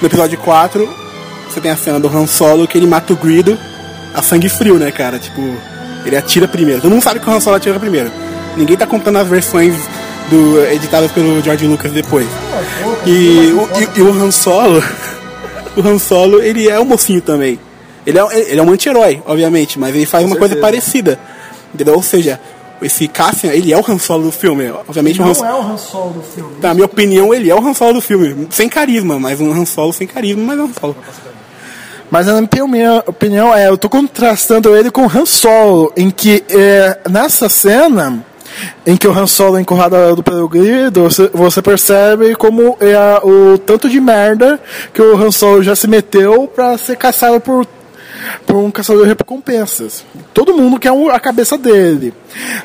no 0.00 0.08
episódio 0.08 0.38
4, 0.38 0.88
você 1.48 1.60
tem 1.60 1.70
a 1.70 1.76
cena 1.76 2.00
do 2.00 2.08
Han 2.08 2.26
Solo 2.26 2.66
que 2.66 2.76
ele 2.76 2.86
mata 2.86 3.12
o 3.12 3.16
Greedo 3.16 3.58
a 4.14 4.22
sangue 4.22 4.48
frio, 4.48 4.78
né, 4.78 4.90
cara? 4.90 5.18
Tipo, 5.18 5.40
ele 6.04 6.16
atira 6.16 6.48
primeiro. 6.48 6.80
Todo 6.80 6.90
mundo 6.90 7.02
sabe 7.02 7.20
que 7.20 7.28
o 7.28 7.32
Han 7.32 7.40
Solo 7.40 7.56
atira 7.56 7.78
primeiro. 7.78 8.10
Ninguém 8.56 8.76
tá 8.76 8.86
contando 8.86 9.18
as 9.18 9.28
versões 9.28 9.74
do, 10.30 10.64
editadas 10.66 11.10
pelo 11.12 11.42
George 11.42 11.66
Lucas 11.66 11.92
depois. 11.92 12.26
E 13.06 13.52
o, 13.52 13.68
e, 13.80 13.98
e 13.98 14.02
o 14.02 14.12
Han 14.12 14.30
Solo, 14.30 14.82
o 15.76 15.80
Han 15.80 15.98
Solo, 15.98 16.40
ele 16.40 16.68
é 16.68 16.78
um 16.78 16.84
mocinho 16.84 17.20
também. 17.20 17.58
Ele 18.06 18.18
é, 18.18 18.50
ele 18.50 18.60
é 18.60 18.62
um 18.62 18.70
anti-herói, 18.70 19.22
obviamente, 19.26 19.78
mas 19.78 19.94
ele 19.94 20.06
faz 20.06 20.24
uma 20.24 20.36
coisa 20.36 20.56
parecida. 20.56 21.18
Entendeu? 21.74 21.94
Ou 21.94 22.02
seja, 22.02 22.40
esse 22.80 23.06
Cassian, 23.08 23.52
ele 23.52 23.72
é 23.72 23.76
o 23.76 23.84
Han 23.86 23.98
Solo 23.98 24.24
do 24.24 24.32
filme. 24.32 24.70
Obviamente, 24.70 25.20
o 25.20 25.24
Han, 25.24 25.46
é 25.46 25.52
o 25.52 25.60
Han 25.60 25.76
Solo 25.76 26.10
do 26.14 26.22
filme. 26.22 26.56
na 26.60 26.74
minha 26.74 26.86
opinião, 26.86 27.34
ele 27.34 27.50
é 27.50 27.54
o 27.54 27.58
Han 27.58 27.74
Solo 27.74 27.94
do 27.94 28.00
filme. 28.00 28.48
Sem 28.50 28.68
carisma, 28.68 29.18
mas 29.18 29.40
um 29.40 29.52
Han 29.52 29.64
Solo 29.64 29.92
sem 29.92 30.06
carisma, 30.06 30.42
mas 30.42 30.58
é 30.58 30.62
um 30.62 30.66
Han 30.66 30.72
Solo. 30.80 30.96
Mas 32.10 32.26
na 32.26 32.40
minha 32.66 33.04
opinião 33.06 33.54
é, 33.54 33.68
eu 33.68 33.76
tô 33.76 33.88
contrastando 33.88 34.74
ele 34.74 34.90
com 34.90 35.04
Han 35.04 35.26
Solo, 35.26 35.92
em 35.96 36.10
que 36.10 36.42
é, 36.48 36.98
nessa 37.10 37.48
cena 37.50 38.24
em 38.86 38.96
que 38.96 39.06
o 39.06 39.12
Han 39.12 39.26
Solo 39.26 39.58
é 39.58 39.60
encurralado 39.60 40.22
pelo 40.22 40.48
Grido, 40.48 41.02
você, 41.04 41.28
você 41.32 41.60
percebe 41.62 42.34
como 42.34 42.76
é 42.80 42.94
a- 42.94 43.20
o 43.22 43.58
tanto 43.58 43.88
de 43.88 44.00
merda 44.00 44.60
que 44.92 45.00
o 45.02 45.16
Han 45.16 45.30
Solo 45.30 45.62
já 45.62 45.74
se 45.76 45.86
meteu 45.86 46.46
pra 46.48 46.76
ser 46.78 46.96
caçado 46.96 47.40
por, 47.40 47.66
por 48.46 48.56
um 48.56 48.70
caçador 48.70 49.02
de 49.02 49.08
recompensas. 49.08 50.04
Todo 50.34 50.56
mundo 50.56 50.78
quer 50.78 50.92
um- 50.92 51.08
a 51.10 51.20
cabeça 51.20 51.56
dele. 51.58 52.12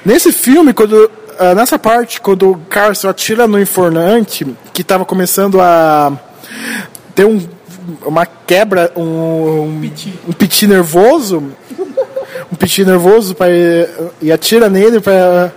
Nesse 0.06 0.32
filme, 0.32 0.74
quando 0.74 1.10
ah, 1.40 1.56
nessa 1.56 1.80
parte, 1.80 2.22
quando 2.22 2.52
o 2.52 2.58
Carson 2.70 3.10
atira 3.10 3.48
no 3.48 3.60
informante, 3.60 4.46
que 4.72 4.82
estava 4.84 5.04
começando 5.04 5.60
a 5.60 6.14
ter 7.16 7.26
um, 7.26 7.42
uma 8.06 8.26
quebra, 8.26 8.92
um, 8.96 9.02
um, 9.04 9.92
um 10.28 10.32
piti 10.32 10.68
nervoso, 10.68 11.44
um 12.52 12.56
piti 12.56 12.86
nervoso 12.86 13.34
pra, 13.34 13.48
e 14.22 14.32
atira 14.32 14.70
nele 14.70 15.00
para 15.00 15.52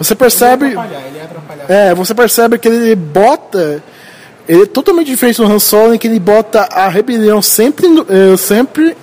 você 0.00 0.14
percebe 0.14 0.66
Ele 0.66 0.74
ia 0.74 1.24
atrapalhar. 1.24 1.64
é 1.68 1.94
você 1.94 2.14
percebe 2.14 2.58
que 2.58 2.66
ele 2.68 2.94
bota 2.96 3.82
ele 4.48 4.62
é 4.62 4.66
totalmente 4.66 5.06
diferente 5.06 5.36
do 5.36 5.44
Han 5.46 5.58
Solo 5.60 5.94
em 5.94 5.98
que 5.98 6.08
ele 6.08 6.18
bota 6.18 6.62
a 6.62 6.88
rebelião 6.88 7.40
sempre 7.42 7.86
eh, 8.08 8.36
sempre 8.36 8.96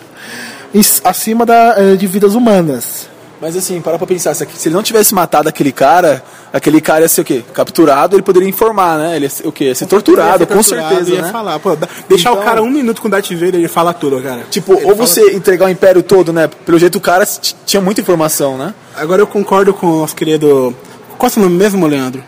em- 0.74 0.82
acima 1.04 1.46
da, 1.46 1.76
eh, 1.78 1.96
de 1.96 2.06
vidas 2.08 2.36
humanas 2.36 3.08
Mas 3.40 3.56
assim, 3.56 3.80
para 3.82 3.98
pra 3.98 4.08
pensar, 4.08 4.34
se 4.34 4.42
aqui- 4.44 4.58
se 4.58 4.68
ele 4.68 4.76
não 4.76 4.82
tivesse 4.82 5.14
matado 5.14 5.48
aquele 5.48 5.72
cara, 5.72 6.24
aquele 6.52 6.82
cara 6.82 7.02
ia 7.02 7.08
ser 7.08 7.22
o 7.22 7.24
quê? 7.24 7.44
Capturado, 7.54 8.16
ele 8.16 8.24
poderia 8.24 8.50
informar, 8.50 8.98
né? 8.98 9.16
Ele 9.16 9.26
ia 9.26 9.30
ser 9.30 9.48
o 9.48 9.52
quê? 9.52 9.66
Ia 9.66 9.76
ser 9.76 9.86
torturado, 9.86 10.30
Ia 10.32 10.38
ser 10.40 10.46
com 10.48 10.54
torturado, 10.56 10.90
certeza, 10.96 11.12
ia 11.16 11.22
né? 11.22 11.32
falar, 11.32 11.60
pô, 11.60 11.76
deixar 12.10 12.32
Então- 12.32 12.42
o 12.42 12.46
cara 12.46 12.64
um 12.64 12.70
minuto 12.70 13.00
com 13.02 13.08
o 13.08 13.12
Darth 13.12 13.30
Vader 13.32 13.56
ele 13.56 13.68
fala 13.68 13.94
tudo, 13.94 14.20
cara. 14.22 14.42
Tipo, 14.50 14.74
ou 14.88 14.96
você 14.96 15.34
entregar 15.34 15.66
o 15.68 15.70
império 15.70 16.02
todo, 16.02 16.34
né? 16.34 16.48
Pelo 16.66 16.80
jeito 16.80 16.98
o 16.98 17.02
cara 17.02 17.28
tinha 17.66 17.80
muita 17.82 18.02
informação, 18.02 18.58
né? 18.58 18.74
Agora 18.96 19.22
eu 19.22 19.28
concordo 19.28 19.72
com 19.74 19.86
o 19.88 20.00
nosso 20.00 20.16
querido. 20.16 20.76
Qual 21.18 21.28
é 21.28 21.30
o 21.30 21.34
seu 21.34 21.44
nome 21.44 21.56
mesmo, 21.56 21.86
Leandro? 21.86 22.24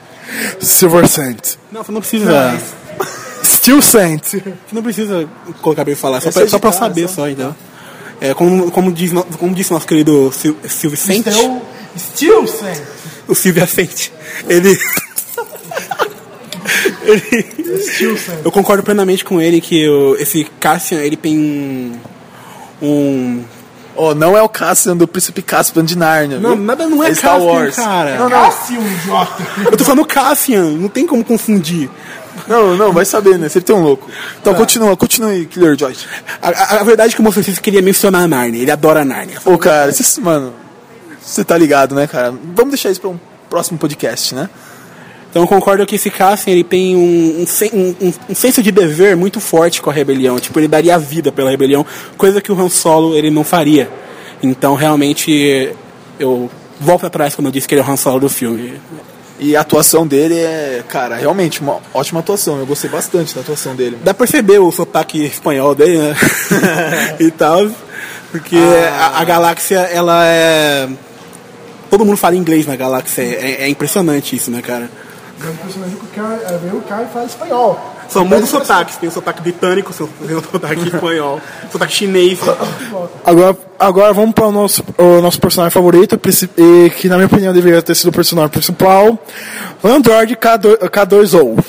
Silver 0.60 1.08
Saint 1.08 1.56
Não, 1.72 1.84
você 1.84 1.91
não 1.91 2.02
precisa. 2.02 2.62
Steel 3.43 3.82
Saint 3.82 4.22
não 4.72 4.84
precisa 4.84 5.28
colocar 5.62 5.84
pra 5.84 5.91
ele 5.91 6.00
falar, 6.00 6.22
só 6.22 6.30
É 6.30 6.32
pra, 6.32 6.48
só 6.48 6.60
pra 6.60 6.72
saber 6.72 7.08
só. 7.08 7.15
só, 7.15 7.30
então. 7.30 7.56
É, 8.21 8.34
como, 8.34 8.69
como, 8.71 8.91
diz, 8.91 9.12
como 9.38 9.53
disse 9.55 9.71
nosso 9.71 9.88
querido 9.88 10.32
Sil- 10.36 10.58
Silvio 10.67 10.97
Sente, 10.97 11.29
Steel 11.97 12.47
Saint 12.47 12.79
o 13.27 13.36
Silvio 13.36 13.65
Sente, 13.67 14.12
ele. 14.47 14.77
ele 17.03 18.17
Saint 18.17 18.39
eu 18.43 18.51
concordo 18.51 18.84
plenamente 18.84 19.23
com 19.23 19.39
ele 19.41 19.62
que 19.62 19.88
o- 19.88 20.15
esse 20.17 20.45
Cassian 20.60 20.99
ele 20.99 21.15
tem 21.15 21.38
um. 21.38 21.93
um 22.82 23.43
Ó, 23.95 24.13
não 24.15 24.38
é 24.38 24.41
o 24.41 24.47
Cassian 24.47 24.95
do 24.95 25.05
Príncipe 25.08 25.41
Caspian 25.41 25.84
de 25.84 25.97
Narnia. 25.97 26.39
não, 26.39 26.55
viu? 26.55 26.63
nada 26.63 26.88
não 26.88 27.03
é, 27.03 27.13
Star 27.13 27.34
Cassian, 27.34 27.45
Wars. 27.51 27.75
cara. 27.75 28.17
Não, 28.17 28.29
não. 28.29 28.45
Cassian 28.45 28.79
idiota 28.79 29.43
Eu 29.65 29.77
tô 29.77 29.84
falando 29.84 30.05
Cassian, 30.05 30.63
não 30.71 30.88
tem 30.88 31.05
como 31.05 31.23
confundir. 31.23 31.89
Não, 32.49 32.75
não, 32.75 32.91
vai 32.91 33.05
saber, 33.05 33.38
né? 33.38 33.47
Sempre 33.47 33.67
tem 33.67 33.75
um 33.75 33.83
louco. 33.83 34.09
Então 34.41 34.53
continua, 34.55 34.97
continue, 34.97 35.45
Killer 35.45 35.77
Joyce. 35.77 36.05
A, 36.41 36.49
a- 36.49 36.81
a 36.81 36.83
verdade 36.83 37.13
é 37.13 37.15
que 37.15 37.21
o 37.21 37.23
Moço 37.23 37.39
queria 37.62 37.81
mencionar 37.81 38.23
a 38.23 38.27
Narnia, 38.27 38.62
ele 38.63 38.71
adora 38.71 39.01
a 39.01 39.05
Narnia. 39.05 39.38
Ô, 39.45 39.57
cara, 39.57 39.89
esses- 39.91 40.17
mano, 40.17 40.53
você 41.21 41.43
tá 41.43 41.55
ligado, 41.57 41.93
né, 41.93 42.07
cara? 42.07 42.31
Vamos 42.55 42.71
deixar 42.71 42.89
isso 42.89 42.99
pra 42.99 43.12
um 43.12 43.19
próximo 43.49 43.77
podcast, 43.77 44.33
né? 44.33 44.49
Então 45.29 45.43
eu 45.43 45.47
concordo 45.47 45.85
que 45.85 45.93
esse 45.95 46.09
Cassian 46.09 46.51
ele 46.53 46.63
tem 46.63 46.95
um, 46.95 47.45
um- 47.71 47.95
um- 48.01 48.13
um 48.29 48.33
senso 48.35 48.63
de 48.63 48.71
dever 48.71 49.15
muito 49.15 49.39
forte 49.39 49.79
com 49.79 49.91
a 49.91 49.93
rebelião. 49.93 50.39
Tipo, 50.39 50.59
ele 50.59 50.67
daria 50.67 50.95
a 50.95 50.97
vida 50.97 51.31
pela 51.31 51.51
rebelião, 51.51 51.85
coisa 52.17 52.41
que 52.41 52.51
o 52.51 52.59
Han 52.59 52.67
Solo 52.69 53.15
ele 53.15 53.29
não 53.29 53.43
faria. 53.43 53.88
Então 54.41 54.73
realmente 54.73 55.71
eu 56.19 56.49
volto 56.79 57.05
atrás 57.05 57.35
quando 57.35 57.45
eu 57.45 57.51
disse 57.51 57.67
que 57.67 57.75
ele 57.75 57.81
é 57.81 57.83
o 57.85 57.91
Han 57.91 57.95
Solo 57.95 58.21
do 58.21 58.29
filme. 58.29 58.81
E 59.39 59.56
a 59.56 59.62
atuação 59.62 60.06
dele 60.06 60.38
é, 60.38 60.84
cara, 60.88 61.15
realmente 61.15 61.62
uma 61.62 61.80
ótima 61.93 62.19
atuação. 62.19 62.60
Eu 62.60 62.65
gostei 62.65 62.89
bastante 62.89 63.34
da 63.34 63.41
atuação 63.41 63.75
dele. 63.75 63.97
Dá 64.04 64.13
pra 64.13 64.25
perceber 64.25 64.60
o 64.60 64.71
sotaque 64.71 65.25
espanhol 65.25 65.73
dele, 65.73 65.97
né? 65.97 66.15
e 67.19 67.32
tal. 67.32 67.69
Porque 68.32 68.58
a, 68.58 69.19
a 69.19 69.23
galáxia, 69.23 69.80
ela 69.80 70.25
é. 70.25 70.89
Todo 71.89 72.06
mundo 72.06 72.17
fala 72.17 72.36
inglês 72.36 72.67
na 72.67 72.75
galáxia. 72.75 73.23
É, 73.23 73.63
é 73.63 73.69
impressionante 73.69 74.36
isso, 74.36 74.52
né, 74.52 74.62
cara? 74.62 74.89
o 76.73 76.82
cara 76.82 77.08
fala 77.08 77.25
espanhol 77.25 77.98
São 78.10 78.26
muitos 78.26 78.50
sotaques. 78.50 78.98
Tem 78.98 79.08
o 79.08 79.12
sotaque 79.12 79.41
britânico, 79.41 79.93
tem 79.93 80.36
o 80.36 80.41
sotaque 80.52 80.88
espanhol, 80.88 81.39
sotaque 81.72 81.93
chinês. 81.93 82.39
Agora, 83.24 83.58
agora 83.80 84.13
vamos 84.13 84.34
para 84.34 84.48
o 84.48 84.52
nosso, 84.52 84.84
o 84.98 85.22
nosso 85.22 85.39
personagem 85.39 85.72
favorito, 85.72 86.19
e 86.58 86.89
que 86.89 87.08
na 87.08 87.15
minha 87.15 87.28
opinião 87.28 87.54
deveria 87.54 87.82
ter 87.82 87.95
sido 87.95 88.10
o 88.10 88.12
personagem 88.12 88.50
principal, 88.50 89.17
o 89.84 89.88
Android 89.88 90.36
K2, 90.36 90.78
K2O. 90.78 91.63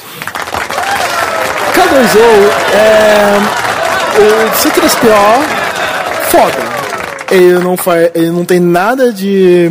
K2O 1.75 2.51
é 2.75 3.71
o 4.19 4.51
C3PO 4.57 5.71
foda. 6.31 6.81
Ele 7.31 7.59
não, 7.59 7.77
faz, 7.77 8.11
ele 8.15 8.31
não 8.31 8.45
tem 8.45 8.59
nada 8.59 9.13
de 9.13 9.71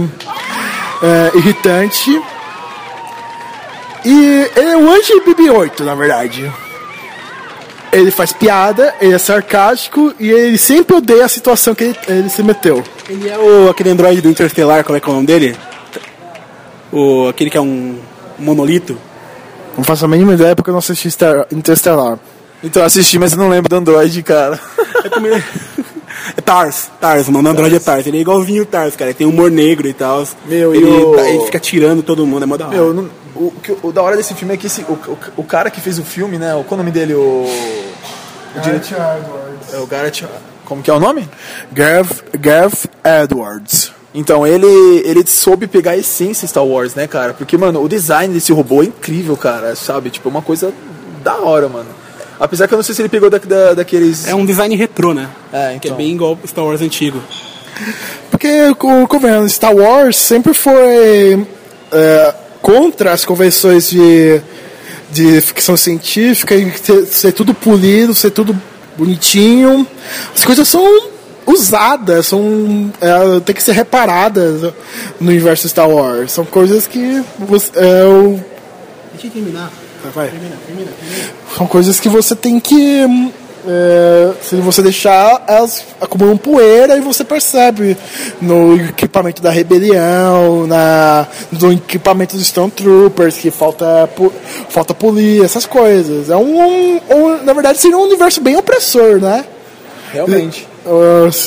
é, 1.01 1.37
irritante. 1.37 2.21
E 4.05 4.49
ele 4.55 4.69
é 4.69 4.77
o 4.77 4.89
anti-BB-8, 4.89 5.81
na 5.81 5.93
verdade. 5.95 6.51
Ele 7.91 8.11
faz 8.11 8.31
piada, 8.31 8.93
ele 9.01 9.13
é 9.13 9.17
sarcástico 9.17 10.13
e 10.19 10.29
ele 10.29 10.57
sempre 10.57 10.95
odeia 10.95 11.25
a 11.25 11.29
situação 11.29 11.73
que 11.73 11.85
ele, 11.85 11.95
ele 12.07 12.29
se 12.29 12.43
meteu. 12.43 12.83
Ele 13.09 13.27
é 13.27 13.37
o, 13.37 13.69
aquele 13.69 13.89
androide 13.89 14.21
do 14.21 14.29
Interstellar, 14.29 14.83
como 14.83 14.95
é 14.95 14.99
que 15.01 15.07
é 15.07 15.11
o 15.11 15.15
nome 15.15 15.25
dele? 15.27 15.55
O, 16.91 17.27
aquele 17.27 17.49
que 17.49 17.57
é 17.57 17.61
um 17.61 17.97
monolito. 18.37 18.97
Não 19.75 19.83
faço 19.83 20.05
a 20.05 20.07
mínima 20.07 20.33
ideia 20.33 20.55
porque 20.55 20.69
eu 20.69 20.73
não 20.73 20.79
assisti 20.79 21.09
Star, 21.09 21.47
Interstellar. 21.51 22.19
Então 22.63 22.81
eu 22.81 22.85
assisti, 22.85 23.17
mas 23.17 23.31
eu 23.31 23.37
não 23.39 23.49
lembro 23.49 23.69
do 23.69 23.75
Android, 23.75 24.21
cara. 24.23 24.59
É, 25.01 25.17
ele- 25.17 25.43
é 26.37 26.41
Tars, 26.41 26.89
Tars, 26.99 27.27
o 27.29 27.31
nome 27.31 27.45
do 27.45 27.49
androide 27.51 27.77
é 27.77 27.79
Tars. 27.79 28.05
Ele 28.05 28.17
é 28.17 28.21
igualzinho 28.21 28.63
o 28.63 28.65
Tars, 28.65 28.95
cara. 28.97 29.11
Ele 29.11 29.17
tem 29.17 29.25
humor 29.25 29.49
negro 29.49 29.87
e 29.87 29.93
tal. 29.93 30.27
Meu, 30.45 30.75
e 30.75 30.77
ele, 30.77 30.85
o- 30.89 31.15
tá- 31.15 31.29
ele 31.29 31.45
fica 31.45 31.57
tirando 31.59 32.03
todo 32.03 32.25
mundo, 32.25 32.43
é 32.43 32.45
mó 32.45 32.57
da 32.57 32.67
hora. 32.67 32.75
Meu, 32.75 32.93
não- 32.93 33.09
o, 33.47 33.51
que- 33.51 33.77
o 33.81 33.91
da 33.91 34.01
hora 34.01 34.15
desse 34.17 34.33
filme 34.33 34.53
é 34.53 34.57
que 34.57 34.67
esse, 34.67 34.81
o, 34.81 34.93
o, 34.93 35.17
o 35.37 35.43
cara 35.43 35.69
que 35.71 35.79
fez 35.81 35.97
o 35.99 36.03
filme, 36.03 36.37
né? 36.37 36.51
Qual 36.67 36.73
o 36.73 36.77
nome 36.77 36.91
dele? 36.91 37.13
O. 37.15 37.45
O 38.55 38.59
diretor. 38.61 38.97
É 39.73 39.77
o 39.77 39.85
Garrett. 39.87 40.25
Como 40.65 40.81
que 40.83 40.89
é 40.89 40.93
o 40.93 40.99
nome? 40.99 41.27
Gav, 41.71 42.09
Gav 42.39 42.73
Edwards. 43.23 43.91
Então, 44.13 44.45
ele, 44.45 44.67
ele 45.05 45.25
soube 45.25 45.67
pegar 45.67 45.91
a 45.91 45.97
essência 45.97 46.47
Star 46.47 46.63
Wars, 46.65 46.95
né, 46.95 47.07
cara? 47.07 47.33
Porque, 47.33 47.55
mano, 47.57 47.81
o 47.83 47.87
design 47.87 48.33
desse 48.33 48.51
robô 48.51 48.81
é 48.81 48.85
incrível, 48.85 49.37
cara, 49.37 49.75
sabe? 49.75 50.09
Tipo, 50.09 50.29
é 50.29 50.31
uma 50.31 50.41
coisa 50.41 50.73
da 51.23 51.35
hora, 51.37 51.69
mano. 51.69 51.89
Apesar 52.39 52.67
que 52.67 52.73
eu 52.73 52.77
não 52.77 52.83
sei 52.83 52.95
se 52.95 53.01
ele 53.01 53.09
pegou 53.09 53.29
da, 53.29 53.37
da- 53.37 53.73
daqueles. 53.75 54.27
É 54.27 54.33
um 54.33 54.45
design 54.45 54.75
retrô, 54.75 55.13
né? 55.13 55.29
É, 55.53 55.67
Que 55.79 55.87
é 55.87 55.91
então. 55.91 55.97
bem 55.97 56.11
igual 56.13 56.37
Star 56.47 56.65
Wars 56.65 56.81
antigo. 56.81 57.21
Porque, 58.31 58.73
co- 58.75 59.07
convenhamos, 59.07 59.53
Star 59.53 59.75
Wars 59.75 60.17
sempre 60.17 60.53
foi 60.53 61.47
é, 61.91 62.33
contra 62.61 63.11
as 63.13 63.23
convenções 63.25 63.89
de, 63.89 64.41
de 65.11 65.41
ficção 65.41 65.75
científica 65.77 66.55
e 66.55 66.69
ter- 66.71 67.05
ser 67.05 67.31
tudo 67.31 67.53
polido, 67.53 68.13
ser 68.13 68.31
tudo 68.31 68.55
bonitinho. 68.97 69.85
As 70.35 70.43
coisas 70.43 70.67
são 70.67 70.83
usadas, 71.45 72.27
são 72.27 72.91
é, 73.01 73.39
tem 73.39 73.55
que 73.55 73.63
ser 73.63 73.71
reparadas 73.71 74.61
no 75.19 75.29
universo 75.29 75.67
Star 75.69 75.89
Wars. 75.89 76.31
São 76.31 76.45
coisas 76.45 76.85
que 76.85 77.23
você, 77.39 77.71
é, 77.75 78.03
o- 78.05 78.39
Deixa 79.13 79.27
eu 79.27 79.31
terminar. 79.31 79.71
vai. 80.13 80.31
São 81.57 81.65
coisas 81.67 81.99
que 81.99 82.07
você 82.09 82.35
tem 82.35 82.59
que. 82.59 83.31
É, 83.67 84.31
se 84.41 84.55
você 84.57 84.81
deixar, 84.81 85.43
elas 85.47 85.83
acumulam 86.01 86.37
poeira 86.37 86.97
e 86.97 87.01
você 87.01 87.23
percebe 87.23 87.97
no 88.41 88.75
equipamento 88.75 89.41
da 89.41 89.49
rebelião, 89.49 90.65
na, 90.67 91.27
no 91.51 91.73
equipamento 91.73 92.35
dos 92.35 92.45
Stormtroopers, 92.45 93.37
que 93.37 93.51
falta, 93.51 94.09
pu- 94.15 94.33
falta 94.69 94.93
polir, 94.93 95.43
essas 95.43 95.65
coisas. 95.65 96.29
É 96.29 96.35
um, 96.37 96.59
um- 96.61 97.01
um- 97.09 97.43
Na 97.43 97.53
verdade, 97.53 97.79
seria 97.79 97.97
um 97.97 98.03
universo 98.03 98.41
bem 98.41 98.55
opressor, 98.57 99.19
né? 99.19 99.45
Realmente. 100.13 100.67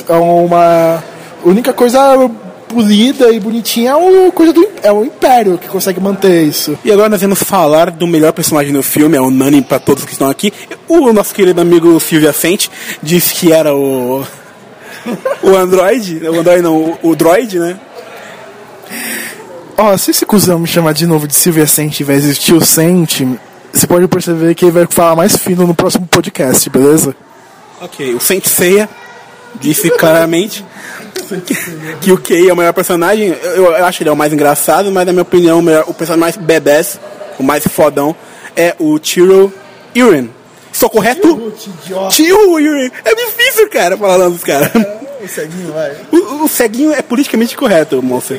É 0.09 0.15
uma. 0.15 1.03
A 1.45 1.49
única 1.49 1.73
coisa 1.73 2.31
polida 2.73 3.31
e 3.31 3.39
bonitinha 3.39 3.91
é 3.91 3.95
uma 3.95 4.33
coisa 4.33 4.53
do 4.53 4.67
é 4.83 4.91
o 4.91 5.05
Império 5.05 5.59
que 5.59 5.69
consegue 5.69 6.01
manter 6.01 6.45
isso. 6.45 6.79
E 6.83 6.91
agora 6.91 7.11
nós 7.11 7.21
vamos 7.21 7.43
falar 7.43 7.91
do 7.91 8.07
melhor 8.07 8.33
personagem 8.33 8.73
do 8.73 8.83
filme, 8.83 9.17
é 9.17 9.21
unânime 9.21 9.63
para 9.63 9.79
todos 9.79 10.05
que 10.05 10.13
estão 10.13 10.31
aqui. 10.31 10.53
O 10.89 11.13
nosso 11.13 11.35
querido 11.35 11.61
amigo 11.61 12.01
Silvio 12.01 12.31
Ascente 12.31 12.71
disse 13.03 13.35
que 13.35 13.53
era 13.53 13.75
o. 13.75 14.25
O 15.43 15.57
Android, 15.57 16.25
o 16.25 16.41
Android 16.41 16.63
não, 16.63 16.77
o, 16.77 16.99
o 17.11 17.17
Droid, 17.17 17.59
né? 17.59 17.77
Ó, 19.77 19.97
se 19.97 20.13
esse 20.13 20.25
cuzão 20.25 20.61
me 20.61 20.67
chamar 20.67 20.93
de 20.93 21.07
novo 21.07 21.27
de 21.27 21.35
Silvia 21.35 21.67
Sente 21.67 22.05
vez 22.05 22.25
de 22.25 22.35
Tio 22.35 22.65
Sente, 22.65 23.29
você 23.73 23.87
pode 23.87 24.07
perceber 24.07 24.55
que 24.55 24.65
ele 24.65 24.73
vai 24.73 24.87
falar 24.89 25.17
mais 25.17 25.37
fino 25.37 25.67
no 25.67 25.75
próximo 25.75 26.07
podcast, 26.07 26.71
beleza? 26.71 27.17
Ok, 27.81 28.15
o 28.15 28.21
Saint 28.21 28.47
Seiya. 28.47 28.89
Disse 29.61 29.91
claramente 29.91 30.65
que, 32.01 32.13
o 32.13 32.19
Kei 32.19 32.49
é 32.49 32.53
o 32.53 32.57
melhor 32.57 32.73
personagem. 32.73 33.29
Eu, 33.29 33.65
eu 33.73 33.85
acho 33.85 34.03
ele 34.03 34.11
é 34.11 34.13
o 34.13 34.17
mais 34.17 34.33
engraçado, 34.33 34.91
mas 34.91 35.07
na 35.07 35.13
minha 35.13 35.23
opinião 35.23 35.59
o, 35.59 35.63
melhor, 35.63 35.85
o 35.87 35.95
personagem 35.95 36.21
mais 36.21 36.37
badass, 36.37 36.99
o 37.39 37.43
mais 37.43 37.67
fodão, 37.67 38.15
é 38.57 38.75
o 38.79 38.99
Tiro 38.99 39.53
Iren. 39.95 40.29
Sou 40.73 40.89
correto? 40.89 41.53
Tio 42.11 42.59
Iren. 42.59 42.91
É 43.05 43.15
difícil, 43.15 43.69
cara, 43.69 43.97
falar 43.97 44.19
nome 44.19 44.33
dos 44.33 44.45
caras. 44.45 44.71
O 45.23 45.29
ceguinho, 45.29 45.73
vai. 45.73 45.97
O, 46.11 46.45
o 46.45 46.49
ceguinho 46.49 46.93
é 46.93 47.01
politicamente 47.01 47.57
correto, 47.57 48.03
moça. 48.03 48.37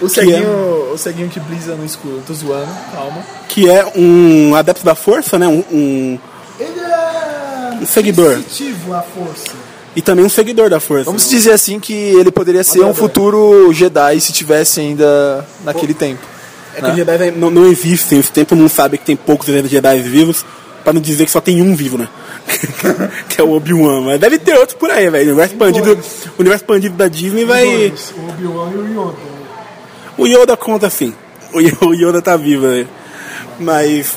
O 0.00 0.08
ceguinho, 0.08 0.92
o 0.92 0.98
ceguinho 0.98 1.28
que 1.28 1.38
brisa 1.40 1.74
no 1.74 1.84
escuro. 1.84 2.22
Tô 2.26 2.34
zoando, 2.34 2.72
calma. 2.92 3.24
Que 3.48 3.68
é 3.68 3.86
um 3.96 4.54
adepto 4.54 4.84
da 4.84 4.94
força, 4.94 5.38
né? 5.38 5.46
Um, 5.46 5.64
um, 5.70 6.14
é. 6.14 6.31
Um 7.82 7.86
seguidor. 7.86 8.36
sensitivo 8.36 8.94
à 8.94 9.02
força. 9.02 9.50
e 9.94 10.00
também 10.02 10.24
um 10.24 10.28
seguidor 10.28 10.70
da 10.70 10.80
força. 10.80 11.04
Vamos 11.04 11.28
dizer 11.28 11.52
assim 11.52 11.78
que 11.80 11.92
ele 11.92 12.30
poderia 12.30 12.64
ser 12.64 12.80
um 12.84 12.94
futuro 12.94 13.72
Jedi 13.72 14.20
se 14.20 14.32
tivesse 14.32 14.80
ainda 14.80 15.46
naquele 15.64 15.92
tempo. 15.94 16.20
É 16.74 16.80
que 16.80 16.90
os 16.90 16.96
Jedi 16.96 17.30
não, 17.32 17.50
não 17.50 17.66
existem, 17.66 18.18
esse 18.18 18.30
tempo 18.32 18.54
não 18.56 18.68
sabe 18.68 18.96
que 18.98 19.04
tem 19.04 19.16
poucos 19.16 19.46
Jedi 19.48 20.00
vivos, 20.00 20.44
pra 20.82 20.92
não 20.92 21.00
dizer 21.00 21.26
que 21.26 21.30
só 21.30 21.40
tem 21.40 21.60
um 21.60 21.74
vivo, 21.76 21.98
né? 21.98 22.08
que 23.28 23.40
é 23.40 23.44
o 23.44 23.52
Obi-Wan, 23.52 24.00
mas 24.00 24.18
deve 24.20 24.38
ter 24.38 24.54
outros 24.56 24.76
por 24.78 24.90
aí, 24.90 25.08
velho. 25.10 25.28
O 25.28 25.32
universo 25.32 25.54
expandido, 25.54 25.92
o 25.92 26.40
universo 26.40 26.64
expandido 26.64 26.96
da 26.96 27.08
Disney 27.08 27.44
vai. 27.44 27.64
Dois, 27.90 28.14
o 28.16 28.28
Obi-Wan 28.30 28.70
e 28.70 28.76
o 28.76 28.88
Yoda. 29.08 29.16
O 30.18 30.26
Yoda 30.26 30.56
conta 30.56 30.88
sim. 30.90 31.14
O 31.52 31.60
Yo- 31.60 31.76
o 31.82 31.94
Yoda 31.94 32.22
tá 32.22 32.36
vivo, 32.36 32.66
né? 32.66 32.86
Mas 33.60 34.16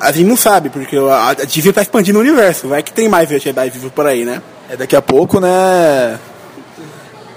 a 0.00 0.12
gente 0.12 0.26
não 0.28 0.36
sabe, 0.36 0.68
porque 0.70 0.96
a, 0.96 1.28
a 1.30 1.34
Disney 1.34 1.72
tá 1.72 1.82
expandindo 1.82 2.18
o 2.18 2.22
universo. 2.22 2.68
Vai 2.68 2.82
que 2.82 2.92
tem 2.92 3.08
mais 3.08 3.28
Jedi 3.28 3.70
vivos 3.70 3.90
por 3.92 4.06
aí, 4.06 4.24
né? 4.24 4.42
É 4.68 4.76
daqui 4.76 4.96
a 4.96 5.02
pouco, 5.02 5.40
né? 5.40 6.18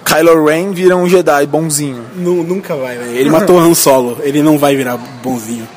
Kylo 0.05 0.45
Ren 0.45 0.71
vira 0.71 0.95
um 0.95 1.07
Jedi 1.07 1.45
bonzinho. 1.45 2.03
Nu- 2.15 2.43
nunca 2.43 2.75
vai, 2.75 2.97
velho. 2.97 3.11
Ele 3.11 3.29
matou 3.29 3.59
Han 3.59 3.73
Solo, 3.73 4.17
ele 4.21 4.41
não 4.41 4.57
vai 4.57 4.75
virar 4.75 4.97
bonzinho. 5.21 5.67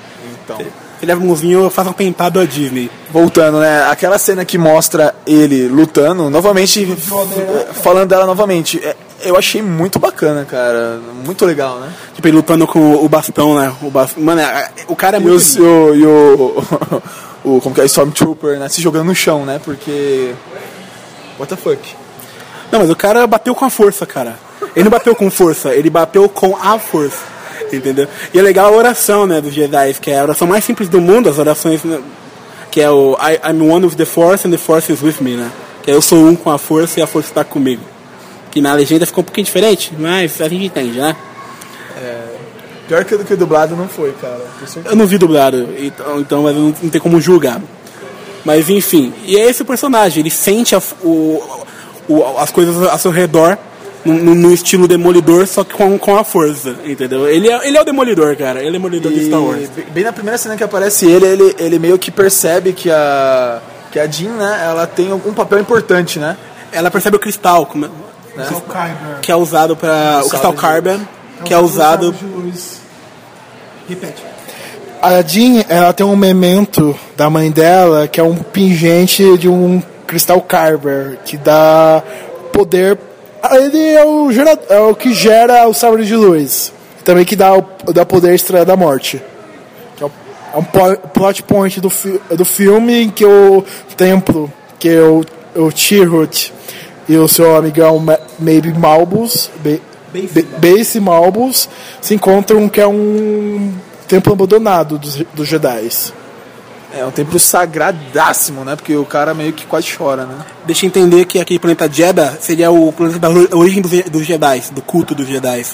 Então. 0.44 0.58
Ele 1.02 1.10
é 1.10 1.16
bonzinho, 1.16 1.60
eu 1.64 1.70
faço 1.70 1.90
um 1.90 1.92
tentado 1.94 2.38
à 2.38 2.44
Disney. 2.44 2.90
Voltando, 3.10 3.58
né? 3.58 3.84
Aquela 3.90 4.18
cena 4.18 4.44
que 4.44 4.58
mostra 4.58 5.14
ele 5.26 5.66
lutando, 5.66 6.28
novamente, 6.30 6.82
f- 6.92 7.72
falando 7.82 8.08
dela 8.10 8.26
novamente, 8.26 8.78
é- 8.84 8.94
eu 9.22 9.36
achei 9.36 9.62
muito 9.62 9.98
bacana, 9.98 10.44
cara. 10.44 10.98
Muito 11.24 11.44
legal, 11.44 11.78
né? 11.80 11.92
Tipo, 12.14 12.28
ele 12.28 12.36
lutando 12.36 12.66
com 12.66 12.94
o 12.94 13.08
bastão, 13.08 13.58
né? 13.58 13.72
O 13.82 13.90
bastão. 13.90 14.22
Mano, 14.22 14.40
é- 14.40 14.70
o 14.88 14.96
cara 14.96 15.16
é 15.16 15.20
E, 15.20 15.22
muito. 15.22 15.44
e 15.58 15.60
o, 15.60 15.94
e 15.94 16.06
o, 16.06 16.64
o. 17.56 17.60
Como 17.60 17.74
que 17.74 17.80
é? 17.80 17.84
Stormtrooper, 17.86 18.58
né? 18.58 18.68
Se 18.68 18.80
jogando 18.82 19.06
no 19.06 19.14
chão, 19.14 19.44
né? 19.44 19.60
Porque. 19.64 20.34
What 21.38 21.54
the 21.54 21.56
fuck? 21.60 21.96
Não, 22.70 22.80
mas 22.80 22.90
o 22.90 22.96
cara 22.96 23.26
bateu 23.26 23.54
com 23.54 23.64
a 23.64 23.70
força, 23.70 24.04
cara. 24.06 24.38
Ele 24.76 24.84
não 24.84 24.90
bateu 24.90 25.14
com 25.16 25.30
força, 25.30 25.74
ele 25.74 25.90
bateu 25.90 26.28
com 26.28 26.56
a 26.56 26.78
força. 26.78 27.22
Entendeu? 27.72 28.06
E 28.34 28.38
é 28.38 28.42
legal 28.42 28.72
a 28.72 28.76
oração, 28.76 29.26
né, 29.26 29.40
dos 29.40 29.52
Jedi, 29.54 29.94
que 30.00 30.10
é 30.10 30.18
a 30.18 30.22
oração 30.22 30.46
mais 30.46 30.64
simples 30.64 30.88
do 30.88 31.00
mundo, 31.00 31.28
as 31.28 31.38
orações, 31.38 31.82
né, 31.84 32.00
que 32.70 32.80
é 32.80 32.90
o 32.90 33.14
I, 33.20 33.40
I'm 33.48 33.60
one 33.70 33.86
with 33.86 33.94
the 33.94 34.04
Force 34.04 34.46
and 34.46 34.50
the 34.50 34.58
Force 34.58 34.92
is 34.92 35.02
with 35.02 35.16
me, 35.20 35.36
né? 35.36 35.50
Que 35.82 35.90
é 35.90 35.94
eu 35.94 36.02
sou 36.02 36.18
um 36.18 36.34
com 36.36 36.50
a 36.50 36.58
força 36.58 37.00
e 37.00 37.02
a 37.02 37.06
força 37.06 37.30
está 37.30 37.44
comigo. 37.44 37.82
Que 38.50 38.60
na 38.60 38.72
legenda 38.74 39.06
ficou 39.06 39.22
um 39.22 39.24
pouquinho 39.24 39.44
diferente, 39.44 39.92
mas 39.98 40.40
a 40.40 40.48
gente 40.48 40.64
entende, 40.66 40.98
né? 40.98 41.14
Pior 42.88 43.04
que 43.04 43.14
o 43.14 43.24
que 43.24 43.36
dublado 43.36 43.76
não 43.76 43.88
foi, 43.88 44.12
cara. 44.20 44.40
Eu 44.84 44.96
não 44.96 45.06
vi 45.06 45.16
dublado, 45.16 45.68
então, 45.78 46.20
então 46.20 46.42
mas 46.42 46.56
não, 46.56 46.74
não 46.82 46.90
tem 46.90 47.00
como 47.00 47.20
julgar. 47.20 47.60
Mas 48.44 48.68
enfim, 48.68 49.12
e 49.24 49.36
é 49.36 49.48
esse 49.48 49.62
o 49.62 49.64
personagem, 49.64 50.20
ele 50.20 50.30
sente 50.30 50.74
a- 50.74 50.82
o, 51.02 51.40
o- 52.08 52.24
as 52.38 52.50
coisas 52.50 52.82
ao 52.88 52.98
seu 52.98 53.10
redor 53.12 53.56
no, 54.04 54.34
no- 54.34 54.52
estilo 54.52 54.88
demolidor, 54.88 55.46
só 55.46 55.62
que 55.62 55.74
com, 55.74 55.96
com 55.98 56.16
a 56.16 56.24
força, 56.24 56.74
entendeu? 56.84 57.28
Ele 57.28 57.48
é, 57.48 57.68
ele 57.68 57.76
é 57.76 57.80
o 57.80 57.84
demolidor, 57.84 58.34
cara, 58.36 58.58
ele 58.58 58.68
é 58.68 58.70
o 58.70 58.72
demolidor 58.72 59.12
de 59.12 59.26
Star 59.26 59.40
Wars. 59.42 59.68
Bem 59.92 60.02
na 60.02 60.12
primeira 60.12 60.38
cena 60.38 60.56
que 60.56 60.64
aparece 60.64 61.06
ele, 61.06 61.26
ele, 61.26 61.54
ele 61.58 61.78
meio 61.78 61.98
que 61.98 62.10
percebe 62.10 62.72
que 62.72 62.90
a. 62.90 63.60
Que 63.92 63.98
a 63.98 64.06
Jean, 64.06 64.30
né, 64.36 64.66
ela 64.70 64.86
tem 64.86 65.10
algum 65.10 65.32
papel 65.34 65.58
importante, 65.58 66.18
né? 66.20 66.36
Ela 66.72 66.90
percebe 66.92 67.16
o 67.16 67.18
cristal, 67.20 67.66
como 67.66 67.88
é- 68.36 68.42
É 68.42 68.56
o 68.56 68.60
Kyber. 68.60 69.20
que 69.22 69.32
é 69.32 69.36
usado 69.36 69.76
para 69.76 70.20
o 70.24 70.28
cristal 70.28 70.52
carbon, 70.52 71.00
que 71.44 71.52
é 71.54 71.58
usado 71.58 72.12
de 72.12 72.24
luz. 72.24 72.80
Repete. 73.88 74.22
A 75.02 75.22
Jean, 75.22 75.64
ela 75.68 75.92
tem 75.92 76.04
um 76.04 76.14
memento 76.14 76.94
da 77.16 77.30
mãe 77.30 77.50
dela, 77.50 78.06
que 78.06 78.20
é 78.20 78.22
um 78.22 78.36
pingente 78.36 79.38
de 79.38 79.48
um 79.48 79.82
cristal 80.06 80.40
Kyber, 80.42 81.18
que 81.24 81.36
dá 81.38 82.02
poder. 82.52 82.98
Ele 83.52 83.94
é 83.94 84.04
o, 84.04 84.30
gera, 84.30 84.58
é 84.68 84.78
o 84.80 84.94
que 84.94 85.14
gera 85.14 85.66
o 85.66 85.72
sabre 85.72 86.04
de 86.04 86.14
luz. 86.14 86.72
Também 87.02 87.24
que 87.24 87.34
dá, 87.34 87.54
o, 87.56 87.64
dá 87.94 88.04
poder 88.04 88.30
à 88.30 88.34
Estrela 88.34 88.64
da 88.64 88.76
Morte. 88.76 89.22
É 90.00 90.04
é 90.52 90.58
um 90.58 90.64
plot 90.64 91.42
point 91.44 91.80
do, 91.80 91.88
fi, 91.88 92.20
do 92.30 92.44
filme 92.44 93.04
em 93.04 93.08
que 93.08 93.24
o 93.24 93.64
templo, 93.96 94.52
que 94.78 94.88
é 94.88 95.00
o, 95.00 95.24
o 95.54 95.70
Chirrut 95.70 96.52
e 97.12 97.16
o 97.18 97.26
seu 97.28 97.56
amigão 97.56 97.98
Ma- 97.98 98.18
Maybe 98.38 98.72
Malbus, 98.72 99.50
Ba- 99.64 99.78
Ba- 100.14 100.58
Base 100.58 101.00
Malbus, 101.00 101.68
se 102.00 102.14
encontram 102.14 102.68
que 102.68 102.80
é 102.80 102.86
um 102.86 103.72
templo 104.08 104.32
abandonado 104.32 104.98
dos, 104.98 105.16
dos 105.34 105.48
Jedi. 105.48 105.88
É 106.92 107.04
um 107.06 107.10
templo 107.12 107.38
sagradaço, 107.38 108.52
né? 108.52 108.74
Porque 108.74 108.96
o 108.96 109.04
cara 109.04 109.32
meio 109.32 109.52
que 109.52 109.64
quase 109.64 109.86
chora, 109.96 110.24
né? 110.26 110.34
Deixa 110.66 110.84
eu 110.84 110.88
entender 110.88 111.24
que 111.24 111.38
aquele 111.38 111.58
planeta 111.60 111.88
Jeddah 111.88 112.36
seria 112.40 112.70
o 112.72 112.92
planeta 112.92 113.18
da 113.20 113.28
origem 113.56 113.80
dos, 113.80 113.92
dos 114.10 114.26
Jedi, 114.26 114.60
do 114.72 114.82
culto 114.82 115.14
dos 115.14 115.28
Jedi. 115.28 115.64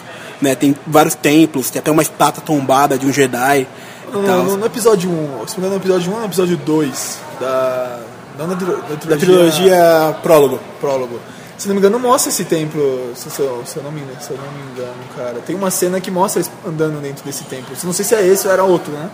Né? 0.43 0.55
Tem 0.55 0.77
vários 0.87 1.15
templos, 1.15 1.71
tem 1.71 1.81
até 1.81 1.91
uma 1.91 2.03
estátua 2.03 2.43
tombada 2.45 2.99
de 2.99 3.07
um 3.07 3.13
Jedi. 3.13 3.67
No, 4.13 4.21
no- 4.45 4.57
no 4.59 4.67
episódio 4.67 5.09
1, 5.11 5.47
se 5.49 5.59
não 5.59 5.63
me 5.63 5.67
engano, 5.67 5.71
no 5.71 5.77
episódio 5.77 6.11
1 6.11 6.15
ou 6.15 6.21
no 6.21 6.27
episódio 6.27 6.57
2 6.59 7.19
da. 7.41 7.99
Não 8.39 8.49
da, 8.49 8.57
trilo- 8.57 8.77
da 8.77 8.97
trilogia. 8.97 9.09
Da 9.09 9.17
trilogia 9.17 10.17
Prólogo. 10.23 10.61
Prólogo. 10.81 11.21
Se 11.59 11.69
não 11.69 11.75
me 11.75 11.81
engano, 11.81 11.99
mostra 11.99 12.31
esse 12.31 12.45
templo, 12.45 13.13
se, 13.15 13.31
se 13.31 13.41
eu, 13.41 13.63
se 13.65 13.79
eu 13.79 13.83
não 13.83 13.91
me, 13.91 14.03
se 14.21 14.31
eu 14.31 14.37
não 14.37 14.53
me 14.53 14.73
engano, 14.73 14.95
cara. 15.17 15.35
Tem 15.47 15.57
uma 15.57 15.71
cena 15.71 15.99
que 16.01 16.11
mostra 16.11 16.41
eles 16.43 16.51
andando 16.67 17.01
dentro 17.01 17.25
desse 17.25 17.45
templo. 17.45 17.75
Não 17.83 17.93
sei 17.95 18.05
se 18.05 18.15
é 18.15 18.27
esse 18.27 18.47
ou 18.47 18.53
era 18.53 18.63
outro, 18.63 18.93
né? 18.93 19.09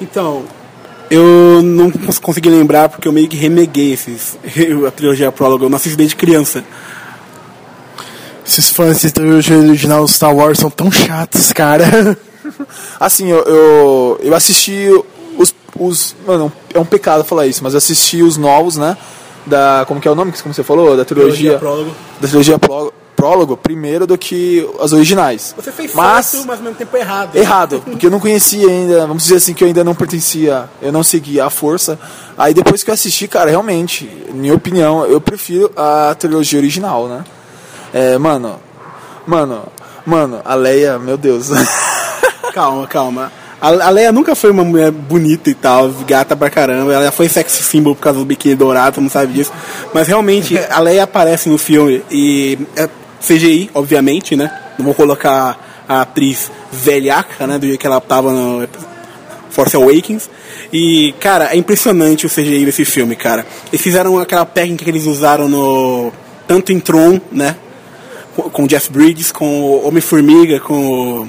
Então, 0.00 0.42
eu 1.08 1.60
não 1.62 1.92
cons- 1.92 2.18
consegui 2.18 2.48
lembrar 2.50 2.88
porque 2.88 3.06
eu 3.06 3.12
meio 3.12 3.28
que 3.28 3.36
reneguei 3.36 3.92
esses, 3.92 4.36
a 4.86 4.90
trilogia 4.90 5.30
Prólogo. 5.30 5.66
Eu 5.66 5.70
não 5.70 5.76
assisti 5.76 5.96
desde 5.96 6.16
criança. 6.16 6.64
Esses 8.44 8.70
fãs 8.70 9.00
de 9.00 9.12
trilogia 9.12 9.56
original 9.56 10.06
Star 10.08 10.34
Wars 10.34 10.58
são 10.58 10.68
tão 10.70 10.90
chatos, 10.90 11.52
cara. 11.52 12.18
Assim, 12.98 13.28
eu, 13.30 13.38
eu, 13.44 14.20
eu 14.24 14.34
assisti 14.34 14.88
os, 15.42 15.54
os. 15.78 16.14
Mano, 16.26 16.52
é 16.72 16.78
um 16.78 16.84
pecado 16.84 17.24
falar 17.24 17.46
isso, 17.46 17.62
mas 17.62 17.74
eu 17.74 17.78
assisti 17.78 18.22
os 18.22 18.36
novos, 18.36 18.76
né? 18.76 18.96
Da. 19.46 19.84
Como 19.86 20.00
que 20.00 20.06
é 20.08 20.10
o 20.10 20.14
nome? 20.14 20.32
Como 20.42 20.54
você 20.54 20.62
falou? 20.62 20.96
Da 20.96 21.04
trilogia. 21.04 21.58
Prólogo. 21.58 21.90
da 22.20 22.28
trilogia 22.28 22.58
pró- 22.58 22.92
prólogo 23.16 23.56
primeiro 23.56 24.04
do 24.06 24.18
que 24.18 24.68
as 24.80 24.92
originais. 24.92 25.54
Você 25.56 25.70
fez 25.70 25.94
mas 25.94 26.26
certo, 26.26 26.46
mas 26.46 26.58
ao 26.58 26.64
mesmo 26.64 26.76
tempo 26.76 26.96
errado. 26.96 27.36
errado, 27.36 27.80
porque 27.86 28.06
eu 28.06 28.10
não 28.10 28.18
conhecia 28.18 28.66
ainda, 28.68 29.06
vamos 29.06 29.22
dizer 29.22 29.36
assim 29.36 29.54
que 29.54 29.62
eu 29.62 29.68
ainda 29.68 29.84
não 29.84 29.94
pertencia, 29.94 30.68
eu 30.80 30.90
não 30.90 31.04
seguia 31.04 31.44
a 31.44 31.50
força. 31.50 31.96
Aí 32.36 32.52
depois 32.52 32.82
que 32.82 32.90
eu 32.90 32.94
assisti, 32.94 33.28
cara, 33.28 33.48
realmente, 33.48 34.10
minha 34.32 34.52
opinião, 34.54 35.06
eu 35.06 35.20
prefiro 35.20 35.70
a 35.76 36.14
trilogia 36.18 36.58
original, 36.58 37.06
né? 37.06 37.24
É, 37.94 38.18
mano, 38.18 38.58
mano, 39.24 39.62
mano, 40.04 40.40
a 40.44 40.54
Leia, 40.56 40.98
meu 40.98 41.16
Deus. 41.16 41.48
Calma, 42.52 42.86
calma. 42.86 43.32
A, 43.62 43.90
Leia 43.90 44.10
nunca 44.10 44.34
foi 44.34 44.50
uma 44.50 44.64
mulher 44.64 44.90
bonita 44.90 45.48
e 45.48 45.54
tal, 45.54 45.88
gata 46.04 46.36
pra 46.36 46.50
caramba. 46.50 46.92
Ela 46.92 47.12
foi 47.12 47.28
sex 47.28 47.52
symbol 47.52 47.94
por 47.94 48.02
causa 48.02 48.18
do 48.18 48.24
biquíni 48.24 48.56
dourado, 48.56 49.00
mundo 49.00 49.12
sabe 49.12 49.34
disso. 49.34 49.52
Mas 49.94 50.08
realmente, 50.08 50.58
a 50.68 50.80
Leia 50.80 51.04
aparece 51.04 51.48
no 51.48 51.56
filme 51.56 52.02
e 52.10 52.58
é 52.74 52.88
CGI, 53.24 53.70
obviamente, 53.72 54.34
né? 54.34 54.50
Não 54.76 54.84
vou 54.84 54.94
colocar 54.94 55.84
a 55.88 56.00
atriz 56.00 56.50
velhaca, 56.72 57.46
né? 57.46 57.56
Do 57.56 57.66
jeito 57.66 57.78
que 57.78 57.86
ela 57.86 58.00
tava 58.00 58.32
no 58.32 58.68
Force 59.50 59.76
Awakens. 59.76 60.28
E, 60.72 61.14
cara, 61.20 61.50
é 61.52 61.56
impressionante 61.56 62.26
o 62.26 62.28
CGI 62.28 62.64
desse 62.64 62.84
filme, 62.84 63.14
cara. 63.14 63.46
Eles 63.68 63.80
fizeram 63.80 64.18
aquela 64.18 64.44
técnica 64.44 64.82
que 64.82 64.90
eles 64.90 65.06
usaram 65.06 65.48
no. 65.48 66.12
Tanto 66.48 66.72
em 66.72 66.80
Tron, 66.80 67.20
né? 67.30 67.54
Com 68.34 68.64
o 68.64 68.66
Jeff 68.66 68.90
Bridges, 68.90 69.30
com 69.30 69.46
o 69.46 69.86
Homem-Formiga, 69.86 70.58
com 70.58 71.20
o 71.20 71.28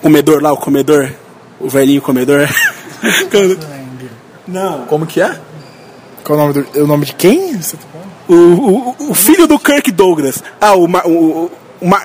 comedor 0.00 0.40
lá, 0.40 0.52
o 0.52 0.56
comedor, 0.56 1.10
o 1.60 1.68
velhinho 1.68 2.00
comedor. 2.02 2.48
Não. 4.46 4.86
Como 4.86 5.06
que 5.06 5.20
é? 5.20 5.38
Qual 6.24 6.38
é 6.38 6.42
o 6.42 6.46
nome, 6.48 6.62
do, 6.62 6.84
o 6.84 6.86
nome 6.86 7.04
de 7.06 7.14
quem? 7.14 7.56
Você 7.60 7.76
tá? 7.76 7.82
O, 8.28 8.34
o, 8.34 9.10
o 9.10 9.14
filho 9.14 9.46
do 9.46 9.58
Kirk 9.58 9.90
Douglas. 9.92 10.42
Ah, 10.60 10.74
o, 10.74 10.84
o, 10.86 11.44
o- 11.46 11.50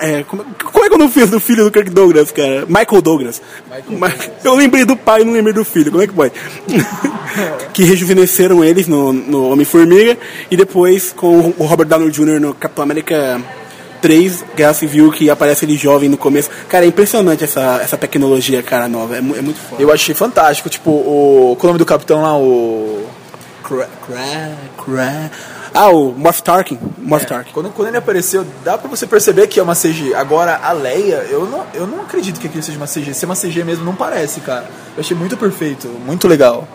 é, 0.02 0.24
como, 0.24 0.46
como 0.72 0.86
é 0.86 0.88
que 0.88 0.94
eu 0.94 1.00
não 1.00 1.10
fiz 1.10 1.30
do 1.30 1.40
filho 1.40 1.64
do 1.66 1.72
Kirk 1.72 1.90
Douglas, 1.90 2.32
cara? 2.32 2.66
Michael 2.68 3.02
Douglas. 3.02 3.42
Ma- 3.90 4.12
Eu 4.44 4.56
lembrei 4.56 4.86
do 4.86 4.96
pai 4.96 5.22
e 5.22 5.26
não 5.26 5.34
lembrei 5.34 5.54
do 5.54 5.66
filho, 5.66 5.92
como 5.92 6.04
é 6.04 6.08
que 6.08 6.14
pode? 6.14 6.34
que 7.74 7.84
rejuvenesceram 7.84 8.64
eles 8.64 8.88
no, 8.88 9.12
no 9.12 9.50
Homem-Formiga 9.52 10.18
e 10.52 10.56
depois 10.56 11.12
com 11.12 11.54
o 11.58 11.66
Robert 11.66 11.88
Downey 11.88 12.12
Jr. 12.12 12.40
no 12.40 12.54
Capitão 12.54 12.84
América 12.84 13.42
3, 14.04 14.44
Guerra 14.56 14.74
Civil, 14.74 15.10
que 15.12 15.30
aparece 15.30 15.64
ele 15.64 15.78
jovem 15.78 16.10
no 16.10 16.18
começo. 16.18 16.50
Cara, 16.68 16.84
é 16.84 16.88
impressionante 16.90 17.44
essa, 17.44 17.80
essa 17.82 17.98
tecnologia, 17.98 18.62
cara, 18.62 18.90
nova. 18.90 19.16
É, 19.16 19.20
é 19.20 19.22
muito 19.22 19.58
foda. 19.58 19.82
Eu 19.82 19.92
achei 19.92 20.14
fantástico, 20.14 20.68
tipo, 20.70 20.92
o. 20.92 21.56
Qual 21.58 21.62
é 21.62 21.70
o 21.70 21.74
nome 21.74 21.80
do 21.80 21.86
capitão 21.86 22.22
lá? 22.22 22.38
O. 22.38 23.06
Cra- 23.64 23.88
cra- 24.06 24.52
cra- 24.84 25.32
Ah, 25.74 25.90
o 25.90 26.12
Moff 26.12 26.44
Tarkin. 26.44 26.78
Moff 26.98 27.26
Tarkin. 27.26 27.52
Quando, 27.54 27.70
quando 27.70 27.88
ele 27.88 27.98
apareceu, 27.98 28.46
dá 28.64 28.78
pra 28.78 28.90
você 28.90 29.08
perceber 29.08 29.48
que 29.48 29.58
é 29.60 29.64
uma 29.64 29.74
CG. 29.74 30.14
Agora, 30.14 30.60
a 30.62 30.74
Leia, 30.74 31.26
eu 31.32 31.46
não, 31.46 31.64
eu 31.74 31.88
não 31.88 32.02
acredito 32.02 32.42
que 32.42 32.48
aquilo 32.48 32.62
seja 32.62 32.78
uma 32.78 32.88
CG. 32.88 33.14
Ser 33.14 33.26
uma 33.26 33.36
CG 33.36 33.64
mesmo 33.64 33.86
não 33.86 33.96
parece, 33.96 34.42
cara. 34.42 34.66
Eu 34.98 35.00
achei 35.02 35.16
muito 35.16 35.38
perfeito, 35.38 35.88
muito 36.06 36.28
legal. 36.28 36.68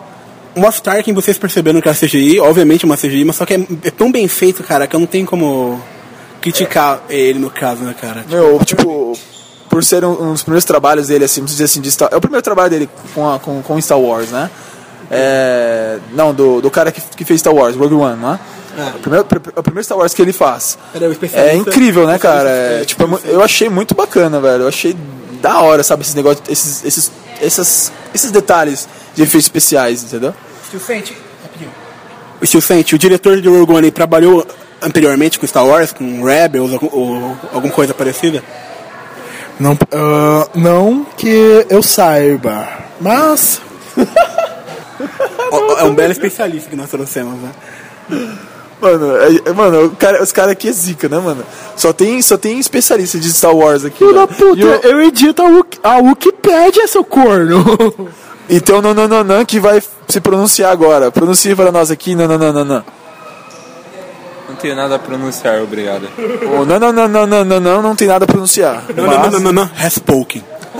Moff 0.55 0.81
Tarkin, 0.81 1.13
vocês 1.13 1.37
perceberam 1.37 1.79
que 1.79 1.87
é 1.87 1.93
CGI, 1.93 2.39
obviamente 2.39 2.83
é 2.83 2.87
uma 2.87 2.97
CGI, 2.97 3.23
mas 3.23 3.35
só 3.35 3.45
que 3.45 3.53
é, 3.53 3.59
é 3.85 3.91
tão 3.91 4.11
bem 4.11 4.27
feito, 4.27 4.63
cara, 4.63 4.87
que 4.87 4.95
eu 4.95 4.99
não 4.99 5.07
tenho 5.07 5.25
como 5.27 5.79
criticar 6.41 7.01
ele 7.09 7.39
no 7.39 7.49
caso, 7.49 7.83
né, 7.83 7.95
cara? 7.99 8.25
Meu, 8.29 8.59
tipo, 8.65 9.17
por 9.69 9.83
ser 9.83 10.03
um, 10.03 10.29
um 10.29 10.31
dos 10.33 10.43
primeiros 10.43 10.65
trabalhos 10.65 11.07
dele, 11.07 11.25
assim, 11.25 11.41
vamos 11.41 11.51
dizer 11.51 11.65
assim, 11.65 11.81
de 11.81 11.91
Star, 11.91 12.09
é 12.11 12.15
o 12.15 12.21
primeiro 12.21 12.41
trabalho 12.41 12.69
dele 12.69 12.89
com, 13.13 13.29
a, 13.29 13.39
com, 13.39 13.61
com 13.61 13.81
Star 13.81 13.99
Wars, 13.99 14.29
né? 14.29 14.49
É, 15.11 15.97
não, 16.13 16.33
do, 16.33 16.61
do 16.61 16.69
cara 16.69 16.91
que, 16.91 17.01
que 17.01 17.25
fez 17.25 17.39
Star 17.39 17.53
Wars, 17.53 17.75
Rogue 17.75 17.95
One, 17.95 18.17
né? 18.17 18.39
É. 18.77 18.95
O, 18.95 18.99
primeiro, 18.99 19.27
é 19.55 19.59
o 19.59 19.63
primeiro 19.63 19.83
Star 19.83 19.97
Wars 19.97 20.13
que 20.13 20.21
ele 20.21 20.33
faz. 20.33 20.77
Ele 20.93 21.05
é 21.05 21.39
É 21.39 21.55
incrível, 21.55 22.07
né, 22.07 22.17
cara? 22.17 22.49
É, 22.49 22.85
tipo, 22.85 23.03
é 23.03 23.33
eu 23.33 23.43
achei 23.43 23.69
muito 23.69 23.95
bacana, 23.95 24.39
velho. 24.39 24.63
Eu 24.63 24.67
achei 24.67 24.95
da 25.41 25.59
hora, 25.61 25.83
sabe, 25.83 26.03
esses 26.03 26.13
negócios, 26.13 26.47
esses, 26.49 26.85
esses, 26.85 27.11
essas, 27.41 27.91
esses 28.13 28.31
detalhes 28.31 28.87
de 29.15 29.23
efeitos 29.23 29.45
especiais, 29.45 30.03
entendeu? 30.03 30.33
Steel 30.67 30.81
Sente, 30.81 31.17
rapidinho. 31.41 31.71
O 32.41 32.45
Steel 32.45 32.61
Sente, 32.61 32.95
o 32.95 32.97
diretor 32.97 33.41
de 33.41 33.49
Rogue 33.49 33.73
One 33.73 33.91
trabalhou 33.91 34.45
anteriormente 34.81 35.39
com 35.39 35.47
Star 35.47 35.65
Wars, 35.65 35.91
com 35.91 36.23
Rebels, 36.23 36.73
algum, 36.73 36.89
ou 36.91 37.37
alguma 37.53 37.73
coisa 37.73 37.93
parecida? 37.93 38.43
Não, 39.59 39.77
ah, 39.91 40.47
não 40.55 41.05
que 41.17 41.65
eu 41.69 41.83
saiba, 41.83 42.67
mas 43.01 43.61
É 45.79 45.83
um 45.83 45.93
belo 45.95 46.11
especialista 46.11 46.69
que 46.69 46.75
nós 46.75 46.89
trouxemos, 46.89 47.35
né? 47.41 47.49
Mano, 48.81 49.17
é- 49.17 49.49
é- 49.49 49.53
mano 49.53 49.85
o 49.85 49.91
cara, 49.95 50.21
os 50.23 50.31
caras 50.31 50.51
aqui 50.51 50.67
é 50.69 50.71
zica, 50.71 51.07
né, 51.09 51.17
mano? 51.19 51.43
Só 51.75 51.91
tem, 51.93 52.21
só 52.21 52.37
tem 52.37 52.59
especialista 52.59 53.17
de 53.19 53.31
Star 53.31 53.55
Wars 53.55 53.83
aqui. 53.85 53.97
filho 53.99 54.13
da 54.13 54.25
velho. 54.25 54.37
puta, 54.37 54.59
E 54.59 54.63
o- 54.65 54.81
eu 54.83 55.01
edito 55.01 55.41
a, 55.83 55.89
a 55.95 55.97
Wikipédia, 55.99 56.87
seu 56.87 57.03
corno. 57.03 57.63
Então, 58.51 58.81
não, 58.81 58.95
não, 58.95 59.07
não, 59.07 59.23
não, 59.23 59.45
que 59.45 59.59
vai 59.59 59.79
se 60.07 60.19
pronunciar 60.19 60.71
agora. 60.71 61.11
Pronuncie 61.11 61.55
para 61.55 61.71
nós 61.71 61.91
aqui, 61.91 62.15
não, 62.15 62.27
não, 62.27 62.35
não, 62.35 62.51
não, 62.51 62.65
não. 62.65 62.83
Não 64.49 64.55
tenho 64.55 64.75
nada 64.75 64.95
a 64.95 64.99
pronunciar, 64.99 65.61
obrigado. 65.61 66.09
O 66.59 66.65
não, 66.65 66.79
não, 66.79 66.91
não, 66.91 67.07
não, 67.07 67.27
não, 67.27 67.45
não, 67.45 67.59
não, 67.59 67.81
não 67.81 67.95
tem 67.95 68.07
nada 68.07 68.25
a 68.25 68.27
pronunciar. 68.27 68.83
Não, 68.95 69.05
não, 69.05 69.13
não, 69.21 69.31
não, 69.31 69.39
não, 69.39 69.51
não. 69.53 69.69
Has 69.77 69.93
spoken. 69.93 70.43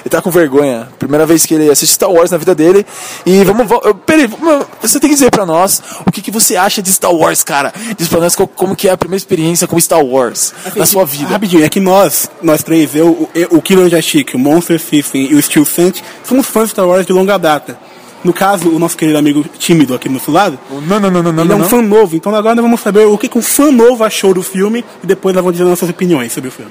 ele 0.00 0.08
tá 0.10 0.20
com 0.22 0.30
vergonha. 0.30 0.88
Primeira 0.98 1.26
vez 1.26 1.44
que 1.46 1.54
ele 1.54 1.70
assiste 1.70 1.92
Star 1.94 2.10
Wars 2.10 2.30
na 2.30 2.38
vida 2.38 2.54
dele. 2.54 2.86
E 3.26 3.42
vamos. 3.44 3.66
peraí, 4.06 4.26
vamos- 4.26 4.66
você 4.80 4.98
tem 5.00 5.10
que 5.10 5.16
dizer 5.16 5.30
pra 5.30 5.44
nós 5.46 5.82
o 6.06 6.10
que, 6.10 6.22
que 6.22 6.30
você 6.30 6.56
acha 6.56 6.80
de 6.82 6.92
Star 6.92 7.12
Wars, 7.12 7.42
cara. 7.42 7.72
Diz 7.96 8.08
pra 8.08 8.20
nós 8.20 8.34
co- 8.34 8.46
como 8.46 8.74
que 8.76 8.88
é 8.88 8.92
a 8.92 8.96
primeira 8.96 9.18
experiência 9.18 9.66
com 9.66 9.78
Star 9.80 10.04
Wars 10.04 10.52
na 10.76 10.86
sua 10.86 11.04
vida. 11.04 11.30
Rapidinho, 11.30 11.64
é 11.64 11.68
que 11.68 11.80
nós, 11.80 12.30
nós 12.42 12.62
três, 12.62 12.94
eu, 12.94 13.08
o, 13.08 13.30
eu- 13.34 13.48
o 13.52 13.62
Killer 13.62 13.88
Jashik, 13.88 14.36
o 14.36 14.38
Monster 14.38 14.80
System 14.80 15.30
e 15.30 15.34
o 15.34 15.42
Steel 15.42 15.64
Sent, 15.64 16.00
somos 16.24 16.46
fãs 16.46 16.64
de 16.64 16.70
Star 16.70 16.86
Wars 16.86 17.06
de 17.06 17.12
longa 17.12 17.38
data. 17.38 17.76
No 18.24 18.32
caso, 18.32 18.68
o 18.68 18.78
nosso 18.78 18.96
querido 18.96 19.18
amigo 19.18 19.44
tímido 19.58 19.94
aqui 19.94 20.08
do 20.08 20.14
nosso 20.14 20.30
lado, 20.30 20.58
Não, 20.70 21.00
não, 21.00 21.10
não, 21.10 21.22
não, 21.22 21.32
não, 21.32 21.42
ele 21.44 21.52
é 21.52 21.56
um 21.56 21.58
não. 21.58 21.68
fã 21.68 21.82
novo, 21.82 22.14
então 22.14 22.32
agora 22.34 22.54
nós 22.54 22.62
vamos 22.64 22.80
saber 22.80 23.04
o 23.06 23.18
que, 23.18 23.28
que 23.28 23.36
um 23.36 23.42
fã 23.42 23.72
novo 23.72 24.04
achou 24.04 24.32
do 24.32 24.42
filme 24.42 24.84
e 25.02 25.06
depois 25.06 25.34
nós 25.34 25.42
vamos 25.42 25.58
dizer 25.58 25.68
nossas 25.68 25.88
opiniões 25.90 26.32
sobre 26.32 26.48
o 26.48 26.52
filme. 26.52 26.70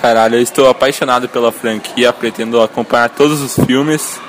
Caralho, 0.00 0.36
eu 0.36 0.42
estou 0.42 0.68
apaixonado 0.68 1.28
pela 1.28 1.50
franquia, 1.50 2.12
pretendo 2.12 2.60
acompanhar 2.62 3.08
todos 3.08 3.40
os 3.40 3.56
filmes. 3.66 4.20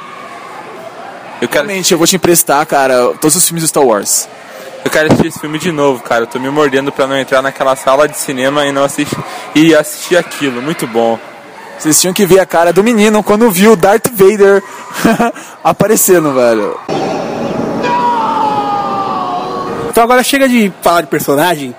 Eu 1.42 1.48
quero, 1.48 1.68
Realmente, 1.68 1.92
eu 1.92 1.98
vou 2.00 2.08
te 2.08 2.16
emprestar, 2.16 2.66
cara, 2.66 3.14
todos 3.22 3.36
os 3.36 3.46
filmes 3.46 3.64
do 3.64 3.68
Star 3.68 3.84
Wars. 3.84 4.28
eu 4.84 4.90
quero 4.90 5.08
assistir 5.08 5.28
esse 5.28 5.40
filme 5.40 5.60
de 5.60 5.72
novo, 5.72 6.02
cara. 6.02 6.24
Eu 6.24 6.28
tô 6.28 6.40
me 6.40 6.50
mordendo 6.50 6.92
pra 6.92 7.06
não 7.06 7.16
entrar 7.16 7.44
naquela 7.44 7.76
sala 7.76 8.08
de 8.08 8.18
cinema 8.18 8.66
e 8.66 8.72
não 8.72 8.84
assistir 8.84 9.18
e 9.54 9.76
assistir 9.76 10.18
aquilo. 10.18 10.62
Muito 10.64 10.88
bom. 10.88 11.20
Vocês 11.80 12.00
tinham 12.02 12.14
que 12.14 12.26
ver 12.26 12.40
a 12.40 12.46
cara 12.46 12.74
do 12.74 12.84
menino 12.84 13.22
quando 13.24 13.50
viu 13.52 13.74
o 13.74 13.76
Darth 13.76 14.08
Vader 14.12 14.64
aparecendo, 15.64 16.34
velho. 16.34 16.78
Então 19.90 20.04
agora 20.04 20.24
chega 20.24 20.48
de 20.50 20.72
falar 20.82 21.02
de 21.02 21.08
personagem, 21.08 21.76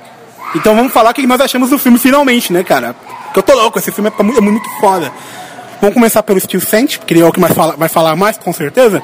então 0.55 0.75
vamos 0.75 0.93
falar 0.93 1.11
o 1.11 1.15
que 1.15 1.27
nós 1.27 1.41
achamos 1.41 1.71
do 1.71 1.79
filme 1.79 1.99
finalmente, 1.99 2.53
né, 2.53 2.65
cara? 2.65 2.95
Porque 3.27 3.39
eu 3.39 3.43
tô 3.43 3.55
louco, 3.55 3.79
esse 3.79 3.93
filme 3.93 4.11
é 4.11 4.13
é 4.21 4.41
muito 4.41 4.69
foda. 4.81 5.13
Vamos 5.81 5.95
começar 5.95 6.23
pelo 6.25 6.41
Steel 6.41 6.61
Sent, 6.61 6.99
porque 6.99 7.15
ele 7.15 7.21
é 7.21 7.27
o 7.27 7.33
que 7.33 7.39
mais 7.39 7.55
fala- 7.55 7.77
vai 7.77 7.89
falar 7.89 8.17
mais, 8.17 8.37
com 8.39 8.53
certeza. 8.53 9.01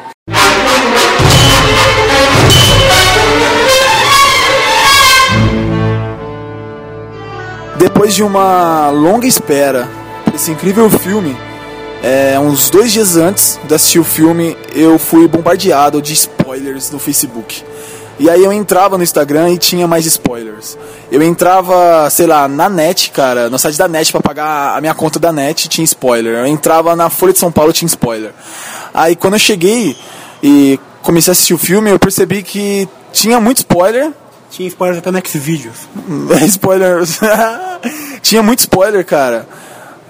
Depois 7.78 8.14
de 8.14 8.22
uma 8.22 8.88
longa 8.90 9.26
espera 9.26 9.88
esse 10.34 10.50
incrível 10.50 10.90
filme, 10.90 11.36
é, 12.02 12.38
uns 12.38 12.68
dois 12.68 12.92
dias 12.92 13.16
antes 13.16 13.58
de 13.64 13.74
assistir 13.74 13.98
o 14.00 14.04
filme, 14.04 14.56
eu 14.74 14.98
fui 14.98 15.28
bombardeado 15.28 16.02
de 16.02 16.12
spoilers 16.12 16.90
no 16.90 16.98
Facebook. 16.98 17.62
E 18.18 18.28
aí 18.28 18.42
eu 18.44 18.52
entrava 18.52 18.96
no 18.96 19.02
Instagram 19.02 19.50
e 19.50 19.58
tinha 19.58 19.86
mais 19.88 20.06
spoilers. 20.06 20.76
Eu 21.10 21.22
entrava, 21.22 22.08
sei 22.10 22.26
lá, 22.26 22.46
na 22.46 22.68
net, 22.68 23.10
cara, 23.10 23.48
no 23.48 23.58
site 23.58 23.78
da 23.78 23.88
net 23.88 24.12
pra 24.12 24.20
pagar 24.20 24.76
a 24.76 24.80
minha 24.80 24.94
conta 24.94 25.18
da 25.18 25.32
net, 25.32 25.68
tinha 25.68 25.84
spoiler. 25.84 26.38
Eu 26.38 26.46
entrava 26.46 26.94
na 26.94 27.08
Folha 27.10 27.32
de 27.32 27.38
São 27.38 27.50
Paulo, 27.50 27.72
tinha 27.72 27.86
spoiler. 27.86 28.32
Aí 28.92 29.16
quando 29.16 29.34
eu 29.34 29.40
cheguei 29.40 29.96
e 30.42 30.78
comecei 31.02 31.30
a 31.30 31.32
assistir 31.32 31.54
o 31.54 31.58
filme, 31.58 31.90
eu 31.90 31.98
percebi 31.98 32.42
que 32.42 32.88
tinha 33.12 33.40
muito 33.40 33.58
spoiler, 33.58 34.12
Tinha 34.50 34.68
spoilers 34.68 34.98
até 34.98 35.10
no 35.10 35.20
Xvideos. 35.26 35.88
spoiler. 36.46 37.02
Tinha 38.22 38.42
muito 38.42 38.60
spoiler, 38.60 39.04
cara. 39.04 39.46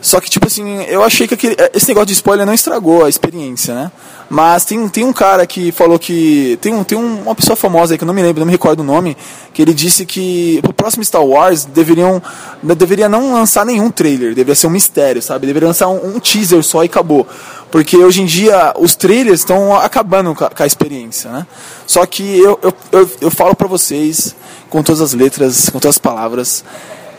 Só 0.04 0.20
que, 0.20 0.28
tipo 0.28 0.46
assim, 0.46 0.82
eu 0.82 1.02
achei 1.02 1.26
que 1.26 1.32
aquele, 1.32 1.56
esse 1.72 1.88
negócio 1.88 2.08
de 2.08 2.12
spoiler 2.12 2.44
não 2.44 2.52
estragou 2.52 3.06
a 3.06 3.08
experiência, 3.08 3.74
né? 3.74 3.90
Mas 4.28 4.62
tem, 4.66 4.86
tem 4.90 5.02
um 5.02 5.14
cara 5.14 5.46
que 5.46 5.72
falou 5.72 5.98
que. 5.98 6.58
Tem, 6.60 6.74
um, 6.74 6.84
tem 6.84 6.98
um- 6.98 7.22
uma 7.22 7.34
pessoa 7.34 7.56
famosa 7.56 7.94
aí 7.94 7.98
que 7.98 8.04
eu 8.04 8.06
não 8.06 8.12
me 8.12 8.20
lembro, 8.22 8.40
não 8.40 8.46
me 8.46 8.52
recordo 8.52 8.80
o 8.80 8.84
nome, 8.84 9.16
que 9.54 9.62
ele 9.62 9.72
disse 9.72 10.04
que 10.04 10.58
pro 10.60 10.74
próximo 10.74 11.02
Star 11.02 11.24
Wars 11.24 11.64
deveriam. 11.64 12.22
Deveria 12.62 13.08
não 13.08 13.32
lançar 13.32 13.64
nenhum 13.64 13.90
trailer, 13.90 14.34
deveria 14.34 14.54
ser 14.54 14.66
um 14.66 14.70
mistério, 14.70 15.22
sabe? 15.22 15.46
Deveria 15.46 15.68
lançar 15.68 15.88
um, 15.88 16.16
um 16.16 16.20
teaser 16.20 16.62
só 16.62 16.82
e 16.82 16.86
acabou. 16.86 17.26
Porque 17.70 17.96
hoje 17.96 18.20
em 18.20 18.26
dia 18.26 18.74
os 18.78 18.94
trailers 18.94 19.40
estão 19.40 19.74
acabando 19.74 20.34
com 20.34 20.44
a, 20.44 20.50
com 20.50 20.62
a 20.62 20.66
experiência, 20.66 21.30
né? 21.30 21.46
Só 21.86 22.04
que 22.04 22.38
eu, 22.38 22.58
eu, 22.62 22.74
eu, 22.92 23.10
eu 23.22 23.30
falo 23.30 23.56
pra 23.56 23.66
vocês, 23.66 24.36
com 24.68 24.82
todas 24.82 25.00
as 25.00 25.14
letras, 25.14 25.70
com 25.70 25.78
todas 25.78 25.94
as 25.96 25.98
palavras, 25.98 26.62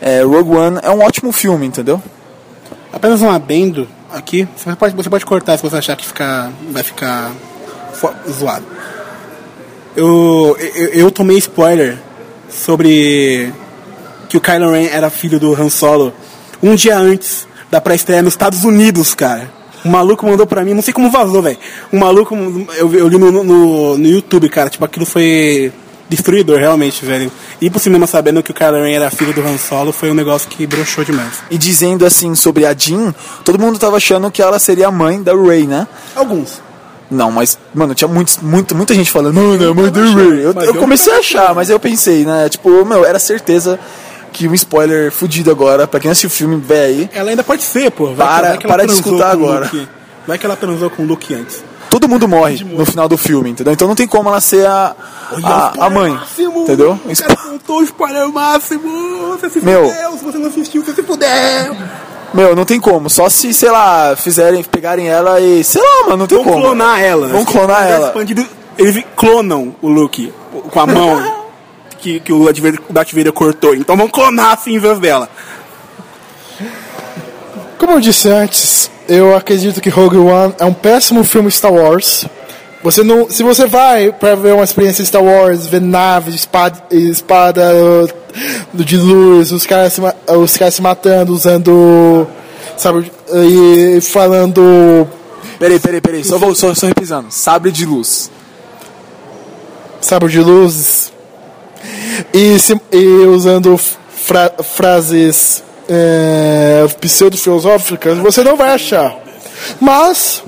é, 0.00 0.22
Rogue 0.22 0.54
One 0.54 0.78
é 0.84 0.90
um 0.90 1.02
ótimo 1.02 1.32
filme, 1.32 1.66
entendeu? 1.66 2.00
Apenas 2.96 3.20
um 3.20 3.28
adendo 3.28 3.86
aqui. 4.10 4.48
Você 4.56 4.74
pode, 4.74 4.96
você 4.96 5.10
pode 5.10 5.26
cortar 5.26 5.58
se 5.58 5.62
você 5.62 5.76
achar 5.76 5.94
que 5.96 6.06
ficar, 6.06 6.50
vai 6.70 6.82
ficar 6.82 7.30
zoado. 8.26 8.64
Eu, 9.94 10.56
eu, 10.58 10.86
eu 10.88 11.10
tomei 11.10 11.36
spoiler 11.36 11.98
sobre 12.48 13.52
que 14.30 14.38
o 14.38 14.40
Kylo 14.40 14.70
Ren 14.70 14.86
era 14.86 15.10
filho 15.10 15.38
do 15.38 15.54
Han 15.54 15.68
Solo 15.68 16.10
um 16.62 16.74
dia 16.74 16.96
antes 16.96 17.46
da 17.70 17.82
pré-estreia 17.82 18.22
nos 18.22 18.32
Estados 18.32 18.64
Unidos, 18.64 19.14
cara. 19.14 19.52
O 19.84 19.88
maluco 19.88 20.26
mandou 20.26 20.46
pra 20.46 20.64
mim, 20.64 20.72
não 20.72 20.80
sei 20.80 20.94
como 20.94 21.10
vazou, 21.10 21.42
velho. 21.42 21.58
O 21.92 21.98
maluco, 21.98 22.34
eu, 22.78 22.94
eu 22.94 23.08
li 23.08 23.18
no, 23.18 23.30
no, 23.30 23.98
no 23.98 24.08
YouTube, 24.08 24.48
cara. 24.48 24.70
Tipo, 24.70 24.86
aquilo 24.86 25.04
foi 25.04 25.70
destruidor, 26.08 26.58
realmente, 26.58 27.04
velho. 27.04 27.30
Ir 27.60 27.70
pro 27.70 27.80
cinema 27.80 28.06
sabendo 28.06 28.42
que 28.42 28.50
o 28.50 28.54
Kylo 28.54 28.82
Ren 28.82 28.92
era 28.94 29.10
filho 29.10 29.32
do 29.32 29.40
Han 29.40 29.58
Solo 29.58 29.92
foi 29.92 30.10
um 30.10 30.14
negócio 30.14 30.48
que 30.48 30.66
broxou 30.66 31.04
demais. 31.04 31.34
E 31.50 31.58
dizendo 31.58 32.04
assim 32.06 32.34
sobre 32.34 32.64
a 32.66 32.72
Jean, 32.74 33.14
todo 33.44 33.58
mundo 33.58 33.78
tava 33.78 33.96
achando 33.96 34.30
que 34.30 34.40
ela 34.42 34.58
seria 34.58 34.88
a 34.88 34.90
mãe 34.92 35.22
da 35.22 35.34
Rey, 35.34 35.66
né? 35.66 35.86
Alguns. 36.14 36.60
Não, 37.10 37.30
mas, 37.30 37.56
mano, 37.74 37.94
tinha 37.94 38.08
muitos, 38.08 38.38
muito, 38.38 38.74
muita 38.74 38.92
gente 38.94 39.10
falando, 39.10 39.34
mano, 39.34 39.64
é 39.64 39.68
a 39.70 39.74
mãe 39.74 39.90
da 39.90 40.00
Rey. 40.00 40.44
Eu, 40.44 40.52
mas 40.54 40.66
eu 40.66 40.74
comecei 40.74 41.12
a 41.12 41.18
achar, 41.18 41.54
mas 41.54 41.70
eu 41.70 41.78
pensei, 41.78 42.24
né? 42.24 42.48
Tipo, 42.48 42.84
meu, 42.84 43.04
era 43.04 43.18
certeza 43.18 43.78
que 44.32 44.46
um 44.48 44.54
spoiler 44.54 45.10
fudido 45.12 45.50
agora, 45.50 45.86
pra 45.86 45.98
quem 46.00 46.10
assistiu 46.10 46.28
o 46.28 46.30
filme, 46.32 46.56
véi. 46.56 47.08
Ela 47.14 47.30
ainda 47.30 47.42
pode 47.44 47.62
ser, 47.62 47.90
pô. 47.90 48.06
Vai 48.12 48.26
Para- 48.26 48.36
que- 48.42 48.48
vai 48.48 48.58
que 48.58 48.66
para 48.66 48.86
de 48.86 48.92
escutar 48.92 49.30
agora. 49.30 49.70
Vai 50.26 50.36
que 50.38 50.44
ela 50.44 50.56
transou 50.56 50.90
com 50.90 51.04
o 51.04 51.06
Luke 51.06 51.32
antes. 51.32 51.62
Todo 51.98 52.08
mundo 52.10 52.28
morre 52.28 52.62
no 52.62 52.84
final 52.84 53.08
do 53.08 53.16
filme, 53.16 53.48
entendeu? 53.50 53.72
Então 53.72 53.88
não 53.88 53.94
tem 53.94 54.06
como 54.06 54.28
ela 54.28 54.40
ser 54.40 54.66
a, 54.66 54.94
a, 55.42 55.86
a 55.86 55.90
mãe, 55.90 56.12
Máximo, 56.12 56.62
entendeu? 56.64 57.00
O 57.02 57.16
cara 57.16 57.36
contou 57.36 57.78
o 57.78 57.82
spoiler 57.84 58.28
máximo. 58.30 59.28
Você 59.30 59.48
se 59.48 59.60
Meu. 59.64 59.88
fudeu, 59.88 60.12
se 60.18 60.24
você 60.24 60.38
não 60.38 60.48
assistiu, 60.48 60.84
você 60.84 60.92
se 60.92 61.02
fudeu. 61.02 61.28
Meu, 62.34 62.54
não 62.54 62.66
tem 62.66 62.78
como. 62.78 63.08
Só 63.08 63.30
se, 63.30 63.54
sei 63.54 63.70
lá, 63.70 64.14
fizerem, 64.14 64.62
pegarem 64.62 65.08
ela 65.08 65.40
e. 65.40 65.64
Sei 65.64 65.80
lá, 65.80 66.04
mano, 66.04 66.16
não 66.18 66.26
tem 66.26 66.36
Vão 66.36 66.44
como. 66.52 66.64
clonar 66.66 67.00
ela. 67.00 67.28
Vão 67.28 67.44
clonar 67.46 67.86
ela. 67.88 68.12
eles 68.76 69.04
clonam 69.16 69.74
o 69.80 69.88
Luke 69.88 70.30
com 70.70 70.80
a 70.80 70.86
mão 70.86 71.46
que, 71.98 72.20
que 72.20 72.30
o 72.32 72.44
Darth 72.44 72.58
Vader- 72.58 72.80
o 72.90 72.92
Darth 72.92 73.12
Vader 73.12 73.32
cortou. 73.32 73.74
Então 73.74 73.96
vão 73.96 74.08
clonar 74.08 74.52
as 74.52 74.60
cinzas 74.60 74.98
dela. 74.98 75.30
Como 77.78 77.92
eu 77.92 78.00
disse 78.00 78.28
antes, 78.28 78.90
eu 79.08 79.36
acredito 79.36 79.80
que 79.80 79.88
Rogue 79.88 80.16
One 80.18 80.54
é 80.58 80.64
um 80.64 80.72
péssimo 80.72 81.22
filme 81.24 81.50
Star 81.50 81.72
Wars. 81.72 82.26
Você 82.82 83.02
não, 83.02 83.28
se 83.28 83.42
você 83.42 83.66
vai 83.66 84.12
para 84.12 84.34
ver 84.36 84.54
uma 84.54 84.62
experiência 84.64 85.04
Star 85.04 85.22
Wars, 85.22 85.66
ver 85.66 85.80
naves, 85.80 86.34
espada, 86.34 86.78
espada 86.90 87.72
uh, 87.74 88.08
de 88.84 88.96
luz, 88.96 89.50
os 89.50 89.66
caras 89.66 89.92
se, 89.94 90.00
os 90.00 90.56
caras 90.56 90.74
se 90.74 90.82
matando, 90.82 91.32
usando, 91.32 92.26
sabe, 92.76 93.10
e 93.34 94.00
falando 94.00 95.08
Peraí, 95.58 95.80
peraí, 95.80 96.00
peraí. 96.02 96.22
Só, 96.24 96.36
vou, 96.38 96.54
só, 96.54 96.74
só 96.74 96.86
reprisando. 96.86 97.28
Sabre 97.30 97.72
de 97.72 97.86
luz. 97.86 98.30
sabre 100.00 100.28
de 100.30 100.40
luzes 100.40 101.12
e, 102.32 102.58
se- 102.58 102.80
e 102.92 103.04
usando 103.26 103.76
fra- 103.78 104.52
frases 104.62 105.62
é, 105.88 106.86
pseudo-filosóficas, 107.00 108.18
você 108.18 108.42
não 108.42 108.56
vai 108.56 108.70
achar. 108.70 109.16
Mas 109.80 110.42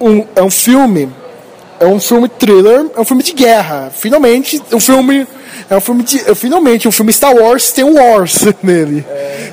um- 0.00 0.24
é 0.36 0.42
um 0.42 0.50
filme, 0.50 1.08
é 1.80 1.86
um 1.86 2.00
filme 2.00 2.28
thriller, 2.28 2.86
é 2.96 3.00
um 3.00 3.04
filme 3.04 3.22
de 3.22 3.32
guerra. 3.32 3.90
Finalmente, 3.94 4.60
um 4.72 4.80
filme 4.80 5.26
é 5.70 5.76
um 5.76 5.80
filme 5.80 6.02
de, 6.02 6.18
é, 6.30 6.34
finalmente 6.34 6.88
um 6.88 6.92
filme 6.92 7.12
Star 7.12 7.34
Wars 7.34 7.72
tem 7.72 7.84
Wars 7.84 8.44
nele. 8.62 9.04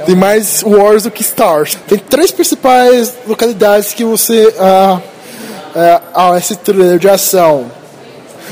tem 0.05 0.16
mais 0.16 0.63
Wars 0.63 1.03
do 1.03 1.11
que 1.11 1.22
Stars. 1.22 1.78
Tem 1.88 1.97
três 1.97 2.32
principais 2.32 3.13
localidades 3.28 3.93
que 3.93 4.03
você 4.03 4.53
ah, 4.59 4.99
é, 5.76 6.01
ah, 6.13 6.38
esse 6.38 6.55
thriller 6.55 6.97
de 6.99 7.09
ação. 7.09 7.70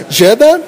Jeddah, 0.09 0.59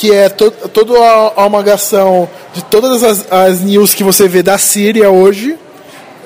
que 0.00 0.10
é 0.14 0.30
to 0.30 0.50
toda 0.72 0.98
a 0.98 1.42
almagação 1.42 2.26
de 2.54 2.64
todas 2.64 3.02
as, 3.04 3.30
as 3.30 3.60
news 3.60 3.92
que 3.92 4.02
você 4.02 4.26
vê 4.26 4.42
da 4.42 4.56
Síria 4.56 5.10
hoje. 5.10 5.58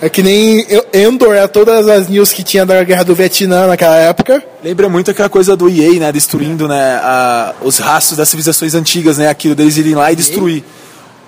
É 0.01 0.09
que 0.09 0.22
nem 0.22 0.64
Endor 0.93 1.35
é 1.35 1.47
todas 1.49 1.89
as 1.89 2.09
news 2.09 2.33
que 2.33 2.45
tinha 2.45 2.64
da 2.64 2.85
guerra 2.85 3.03
do 3.05 3.14
Vietnã 3.16 3.66
naquela 3.66 3.97
época. 3.97 4.45
Lembra 4.62 4.89
muito 4.89 5.11
aquela 5.11 5.29
coisa 5.29 5.57
do 5.57 5.68
EA, 5.68 5.99
né? 5.99 6.12
Destruindo 6.12 6.68
né, 6.68 7.01
a- 7.03 7.53
os 7.62 7.79
rastros 7.79 8.16
das 8.18 8.29
civilizações 8.29 8.75
antigas, 8.77 9.18
né? 9.18 9.29
Aquilo 9.29 9.57
deles 9.57 9.77
irem 9.77 9.95
lá 9.97 10.12
e 10.12 10.16
destruir. 10.16 10.62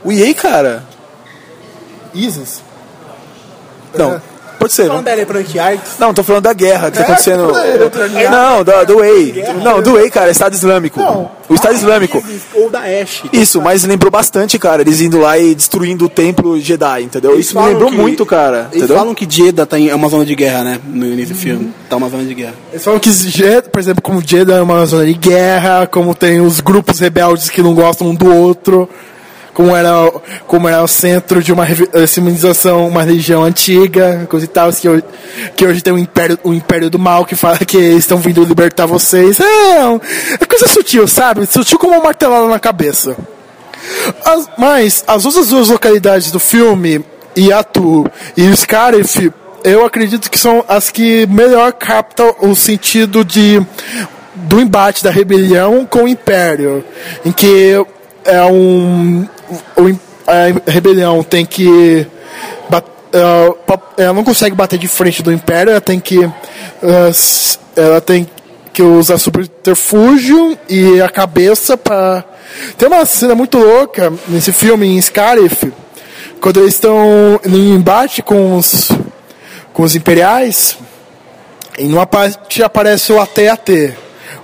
O 0.04 0.12
EA, 0.12 0.32
cara. 0.34 0.84
ISIS. 2.14 2.62
Não, 3.94 4.20
pode 4.58 4.72
ser. 4.72 4.86
Não, 4.88 5.02
da 5.02 5.12
não 5.98 6.14
tô 6.14 6.22
falando 6.22 6.42
da 6.44 6.52
guerra 6.52 6.90
que 6.90 6.98
tá 6.98 7.04
acontecendo. 7.04 7.52
é, 7.56 8.28
Não, 8.30 8.64
do, 8.64 8.86
do 8.94 9.04
EA. 9.04 9.52
Não, 9.62 9.82
do 9.82 9.98
EA, 9.98 10.10
cara, 10.10 10.30
Estado 10.30 10.54
Islâmico. 10.54 11.00
O 11.48 11.54
Estado 11.54 11.74
Islâmico. 11.74 12.22
Ou 12.54 12.68
da 12.70 12.80
Ash. 12.80 13.22
Isso, 13.32 13.60
mas 13.62 13.84
lembrou 13.84 14.10
bastante, 14.10 14.58
cara, 14.58 14.82
eles 14.82 15.00
indo 15.00 15.18
lá 15.20 15.38
e 15.38 15.54
destruindo 15.54 16.06
o 16.06 16.08
templo 16.08 16.58
Jedi, 16.60 17.02
entendeu? 17.04 17.32
Eles 17.34 17.46
Isso 17.46 17.60
me 17.60 17.66
lembrou 17.68 17.90
que- 17.90 17.96
muito, 17.96 18.26
cara, 18.26 18.68
Eles 18.72 18.78
entendeu? 18.78 18.96
falam 18.96 19.14
que 19.14 19.26
Jeddah 19.28 19.64
tá 19.66 19.78
em, 19.78 19.88
é 19.88 19.94
uma 19.94 20.08
zona 20.08 20.24
de 20.24 20.34
guerra, 20.34 20.64
né? 20.64 20.80
No 20.86 21.06
início 21.06 21.34
do 21.34 21.40
filme. 21.40 21.72
Tá 21.88 21.96
uma 21.96 22.08
zona 22.08 22.24
de 22.24 22.34
guerra. 22.34 22.54
Eles 22.72 22.84
falam 22.84 22.98
que, 22.98 23.10
por 23.70 23.78
exemplo, 23.80 24.02
como 24.02 24.20
Jeddah 24.20 24.56
é 24.56 24.62
uma 24.62 24.84
zona 24.86 25.04
de 25.06 25.14
guerra, 25.14 25.86
como 25.86 26.14
tem 26.14 26.40
os 26.40 26.60
grupos 26.60 26.98
rebeldes 26.98 27.48
que 27.48 27.62
não 27.62 27.74
gostam 27.74 28.08
um 28.08 28.14
do 28.14 28.32
outro, 28.34 28.88
como 29.56 29.74
era, 29.74 30.12
como 30.46 30.68
era 30.68 30.82
o 30.82 30.86
centro 30.86 31.42
de 31.42 31.50
uma 31.50 31.66
eh, 31.94 32.06
civilização, 32.06 32.86
uma 32.86 33.02
religião 33.02 33.42
antiga, 33.42 34.26
coisa 34.28 34.44
e 34.44 34.48
tal, 34.48 34.70
que 34.70 34.86
hoje, 34.86 35.02
que 35.56 35.64
hoje 35.66 35.80
tem 35.80 35.94
o 35.94 35.98
império, 35.98 36.38
o 36.44 36.52
império 36.52 36.90
do 36.90 36.98
mal 36.98 37.24
que 37.24 37.34
fala 37.34 37.56
que 37.56 37.74
eles 37.78 38.00
estão 38.00 38.18
vindo 38.18 38.44
libertar 38.44 38.84
vocês. 38.84 39.40
É, 39.40 39.82
um- 39.86 39.98
é 40.38 40.44
coisa 40.44 40.68
sutil, 40.68 41.08
sabe? 41.08 41.46
Sutil 41.46 41.78
como 41.78 41.94
uma 41.94 42.02
martelada 42.04 42.46
na 42.46 42.60
cabeça. 42.60 43.16
As- 44.26 44.46
mas 44.58 45.02
as 45.06 45.24
outras 45.24 45.48
duas 45.48 45.70
localidades 45.70 46.30
do 46.30 46.38
filme, 46.38 47.02
Yatu 47.34 48.04
e 48.36 48.54
Scarif, 48.54 49.32
eu 49.64 49.86
acredito 49.86 50.30
que 50.30 50.38
são 50.38 50.62
as 50.68 50.90
que 50.90 51.26
melhor 51.28 51.72
captam 51.72 52.34
o 52.40 52.54
sentido 52.54 53.24
de 53.24 53.64
do 54.34 54.60
embate 54.60 55.02
da 55.02 55.10
rebelião 55.10 55.86
com 55.86 56.02
o 56.04 56.08
império, 56.08 56.84
em 57.24 57.32
que 57.32 57.72
é 58.22 58.44
um 58.44 59.26
a 60.26 60.70
rebelião 60.70 61.22
tem 61.22 61.44
que 61.46 62.06
bat- 62.68 62.84
ela, 63.96 64.12
não 64.12 64.24
consegue 64.24 64.54
bater 64.54 64.78
de 64.78 64.88
frente 64.88 65.22
do 65.22 65.32
império, 65.32 65.70
ela 65.70 65.80
tem 65.80 65.98
que 66.00 66.22
ela, 66.82 67.08
s- 67.08 67.58
ela 67.76 68.00
tem 68.00 68.28
que 68.72 68.82
usar 68.82 69.18
subterfúgio 69.18 70.58
e 70.68 71.00
a 71.00 71.08
cabeça 71.08 71.76
para 71.76 72.24
tem 72.76 72.88
uma 72.88 73.04
cena 73.06 73.34
muito 73.34 73.56
louca 73.58 74.12
nesse 74.28 74.52
filme 74.52 74.86
em 74.86 75.00
Scarif 75.00 75.72
quando 76.40 76.60
eles 76.60 76.74
estão 76.74 77.40
em 77.44 77.70
embate 77.74 78.22
com 78.22 78.56
os 78.56 78.90
com 79.72 79.82
os 79.82 79.94
imperiais 79.96 80.76
e 81.78 81.84
numa 81.84 82.06
parte 82.06 82.62
aparece 82.62 83.12
o 83.12 83.20
AT-AT 83.20 83.94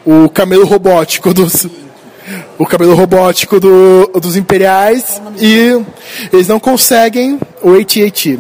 o 0.05 0.29
camelo 0.31 0.65
robótico 0.65 1.35
dos 1.35 1.67
o 2.59 2.67
cabelo 2.67 2.95
robótico 2.95 3.59
do, 3.59 4.11
dos 4.21 4.37
imperiais 4.37 5.21
e 5.41 5.81
eles 6.33 6.49
não 6.49 6.61
conseguem 6.61 7.39
o 7.63 7.75
AT-AT. 7.75 8.39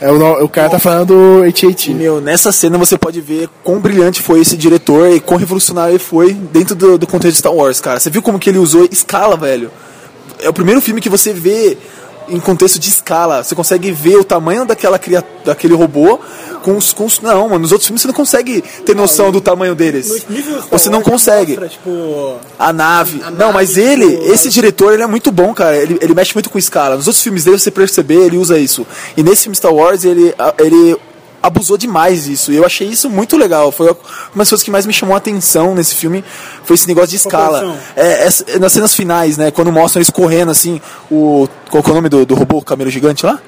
É, 0.00 0.10
o, 0.10 0.44
o 0.44 0.48
cara 0.48 0.68
tá 0.70 0.78
falando 0.78 1.42
AT-AT. 1.46 1.94
Meu, 1.94 2.20
nessa 2.20 2.52
cena 2.52 2.76
você 2.76 2.98
pode 2.98 3.20
ver 3.20 3.48
quão 3.62 3.80
brilhante 3.80 4.20
foi 4.20 4.40
esse 4.40 4.56
diretor 4.56 5.10
e 5.10 5.20
quão 5.20 5.38
revolucionário 5.38 5.92
ele 5.92 5.98
foi 5.98 6.32
dentro 6.32 6.74
do, 6.74 6.98
do 6.98 7.06
contexto 7.06 7.34
de 7.34 7.38
Star 7.38 7.54
Wars, 7.54 7.80
cara. 7.80 8.00
Você 8.00 8.10
viu 8.10 8.22
como 8.22 8.38
que 8.38 8.50
ele 8.50 8.58
usou 8.58 8.86
escala, 8.90 9.36
velho? 9.36 9.70
É 10.40 10.48
o 10.48 10.52
primeiro 10.52 10.80
filme 10.80 11.00
que 11.00 11.08
você 11.08 11.32
vê 11.32 11.78
em 12.28 12.40
contexto 12.40 12.78
de 12.78 12.88
escala. 12.88 13.42
Você 13.42 13.54
consegue 13.54 13.90
ver 13.92 14.16
o 14.16 14.24
tamanho 14.24 14.64
daquela 14.64 15.00
daquele 15.44 15.74
robô 15.74 16.18
com 16.62 16.76
os, 16.76 16.92
com 16.92 17.04
os- 17.04 17.20
Não, 17.20 17.48
mano, 17.48 17.60
nos 17.60 17.72
outros 17.72 17.86
filmes 17.86 18.00
você 18.02 18.08
não 18.08 18.14
consegue 18.14 18.62
ter 18.86 18.94
noção 18.96 19.30
do 19.30 19.40
tamanho 19.40 19.74
deles. 19.74 20.24
Você 20.70 20.88
não 20.88 21.02
consegue. 21.02 21.56
tipo, 21.68 22.36
A 22.58 22.72
nave. 22.72 23.22
não, 23.38 23.52
mas 23.52 23.76
ele, 23.76 24.06
esse 24.30 24.48
diretor, 24.48 24.94
ele 24.94 25.02
é 25.02 25.06
muito 25.06 25.30
bom, 25.30 25.52
cara. 25.52 25.76
Ele, 25.76 25.98
ele 26.00 26.14
mexe 26.14 26.32
muito 26.34 26.48
com 26.50 26.58
escala. 26.58 26.96
Nos 26.96 27.06
outros 27.06 27.22
filmes 27.22 27.44
dele, 27.44 27.58
você 27.58 27.70
perceber, 27.70 28.26
ele 28.26 28.38
usa 28.38 28.58
isso. 28.58 28.86
E 29.16 29.22
nesse 29.22 29.42
filme 29.42 29.56
Star 29.56 29.72
Wars, 29.74 30.04
ele, 30.04 30.34
a- 30.38 30.54
ele 30.58 30.96
abusou 31.46 31.76
demais 31.76 32.24
disso. 32.24 32.52
E 32.52 32.56
eu 32.56 32.64
achei 32.64 32.88
isso 32.88 33.08
muito 33.10 33.36
legal. 33.36 33.70
Foi 33.70 33.86
uma 33.88 33.96
das 34.42 34.48
coisas 34.48 34.62
que 34.62 34.70
mais 34.70 34.86
me 34.86 34.92
chamou 34.92 35.14
a 35.14 35.18
atenção 35.18 35.74
nesse 35.74 35.94
filme. 35.94 36.24
Foi 36.64 36.74
esse 36.74 36.86
negócio 36.88 37.10
de 37.10 37.16
escala. 37.16 37.60
É, 37.96 38.26
essa- 38.26 38.58
nas 38.58 38.72
cenas 38.72 38.94
finais, 38.94 39.36
né? 39.36 39.50
Quando 39.50 39.70
mostram 39.72 40.00
eles 40.00 40.10
correndo 40.10 40.50
assim, 40.50 40.80
o. 41.10 41.46
Qual 41.70 41.82
é 41.86 41.90
o 41.90 41.94
nome 41.94 42.08
do, 42.08 42.24
do 42.26 42.34
robô 42.34 42.60
camelo 42.62 42.90
gigante 42.90 43.24
lá? 43.26 43.38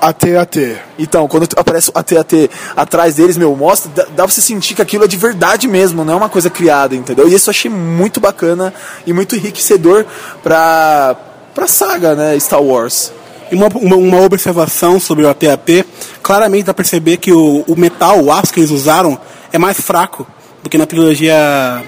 AT-AT. 0.00 0.76
Então, 0.98 1.28
quando 1.28 1.46
aparece 1.56 1.90
o 1.90 1.92
AT-AT 1.98 2.50
atrás 2.76 3.14
deles, 3.14 3.36
meu, 3.36 3.54
mostra, 3.54 3.90
dá, 3.94 4.02
dá 4.04 4.24
pra 4.24 4.26
você 4.28 4.40
sentir 4.40 4.74
que 4.74 4.82
aquilo 4.82 5.04
é 5.04 5.06
de 5.08 5.16
verdade 5.16 5.68
mesmo, 5.68 6.04
não 6.04 6.14
é 6.14 6.16
uma 6.16 6.28
coisa 6.28 6.50
criada, 6.50 6.94
entendeu? 6.94 7.28
E 7.28 7.34
isso 7.34 7.48
eu 7.48 7.52
achei 7.52 7.70
muito 7.70 8.20
bacana 8.20 8.72
e 9.06 9.12
muito 9.12 9.36
enriquecedor 9.36 10.04
pra, 10.42 11.16
pra 11.54 11.66
saga, 11.66 12.14
né, 12.14 12.38
Star 12.38 12.62
Wars. 12.62 13.12
E 13.50 13.54
uma, 13.54 13.68
uma, 13.68 13.96
uma 13.96 14.20
observação 14.22 14.98
sobre 14.98 15.24
o 15.24 15.28
AT-AT, 15.28 15.84
claramente 16.22 16.64
dá 16.64 16.74
pra 16.74 16.82
perceber 16.82 17.16
que 17.18 17.32
o, 17.32 17.64
o 17.66 17.76
metal, 17.76 18.20
o 18.22 18.32
aço 18.32 18.52
que 18.52 18.60
eles 18.60 18.70
usaram, 18.70 19.18
é 19.52 19.58
mais 19.58 19.80
fraco 19.80 20.26
do 20.62 20.68
que 20.70 20.76
na 20.78 20.86
trilogia 20.86 21.82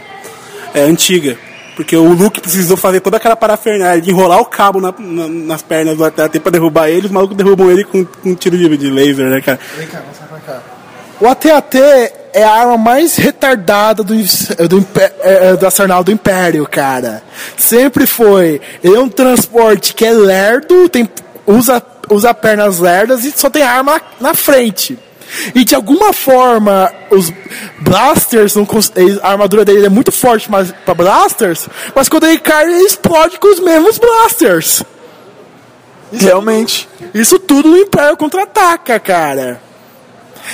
é, 0.75 0.81
antiga. 0.83 1.37
Porque 1.75 1.97
o 1.97 2.13
Luke 2.13 2.41
precisou 2.41 2.77
fazer 2.77 3.01
toda 3.01 3.17
aquela 3.19 3.37
parafernália 3.37 4.01
de 4.03 4.11
enrolar 4.11 4.41
o 4.41 4.45
cabo 4.45 4.81
na- 4.81 4.93
na- 4.99 5.29
nas 5.29 5.63
pernas 5.63 5.97
do 5.97 6.05
AT-AT 6.05 6.41
pra 6.41 6.51
derrubar 6.51 6.89
ele, 6.89 7.07
os 7.07 7.13
malucos 7.13 7.37
derrubam 7.37 7.71
ele 7.71 7.85
com, 7.85 8.05
com 8.05 8.31
um 8.31 8.35
tiro 8.35 8.57
de, 8.59 8.77
de 8.77 8.91
laser, 8.91 9.27
né, 9.27 9.41
cara? 9.41 9.59
O 11.21 11.27
AT-AT 11.29 11.77
é 12.33 12.45
a 12.45 12.51
arma 12.51 12.77
mais 12.77 13.17
retardada 13.17 14.03
do, 14.05 14.15
do, 14.69 14.79
impé- 14.79 15.13
é, 15.21 15.49
é, 15.51 15.57
do 15.57 15.67
arsenal 15.67 16.05
do 16.05 16.13
Império, 16.13 16.67
cara. 16.69 17.23
Sempre 17.57 18.07
foi. 18.07 18.61
Ele 18.83 18.95
é 18.97 19.01
um 19.01 19.09
transporte 19.09 19.95
que 19.95 20.05
é 20.05 20.13
lerdo, 20.13 20.89
tem, 20.89 21.09
usa, 21.49 21.83
usa 22.11 22.35
pernas 22.35 22.79
lerdas 22.79 23.25
e 23.25 23.33
só 23.33 23.49
tem 23.49 23.63
arma 23.63 24.01
na 24.21 24.35
frente. 24.35 24.99
E 25.55 25.65
de 25.65 25.75
alguma 25.75 26.13
forma, 26.13 26.93
os 27.11 27.33
blasters, 27.81 28.55
não 28.55 28.67
a 29.23 29.31
armadura 29.31 29.65
dele 29.65 29.87
é 29.87 29.91
muito 29.91 30.11
forte 30.11 30.51
mas, 30.51 30.73
pra 30.85 30.95
blasters, 30.95 31.69
mas 31.95 32.09
quando 32.09 32.25
ele 32.25 32.39
cai, 32.39 32.65
ele 32.65 32.85
explode 32.85 33.39
com 33.39 33.49
os 33.49 33.61
mesmos 33.61 33.99
blasters. 33.99 34.83
Realmente. 36.13 36.89
Isso 37.13 37.39
tudo 37.39 37.69
no 37.69 37.77
Império 37.77 38.17
contra-ataca, 38.17 38.99
cara. 38.99 39.68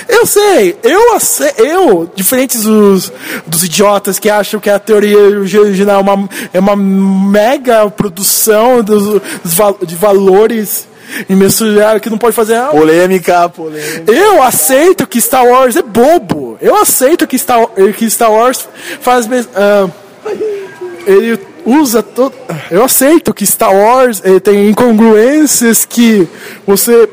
Eu 0.07 0.25
sei, 0.25 0.77
eu, 0.83 1.17
eu 1.57 2.11
diferentes 2.15 2.63
dos, 2.63 3.11
dos 3.45 3.63
idiotas 3.63 4.19
que 4.19 4.29
acham 4.29 4.59
que 4.59 4.69
a 4.69 4.79
teoria 4.79 5.17
original 5.17 5.99
é 5.99 6.03
uma, 6.03 6.29
é 6.53 6.59
uma 6.59 6.75
mega 6.75 7.89
produção 7.89 8.81
dos, 8.83 9.21
dos 9.43 9.87
de 9.87 9.95
valores 9.95 10.87
imensuráveis 11.29 12.01
que 12.01 12.09
não 12.09 12.17
pode 12.17 12.35
fazer. 12.35 12.59
Polêmica, 12.71 13.49
polêmica. 13.49 14.11
Eu 14.11 14.41
aceito 14.41 15.07
que 15.07 15.21
Star 15.21 15.45
Wars 15.45 15.75
é 15.75 15.81
bobo. 15.81 16.57
Eu 16.61 16.75
aceito 16.75 17.27
que 17.27 17.37
Star, 17.37 17.67
que 17.97 18.09
Star 18.09 18.31
Wars 18.31 18.67
faz. 19.01 19.27
ah, 19.55 19.89
ele 21.05 21.39
usa 21.65 22.01
todo. 22.03 22.33
Eu 22.69 22.83
aceito 22.83 23.33
que 23.33 23.45
Star 23.45 23.73
Wars 23.73 24.21
eh, 24.23 24.39
tem 24.39 24.69
incongruências 24.69 25.85
que 25.85 26.27
você. 26.65 27.09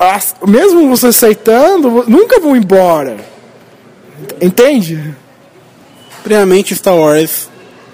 As- 0.00 0.34
Mesmo 0.46 0.88
você 0.88 1.08
aceitando, 1.08 2.04
nunca 2.08 2.40
vão 2.40 2.56
embora. 2.56 3.18
Entende? 4.40 5.14
Primeiramente, 6.22 6.74
Star 6.74 6.96
Wars 6.96 7.48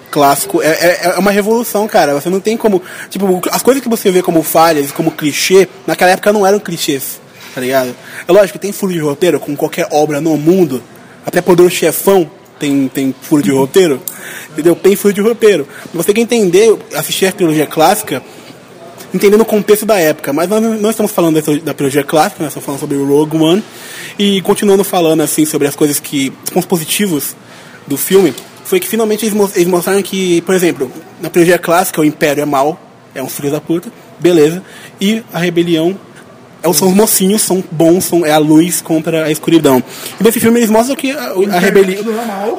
clássico 0.09 0.61
é, 0.61 0.67
é, 0.67 0.99
é 1.15 1.19
uma 1.19 1.31
revolução, 1.31 1.87
cara. 1.87 2.13
Você 2.13 2.29
não 2.29 2.39
tem 2.39 2.55
como. 2.57 2.81
Tipo, 3.09 3.41
as 3.51 3.61
coisas 3.61 3.83
que 3.83 3.89
você 3.89 4.09
vê 4.09 4.21
como 4.21 4.41
falhas, 4.41 4.91
como 4.91 5.11
clichê, 5.11 5.67
naquela 5.85 6.11
época 6.11 6.31
não 6.33 6.45
eram 6.45 6.59
clichês, 6.59 7.19
tá 7.53 7.61
ligado? 7.61 7.93
É 8.27 8.31
lógico 8.31 8.53
que 8.57 8.59
tem 8.59 8.71
furo 8.71 8.93
de 8.93 8.99
roteiro, 8.99 9.39
com 9.39 9.55
qualquer 9.55 9.87
obra 9.91 10.19
no 10.21 10.35
mundo, 10.37 10.81
até 11.25 11.41
Poderoso 11.41 11.75
Chefão 11.75 12.29
tem, 12.59 12.87
tem 12.87 13.13
furo 13.21 13.43
de 13.43 13.51
roteiro, 13.51 14.01
entendeu? 14.51 14.75
Tem 14.75 14.95
furo 14.95 15.13
de 15.13 15.21
roteiro. 15.21 15.67
Você 15.93 16.07
tem 16.13 16.15
que 16.15 16.21
entender, 16.35 16.75
assistir 16.95 17.27
a 17.27 17.31
trilogia 17.31 17.67
clássica, 17.67 18.23
entendendo 19.17 19.41
o 19.41 19.45
contexto 19.45 19.85
da 19.85 19.99
época. 19.99 20.31
Mas 20.31 20.47
nós 20.49 20.61
não 20.61 20.89
estamos 20.89 21.11
falando 21.11 21.41
da 21.61 21.73
trilogia 21.73 22.03
clássica, 22.03 22.43
nós 22.43 22.51
estamos 22.51 22.65
falando 22.65 22.79
sobre 22.79 22.97
o 22.97 23.05
Rogue 23.05 23.37
One. 23.37 23.63
E 24.17 24.41
continuando 24.41 24.83
falando 24.83 25.21
assim 25.21 25.45
sobre 25.45 25.67
as 25.67 25.75
coisas 25.75 25.99
que. 25.99 26.31
os 26.45 26.51
pontos 26.51 26.65
positivos 26.65 27.35
do 27.85 27.97
filme, 27.97 28.33
foi 28.63 28.79
que 28.79 28.87
finalmente 28.87 29.25
eles 29.25 29.67
mostraram 29.67 30.01
que, 30.01 30.41
por 30.41 30.53
exemplo, 30.53 30.91
na 31.21 31.29
trilogia 31.29 31.57
clássica 31.57 32.01
o 32.01 32.05
Império 32.05 32.41
é 32.41 32.45
mal, 32.45 32.79
é 33.15 33.23
um 33.23 33.29
filho 33.29 33.49
da 33.49 33.61
puta, 33.61 33.91
beleza. 34.19 34.61
E 34.99 35.23
a 35.31 35.39
rebelião 35.39 35.97
é, 36.61 36.73
são 36.73 36.89
os 36.89 36.93
mocinhos, 36.93 37.41
são 37.41 37.63
bons, 37.71 38.05
são, 38.05 38.25
é 38.25 38.31
a 38.31 38.37
luz 38.37 38.81
contra 38.81 39.25
a 39.25 39.31
escuridão. 39.31 39.81
E 40.19 40.23
nesse 40.23 40.39
filme 40.39 40.59
eles 40.59 40.69
mostram 40.69 40.95
que 40.95 41.11
a, 41.11 41.33
a 41.53 41.59
rebelião. 41.59 42.03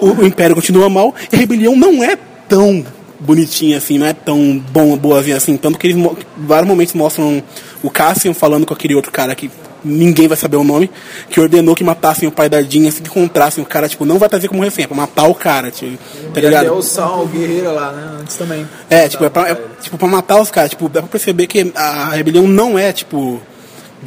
O, 0.01 0.23
o 0.23 0.27
Império 0.27 0.55
continua 0.55 0.89
mal 0.89 1.15
e 1.31 1.37
a 1.37 1.39
rebelião 1.39 1.77
não 1.77 2.03
é 2.03 2.17
tão 2.49 2.85
bonitinha 3.21 3.79
assim, 3.79 3.99
não 3.99 4.07
é 4.07 4.13
tão 4.13 4.59
bom, 4.71 4.97
boazinha 4.97 5.37
assim. 5.37 5.57
Tanto 5.57 5.79
que 5.79 5.87
eles 5.89 6.11
vários 6.37 6.69
momentos 6.69 6.95
mostram 6.95 7.43
o 7.83 7.91
Cassian 7.91 8.35
falando 8.35 8.67
com 8.67 8.75
aquele 8.75 8.95
outro 8.95 9.11
cara 9.13 9.35
que 9.35 9.51
ninguém 9.85 10.27
vai 10.27 10.37
saber 10.37 10.57
o 10.57 10.65
nome, 10.65 10.91
que 11.31 11.39
ordenou 11.41 11.75
que 11.75 11.85
matassem 11.85 12.29
o 12.29 12.33
pai 12.33 12.49
da 12.49 12.61
Jean, 12.61 12.89
assim 12.89 13.01
que 13.03 13.09
encontrassem 13.09 13.63
o 13.63 13.67
cara, 13.67 13.89
tipo, 13.89 14.05
não 14.05 14.19
vai 14.19 14.29
trazer 14.29 14.49
como 14.49 14.63
refém, 14.63 14.85
é 14.85 14.89
pra 14.89 14.97
matar 14.97 15.29
o 15.29 15.35
cara, 15.35 15.71
tipo, 15.71 15.97
tá 15.97 16.03
E 16.27 16.29
até 16.31 16.41
ligado? 16.41 16.75
o 16.75 16.83
Sal, 16.83 17.23
o 17.23 17.27
Guerreiro 17.29 17.73
lá, 17.73 17.93
né? 17.93 18.19
Antes 18.21 18.37
também. 18.37 18.69
É, 18.91 19.09
tipo, 19.09 19.25
é 19.25 19.29
pra, 19.31 19.49
é, 19.51 19.57
tipo, 19.81 19.97
pra 19.97 20.09
matar 20.09 20.41
os 20.41 20.51
caras. 20.51 20.71
Tipo, 20.71 20.89
dá 20.89 21.01
pra 21.01 21.09
perceber 21.09 21.47
que 21.47 21.71
a 21.77 22.11
rebelião 22.11 22.47
não 22.49 22.77
é, 22.77 22.93
tipo, 22.93 23.41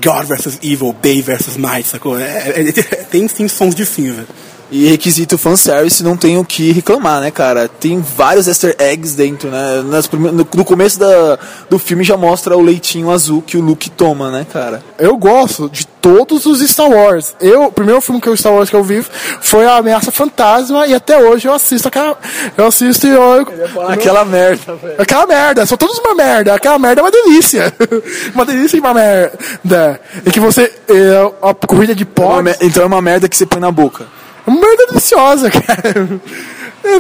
God 0.04 0.26
versus 0.26 0.58
Evil, 0.62 0.94
Day 1.02 1.22
versus 1.22 1.56
Night, 1.56 1.88
sacou? 1.88 2.20
É, 2.20 2.24
é- 2.50 2.62
é- 2.70 2.72
tem 3.10 3.26
sim 3.30 3.48
sons 3.48 3.74
de 3.74 3.86
cinza. 3.86 4.26
E 4.72 4.88
requisito 4.88 5.38
fanservice 5.38 6.02
não 6.02 6.16
tem 6.16 6.38
o 6.38 6.46
que 6.46 6.72
reclamar, 6.72 7.20
né, 7.20 7.30
cara? 7.30 7.68
Tem 7.68 8.00
vários 8.00 8.48
easter 8.48 8.74
eggs 8.80 9.14
dentro, 9.18 9.50
né? 9.50 9.84
Nas 9.86 10.08
prime- 10.08 10.32
no, 10.32 10.46
começo 10.64 10.98
da, 10.98 11.38
do 11.70 11.78
filme 11.78 12.06
já 12.06 12.16
mostra 12.16 12.56
o 12.56 12.62
leitinho 12.62 13.12
azul 13.12 13.42
que 13.42 13.58
o 13.58 13.62
Luke 13.62 13.90
toma, 13.90 14.32
né, 14.32 14.46
cara? 14.52 14.82
Eu 14.98 15.18
gosto 15.18 15.70
de 15.70 15.86
todos 15.86 16.46
os 16.46 16.62
Star 16.62 16.90
Wars. 16.90 17.36
Eu, 17.42 17.66
o 17.66 17.72
primeiro 17.72 18.00
filme 18.00 18.22
que 18.22 18.30
eu 18.30 18.38
Star 18.38 18.54
Wars 18.54 18.70
que 18.70 18.76
eu 18.76 18.84
vi 18.84 19.06
foi 19.42 19.66
a 19.66 19.76
Ameaça 19.76 20.10
Fantasma 20.10 20.88
e 20.88 20.94
até 20.94 21.18
hoje 21.18 21.50
eu 21.50 21.54
assisto 21.54 21.90
aquela, 21.90 22.18
eu 22.58 22.66
assisto 22.66 23.08
e 23.08 23.10
eu, 23.10 23.46
Aquela 23.90 24.24
merda, 24.24 24.76
velho. 24.76 24.96
aquela 24.98 25.28
merda, 25.28 25.66
são 25.66 25.78
todos 25.78 25.98
uma 26.00 26.16
merda. 26.16 26.54
Aquela 26.54 26.80
merda 26.80 27.02
é 27.02 27.04
uma 27.04 27.12
delícia. 27.12 27.74
uma 28.34 28.46
delícia 28.46 28.78
e 28.78 28.80
uma 28.80 28.94
merda. 28.94 30.00
E 30.26 30.32
que 30.32 30.40
você 30.40 30.72
é, 30.88 31.32
a 31.42 31.54
corrida 31.54 31.94
de 31.94 32.04
É 32.04 32.06
uma 32.24 32.42
pó 32.42 32.42
Então 32.62 32.84
é 32.84 32.86
uma 32.86 33.02
merda 33.02 33.28
que 33.28 33.36
você 33.36 33.46
põe 33.46 33.60
na 33.60 33.70
boca. 33.70 34.06
Uma 34.46 34.60
merda 34.60 34.88
deliciosa, 34.88 35.50
cara. 35.52 36.22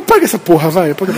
Paga 0.05 0.25
essa 0.25 0.37
porra, 0.37 0.69
vai. 0.69 0.93
Paga. 0.93 1.13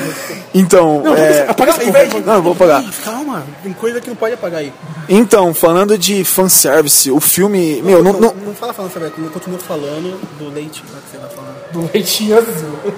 Então, 0.53 1.03
é... 1.15 1.45
Apaga 1.49 1.71
essa 1.71 1.82
porra. 1.82 2.21
Não, 2.26 2.34
eu 2.36 2.41
vou 2.41 2.55
pagar. 2.55 2.84
Calma, 3.03 3.45
tem 3.61 3.74
coisa 3.74 3.99
que 3.99 4.09
não 4.09 4.15
pode 4.15 4.34
apagar 4.34 4.59
aí. 4.59 4.74
Então, 5.09 5.53
falando 5.53 5.97
de 5.97 6.24
fanservice, 6.24 7.11
o 7.11 7.19
filme... 7.19 7.82
Meu, 7.82 8.03
não, 8.03 8.13
não, 8.13 8.34
não 8.34 8.53
fala? 8.53 8.74
Eu 8.78 9.30
continuo 9.32 9.59
falando 9.59 10.19
do 10.39 10.49
leite 10.49 10.84
lá 10.93 10.99
que 11.01 11.11
você 11.11 11.17
tá 11.17 11.28
falando. 11.28 11.71
Do 11.71 11.91
leitinho 11.93 12.38
azul. 12.38 12.93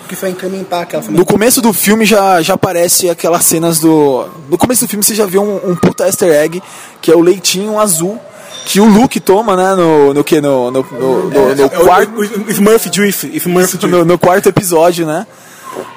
Porque 0.00 0.14
isso 0.14 0.20
vai 0.20 0.32
incrementar 0.32 0.82
aquela 0.82 1.02
No 1.04 1.24
começo 1.24 1.62
do 1.62 1.72
filme 1.72 2.04
já, 2.04 2.42
já 2.42 2.54
aparece 2.54 3.08
aquelas 3.08 3.42
cenas 3.46 3.80
do. 3.80 4.28
No 4.50 4.58
começo 4.58 4.84
do 4.84 4.88
filme 4.88 5.02
você 5.02 5.14
já 5.14 5.24
vê 5.24 5.38
um, 5.38 5.70
um 5.70 5.74
puta 5.74 6.04
easter 6.04 6.30
egg, 6.30 6.62
que 7.00 7.10
é 7.10 7.16
o 7.16 7.20
leitinho 7.20 7.80
azul 7.80 8.20
que 8.64 8.80
o 8.80 8.84
Luke 8.86 9.20
toma, 9.20 9.56
né? 9.56 9.74
No, 9.74 10.14
no 10.14 10.24
que? 10.24 10.40
No, 10.40 10.70
no, 10.70 10.86
no, 10.90 11.30
no- 11.30 11.54
no 11.54 11.70
quarto. 11.70 12.12
O, 12.14 12.20
o, 12.20 12.44
o 12.46 12.50
Smurf 12.50 12.90
Juice. 12.92 13.26
Smurf 13.36 13.72
Juice. 13.72 13.86
No, 13.86 14.04
no 14.04 14.18
quarto 14.18 14.48
episódio, 14.48 15.06
né? 15.06 15.26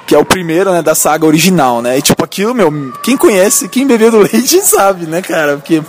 Que 0.06 0.14
é 0.14 0.18
o 0.18 0.24
primeiro, 0.24 0.72
né, 0.72 0.82
da 0.82 0.94
saga 0.94 1.24
original, 1.24 1.80
né? 1.80 1.96
E 1.98 2.02
tipo, 2.02 2.24
aquilo, 2.24 2.52
meu, 2.54 2.92
quem 3.02 3.16
conhece, 3.16 3.68
quem 3.68 3.86
bebeu 3.86 4.10
do 4.10 4.18
leite 4.26 4.60
sabe, 4.62 5.06
né, 5.06 5.22
cara? 5.22 5.56
Porque. 5.56 5.82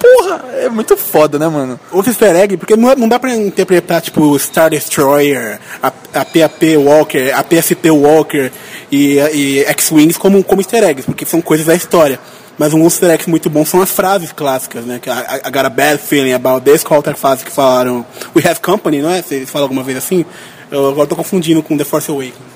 Porra, 0.00 0.44
é 0.54 0.68
muito 0.68 0.96
foda, 0.96 1.38
né, 1.38 1.46
mano? 1.46 1.78
Outro 1.92 2.10
easter 2.10 2.34
egg, 2.34 2.56
porque 2.56 2.74
não, 2.74 2.90
é- 2.90 2.96
não 2.96 3.08
dá 3.08 3.20
pra 3.20 3.32
interpretar, 3.36 4.00
tipo, 4.02 4.36
Star 4.36 4.68
Destroyer, 4.70 5.60
a, 5.80 5.86
a 5.86 6.24
PAP 6.24 6.76
Walker, 6.76 7.30
a 7.32 7.44
PSP 7.44 7.88
Walker 7.88 8.50
e, 8.90 9.18
e 9.32 9.60
X-Wings 9.60 10.16
como, 10.16 10.42
como 10.42 10.60
easter 10.60 10.82
eggs, 10.82 11.06
porque 11.06 11.24
são 11.24 11.40
coisas 11.40 11.66
da 11.66 11.74
história. 11.76 12.18
Mas 12.58 12.72
um 12.74 12.84
easter 12.84 13.10
egg 13.10 13.28
muito 13.28 13.48
bom 13.48 13.64
são 13.64 13.80
as 13.80 13.90
frases 13.90 14.30
clássicas, 14.32 14.84
né? 14.84 15.00
I, 15.06 15.48
I 15.48 15.50
got 15.50 15.64
a 15.64 15.70
bad 15.70 15.98
feeling 15.98 16.32
about 16.34 16.62
this, 16.70 16.84
qual 16.84 16.98
outra 16.98 17.14
frase 17.14 17.44
que 17.44 17.50
falaram 17.50 18.04
We 18.36 18.42
have 18.46 18.60
company, 18.60 19.00
não 19.00 19.10
é? 19.10 19.22
Vocês 19.22 19.48
falam 19.48 19.64
alguma 19.64 19.82
vez 19.82 19.96
assim? 19.98 20.24
Eu 20.70 20.88
agora 20.88 21.06
tô 21.06 21.16
confundindo 21.16 21.62
com 21.62 21.76
The 21.76 21.84
Force 21.84 22.10
Awakens. 22.10 22.52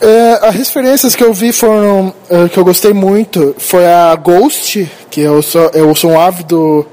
É, 0.00 0.38
as 0.46 0.54
referências 0.54 1.16
que 1.16 1.24
eu 1.24 1.34
vi 1.34 1.52
foram 1.52 2.14
é, 2.30 2.48
que 2.48 2.56
eu 2.56 2.64
gostei 2.64 2.92
muito 2.92 3.54
foi 3.58 3.84
a 3.86 4.14
Ghost, 4.14 4.88
que 5.10 5.20
eu 5.20 5.42
sou, 5.42 5.68
eu 5.74 5.92
sou 5.96 6.12
um 6.12 6.20
ávido 6.20 6.86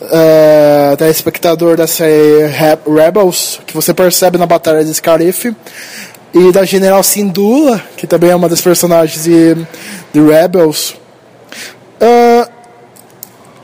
é, 0.00 0.94
telespectador 0.96 1.76
da 1.76 1.86
série 1.88 2.46
Re- 2.46 2.78
Rebels, 2.86 3.60
que 3.66 3.74
você 3.74 3.92
percebe 3.92 4.38
na 4.38 4.46
Batalha 4.46 4.84
de 4.84 4.94
Scarif, 4.94 5.52
e 6.34 6.52
da 6.52 6.64
General 6.64 7.02
Syndulla, 7.02 7.82
que 7.96 8.06
também 8.06 8.30
é 8.30 8.36
uma 8.36 8.48
das 8.48 8.60
personagens 8.60 9.24
de, 9.24 9.54
de 10.12 10.20
Rebels. 10.20 10.94
É, 12.00 12.48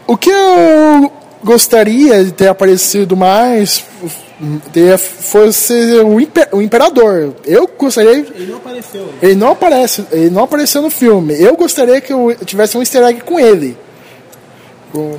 o 0.06 0.16
que 0.16 0.30
eu 0.30 1.12
gostaria 1.42 2.24
de 2.24 2.32
ter 2.32 2.48
aparecido 2.48 3.16
mais 3.16 3.84
teria- 4.72 4.98
fosse 4.98 5.72
o, 6.00 6.20
imper- 6.20 6.48
o 6.52 6.60
Imperador. 6.62 7.34
Eu 7.44 7.68
gostaria. 7.78 8.10
Ele 8.34 8.46
não 8.50 8.56
apareceu. 8.56 9.08
Ele 9.22 9.34
não 9.34 9.50
aparece, 9.52 10.04
ele 10.10 10.30
não 10.30 10.42
apareceu 10.44 10.82
no 10.82 10.90
filme. 10.90 11.34
Eu 11.40 11.56
gostaria 11.56 12.00
que 12.00 12.12
eu 12.12 12.34
tivesse 12.44 12.76
um 12.76 12.80
easter 12.80 13.02
egg 13.04 13.20
com 13.20 13.38
ele. 13.38 13.76
Com- 14.90 15.18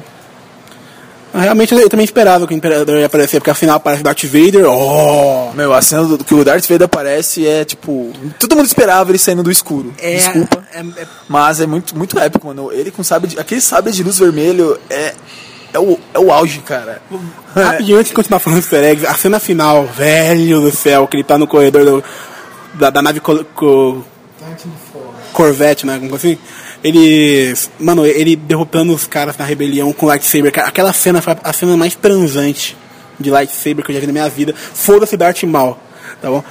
Realmente 1.42 1.74
eu 1.74 1.90
também 1.90 2.04
esperava 2.04 2.46
que 2.48 2.54
o 2.54 2.58
Imperador 2.58 2.98
ia 2.98 3.06
aparecer, 3.08 3.40
porque 3.40 3.50
afinal 3.50 3.78
aparece 3.78 4.02
Darth 4.04 4.24
Vader. 4.26 4.66
Oh! 4.70 5.52
Meu, 5.54 5.74
a 5.74 5.82
cena 5.82 6.04
do, 6.06 6.24
que 6.24 6.34
o 6.34 6.44
Darth 6.44 6.66
Vader 6.68 6.86
aparece 6.86 7.46
é 7.48 7.66
tipo. 7.66 8.12
Todo 8.40 8.56
mundo 8.56 8.66
esperava 8.66 9.12
ele 9.12 9.18
saindo 9.20 9.44
do 9.44 9.52
escuro. 9.52 9.94
Desculpa. 10.16 10.64
É, 10.74 10.80
é- 10.80 11.08
Mas 11.28 11.60
é 11.60 11.66
muito, 11.68 11.98
muito 11.98 12.18
épico, 12.20 12.48
mano. 12.48 12.72
Ele 12.72 12.92
com 12.92 13.04
sabre 13.04 13.30
de, 13.30 13.40
aquele 13.40 13.62
sabre 13.62 13.92
de 13.92 14.04
luz 14.04 14.18
vermelho 14.20 14.80
é 14.90 15.14
é 15.74 15.80
o, 15.80 16.00
é 16.14 16.20
o 16.20 16.32
auge, 16.32 16.60
cara. 16.60 17.02
Rapidinho, 17.54 17.98
antes 18.00 18.10
de 18.10 18.16
continuar 18.16 18.40
falando 18.40 18.60
easter 18.60 18.82
eggs, 18.84 19.06
a 19.06 19.14
cena 19.14 19.40
final, 19.42 19.86
velho 19.86 20.62
do 20.62 20.72
céu, 20.72 21.06
que 21.06 21.18
ele 21.18 21.24
tá 21.24 21.38
no 21.38 21.46
corredor 21.48 21.84
do- 21.84 22.04
da, 22.76 22.90
da 22.90 23.02
nave 23.02 23.20
co, 23.20 23.44
co- 23.54 24.02
Corvette, 25.34 25.86
né? 25.86 26.00
Como 26.00 26.16
assim? 26.16 26.38
Ele. 26.88 27.54
Mano, 27.80 28.06
ele 28.06 28.36
derrotando 28.36 28.94
os 28.94 29.08
caras 29.08 29.36
na 29.38 29.44
rebelião 29.46 29.92
com 29.92 30.06
lightsaber. 30.06 30.54
Aquela 30.60 30.94
cena 30.94 31.22
foi 31.22 31.36
a 31.44 31.52
cena 31.52 31.76
mais 31.76 31.96
transante 31.96 32.78
de 33.20 33.32
lightsaber 33.32 33.84
que 33.84 33.92
eu 33.92 33.96
já 33.96 34.00
vi 34.02 34.08
na 34.08 34.14
minha 34.14 34.30
vida. 34.30 34.54
Foda-se 34.56 35.18
Darth 35.18 35.42
Maul. 35.44 35.78
Tá 36.22 36.30
bom? 36.30 36.44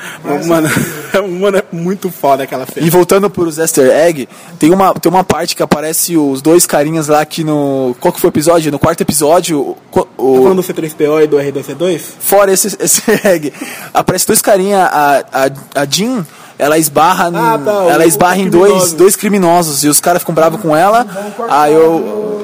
Mano, 0.46 0.68
mano, 1.40 1.56
é 1.58 1.64
muito 1.72 2.10
foda 2.10 2.42
aquela 2.42 2.66
cena. 2.66 2.84
E 2.86 2.90
voltando 2.90 3.30
pros 3.30 3.56
Easter 3.58 3.88
Egg, 3.90 4.28
tem 4.58 4.70
uma, 4.72 4.92
tem 4.94 5.10
uma 5.10 5.22
parte 5.24 5.54
que 5.56 5.62
aparece 5.62 6.16
os 6.16 6.42
dois 6.42 6.66
carinhas 6.66 7.08
lá 7.08 7.24
que 7.24 7.42
no. 7.44 7.96
Qual 8.00 8.12
que 8.12 8.20
foi 8.20 8.28
o 8.28 8.32
episódio? 8.32 8.70
No 8.72 8.78
quarto 8.78 9.00
episódio, 9.00 9.60
o, 9.60 9.76
Tá 9.92 10.04
o- 10.18 10.42
falando 10.42 10.56
do 10.56 10.62
C3PO 10.62 11.22
e 11.22 11.26
do 11.28 11.36
R2C2? 11.38 12.00
fora 12.18 12.52
esse, 12.52 12.76
esse 12.82 13.02
egg, 13.24 13.52
aparece 13.92 14.26
dois 14.26 14.42
carinha, 14.42 14.80
a, 14.84 15.18
a, 15.20 15.50
a 15.82 15.84
Jean, 15.88 16.26
ela 16.58 16.78
esbarra, 16.78 17.30
Ah, 17.34 17.58
tá, 17.58 17.72
ela 17.90 18.06
esbarra 18.06 18.38
em 18.38 18.48
dois, 18.48 18.68
criminoso. 18.70 18.96
dois 18.96 19.16
criminosos 19.16 19.84
e 19.84 19.88
os 19.88 20.00
caras 20.00 20.22
ficam 20.22 20.34
bravos 20.34 20.60
com 20.60 20.76
ela. 20.76 21.06
Aí 21.48 21.72
eu. 21.74 22.42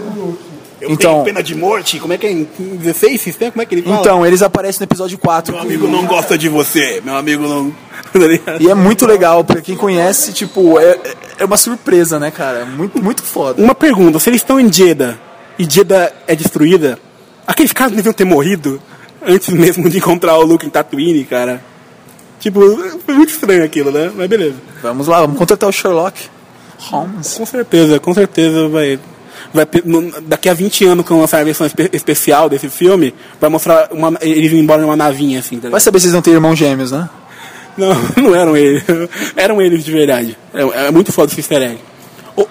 Eu 0.81 0.89
Então- 0.93 1.13
tenho 1.13 1.25
pena 1.25 1.43
de 1.43 1.55
morte. 1.55 2.01
Como 2.01 2.13
é 2.15 2.17
que 2.17 2.27
é? 2.27 2.33
Em 2.33 2.49
16 2.59 3.21
sistema? 3.21 3.53
Como 3.53 3.61
é 3.61 3.67
que 3.67 3.75
ele 3.75 3.83
fala? 3.83 3.97
Então, 4.01 4.25
eles 4.27 4.41
aparecem 4.41 4.81
no 4.81 4.85
episódio 4.85 5.19
4. 5.19 5.53
Meu 5.53 5.63
amigo 5.63 5.87
não 5.87 6.07
gosta 6.07 6.39
de 6.39 6.49
você. 6.49 7.03
Meu 7.05 7.17
amigo 7.17 7.47
não. 7.47 7.73
Tá? 8.11 8.57
E 8.59 8.69
é 8.69 8.75
muito 8.75 9.07
legal, 9.07 9.45
pra 9.45 9.61
quem 9.61 9.77
conhece, 9.77 10.33
tipo, 10.33 10.81
é, 10.81 10.99
é 11.39 11.45
uma 11.45 11.57
surpresa, 11.59 12.19
né, 12.19 12.31
cara? 12.33 12.65
Muito, 12.65 13.01
muito 13.01 13.23
foda. 13.23 13.63
Uma 13.63 13.75
pergunta: 13.75 14.19
se 14.19 14.29
eles 14.31 14.41
estão 14.41 14.59
em 14.59 14.73
Jeddah 14.73 15.17
e 15.59 15.65
Jeddah 15.71 16.11
é 16.27 16.35
destruída, 16.35 16.99
aqueles 17.47 17.73
caras 17.73 17.93
deviam 17.93 18.13
ter 18.13 18.25
morrido 18.25 18.81
antes 19.25 19.51
mesmo 19.51 19.89
de 19.89 19.99
encontrar 19.99 20.37
o 20.39 20.43
Luke 20.45 20.67
em 20.67 20.71
Tatooine, 20.71 21.23
cara. 21.25 21.63
Tipo, 22.41 22.61
foi 23.05 23.15
muito 23.15 23.29
estranho 23.31 23.63
aquilo, 23.65 23.91
né? 23.93 24.11
Mas 24.17 24.27
beleza. 24.29 24.57
Vamos 24.83 25.07
lá, 25.07 25.21
vamos 25.21 25.37
contratar 25.39 25.69
o 25.69 25.73
Sherlock 25.73 26.19
Holmes. 26.79 27.35
Com 27.35 27.45
certeza, 27.47 28.01
com 28.01 28.15
certeza 28.15 28.67
vai. 28.69 28.99
vai 29.53 29.67
daqui 30.23 30.49
a 30.49 30.55
20 30.55 30.87
anos, 30.87 31.05
quando 31.07 31.21
lançar 31.21 31.41
a 31.41 31.45
versão 31.45 31.67
espe- 31.67 31.91
especial 31.93 32.49
desse 32.49 32.69
filme, 32.71 33.15
vai 33.41 33.51
mostrar 33.51 33.89
uma, 33.93 34.15
eles 34.23 34.51
indo 34.53 34.61
embora 34.63 34.81
numa 34.81 34.97
navinha, 34.97 35.39
assim, 35.41 35.59
tá? 35.61 35.69
Vai 35.69 35.81
saber 35.81 36.01
se 36.01 36.07
eles 36.07 36.15
não 36.15 36.23
têm 36.23 36.33
irmãos 36.33 36.57
gêmeos, 36.57 36.91
né? 36.91 37.09
Não, 37.77 37.95
não 38.23 38.35
eram 38.35 38.57
eles. 38.57 38.83
Eram 39.37 39.61
eles 39.61 39.85
de 39.85 39.93
verdade. 39.93 40.37
É, 40.55 40.87
é 40.87 40.91
muito 40.91 41.13
foda 41.13 41.31
esse 41.31 41.41
easter 41.41 41.61
egg. 41.63 41.79
O- 42.35 42.47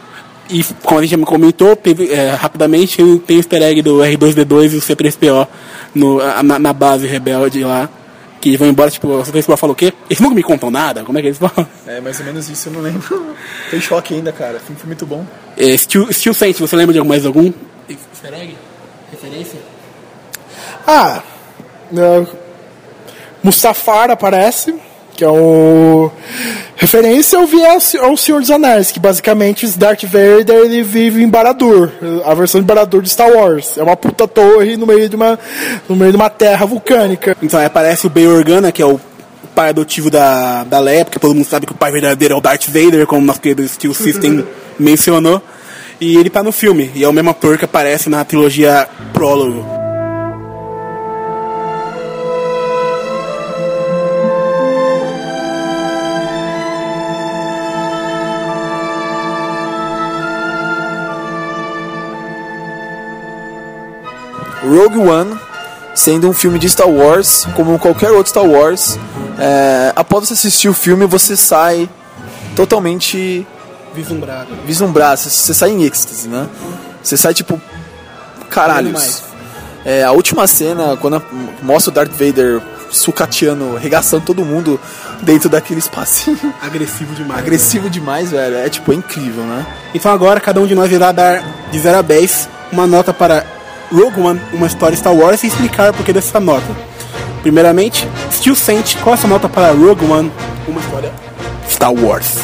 E 0.52 0.64
como 0.84 1.00
a 1.00 1.02
gente 1.02 1.12
já 1.12 1.18
me 1.18 1.26
comentou, 1.26 1.76
teve, 1.76 2.12
é, 2.14 2.30
rapidamente 2.36 2.98
tem 3.26 3.38
o 3.38 3.40
easter 3.40 3.64
egg 3.64 3.82
do 3.82 3.98
R2D2 3.98 4.74
e 4.74 4.78
o 4.78 4.82
C3PO 4.82 5.48
no, 5.96 6.20
na, 6.44 6.60
na 6.60 6.74
base 6.74 7.08
rebelde 7.08 7.64
lá. 7.64 7.90
Que 8.42 8.56
vão 8.56 8.70
embora, 8.70 8.90
tipo, 8.90 9.08
o 9.08 9.22
C3PO 9.22 9.58
falou 9.58 9.74
o 9.74 9.76
quê? 9.76 9.94
Eles 10.10 10.20
nunca 10.22 10.34
me 10.36 10.44
contam 10.44 10.72
nada? 10.72 11.04
Como 11.04 11.18
é 11.18 11.22
que 11.22 11.28
eles 11.28 11.38
falam? 11.38 11.68
É, 11.86 12.00
mais 12.00 12.20
ou 12.20 12.26
menos 12.26 12.50
isso, 12.50 12.70
eu 12.70 12.74
não 12.74 12.82
lembro. 12.82 13.36
Tem 13.70 13.82
choque 13.82 14.14
ainda, 14.14 14.32
cara. 14.32 14.60
Foi 14.60 14.76
muito 14.86 15.06
bom. 15.06 15.26
É, 15.58 15.76
Steel, 15.76 16.12
Steel 16.14 16.34
Saint, 16.34 16.58
você 16.58 16.76
lembra 16.76 16.94
de 16.94 17.02
mais 17.02 17.26
algum? 17.26 17.52
Easter 17.90 18.34
egg? 18.34 18.56
Referência? 19.12 19.60
Ah, 20.88 21.22
né, 21.92 22.26
Mustafar 23.44 24.12
aparece, 24.12 24.76
que 25.20 25.24
é 25.26 25.28
o. 25.28 26.10
Referência 26.78 27.38
ao 27.38 27.46
viés 27.46 27.94
ao 27.96 28.16
Senhor 28.16 28.40
dos 28.40 28.50
Anéis, 28.50 28.90
que 28.90 29.02
basicamente 29.02 29.68
Darth 29.78 30.06
Vader 30.06 30.56
ele 30.64 30.82
vive 30.82 31.22
em 31.22 31.28
Baradur, 31.28 31.92
a 32.24 32.34
versão 32.34 32.62
de 32.62 32.66
Baradur 32.66 33.02
de 33.02 33.10
Star 33.10 33.30
Wars. 33.30 33.78
É 33.78 33.84
uma 33.84 33.98
puta 33.98 34.26
torre 34.26 34.78
no 34.78 34.88
meio 34.88 35.10
de 35.10 35.18
uma, 35.18 35.38
no 35.90 35.96
meio 35.98 36.12
de 36.12 36.16
uma 36.16 36.30
terra 36.30 36.66
vulcânica. 36.66 37.36
Então 37.44 37.60
aí 37.60 37.66
aparece 37.66 38.08
o 38.08 38.10
Bail 38.10 38.32
Organa, 38.32 38.72
que 38.72 38.82
é 38.82 38.86
o 38.86 38.98
pai 39.54 39.70
adotivo 39.70 40.10
da, 40.10 40.64
da 40.64 40.80
Leia, 40.80 41.04
porque 41.04 41.20
todo 41.20 41.36
mundo 41.36 41.46
sabe 41.46 41.66
que 41.66 41.74
o 41.74 41.76
pai 41.76 41.92
verdadeiro 41.92 42.34
é 42.34 42.38
o 42.38 42.42
Darth 42.42 42.68
Vader, 42.68 43.06
como 43.06 43.26
nosso 43.26 43.42
querido 43.42 43.68
Steel 43.68 43.94
System 43.94 44.46
mencionou. 44.80 45.42
E 46.00 46.16
ele 46.16 46.30
tá 46.30 46.42
no 46.42 46.54
filme, 46.54 46.90
e 46.96 47.04
é 47.04 47.10
o 47.10 47.12
mesmo 47.12 47.30
ator 47.30 47.58
que 47.58 47.66
aparece 47.66 48.10
na 48.10 48.24
trilogia 48.24 48.88
Prólogo. 49.12 49.79
Rogue 64.70 65.00
One, 65.00 65.38
sendo 65.96 66.30
um 66.30 66.34
filme 66.34 66.60
de 66.60 66.70
Star 66.70 66.90
Wars, 66.90 67.48
como 67.56 67.78
qualquer 67.80 68.12
outro 68.12 68.30
Star 68.30 68.46
Wars, 68.46 68.98
é, 69.38 69.92
após 69.96 70.28
você 70.28 70.34
assistir 70.34 70.70
o 70.70 70.74
filme, 70.74 71.06
você 71.06 71.36
sai 71.36 71.90
totalmente 72.56 73.46
Vislumbrado. 73.94 74.56
vislumbrado, 74.66 75.20
você, 75.20 75.54
sai 75.54 75.72
em 75.72 75.84
êxtase, 75.84 76.28
né? 76.28 76.48
Você 77.02 77.18
sai 77.18 77.34
tipo, 77.34 77.60
caralhos. 78.50 79.24
É, 79.86 80.04
a 80.04 80.12
última 80.12 80.46
cena, 80.46 80.98
quando 80.98 81.22
mostra 81.64 81.92
o 81.92 81.94
Darth 81.94 82.12
Vader 82.12 82.62
sucateando, 82.92 83.76
regaçando 83.76 84.26
todo 84.26 84.44
mundo 84.44 84.80
dentro 85.22 85.50
daquele 85.50 85.80
espacinho. 85.80 86.54
Agressivo 86.62 87.14
demais. 87.16 87.40
Agressivo 87.40 87.90
demais, 87.90 88.32
velho. 88.32 88.58
É 88.58 88.70
tipo, 88.70 88.92
é 88.92 88.96
incrível, 88.96 89.44
né? 89.44 89.66
Então 89.94 90.12
agora 90.12 90.40
cada 90.40 90.60
um 90.60 90.68
de 90.68 90.76
nós 90.76 90.92
irá 90.92 91.12
dar 91.12 91.44
de 91.72 91.80
0 91.80 92.00
a 92.00 92.02
10 92.02 92.50
uma 92.72 92.86
nota 92.86 93.14
para 93.14 93.46
Rogue 93.92 94.22
One, 94.22 94.40
uma 94.54 94.68
história 94.68 94.96
Star 94.96 95.14
Wars, 95.14 95.44
e 95.44 95.48
explicar 95.48 95.90
o 95.92 95.94
porquê 95.94 96.14
dessa 96.14 96.40
nota. 96.40 96.66
Primeiramente, 97.42 98.08
Steel 98.32 98.56
Saint, 98.56 98.96
qual 99.02 99.16
é 99.16 99.18
a 99.18 99.22
sua 99.22 99.30
nota 99.30 99.48
para 99.50 99.72
Rogue 99.72 100.06
One, 100.12 100.32
uma 100.68 100.80
história 100.80 101.12
Star 101.70 101.94
Wars? 101.94 102.40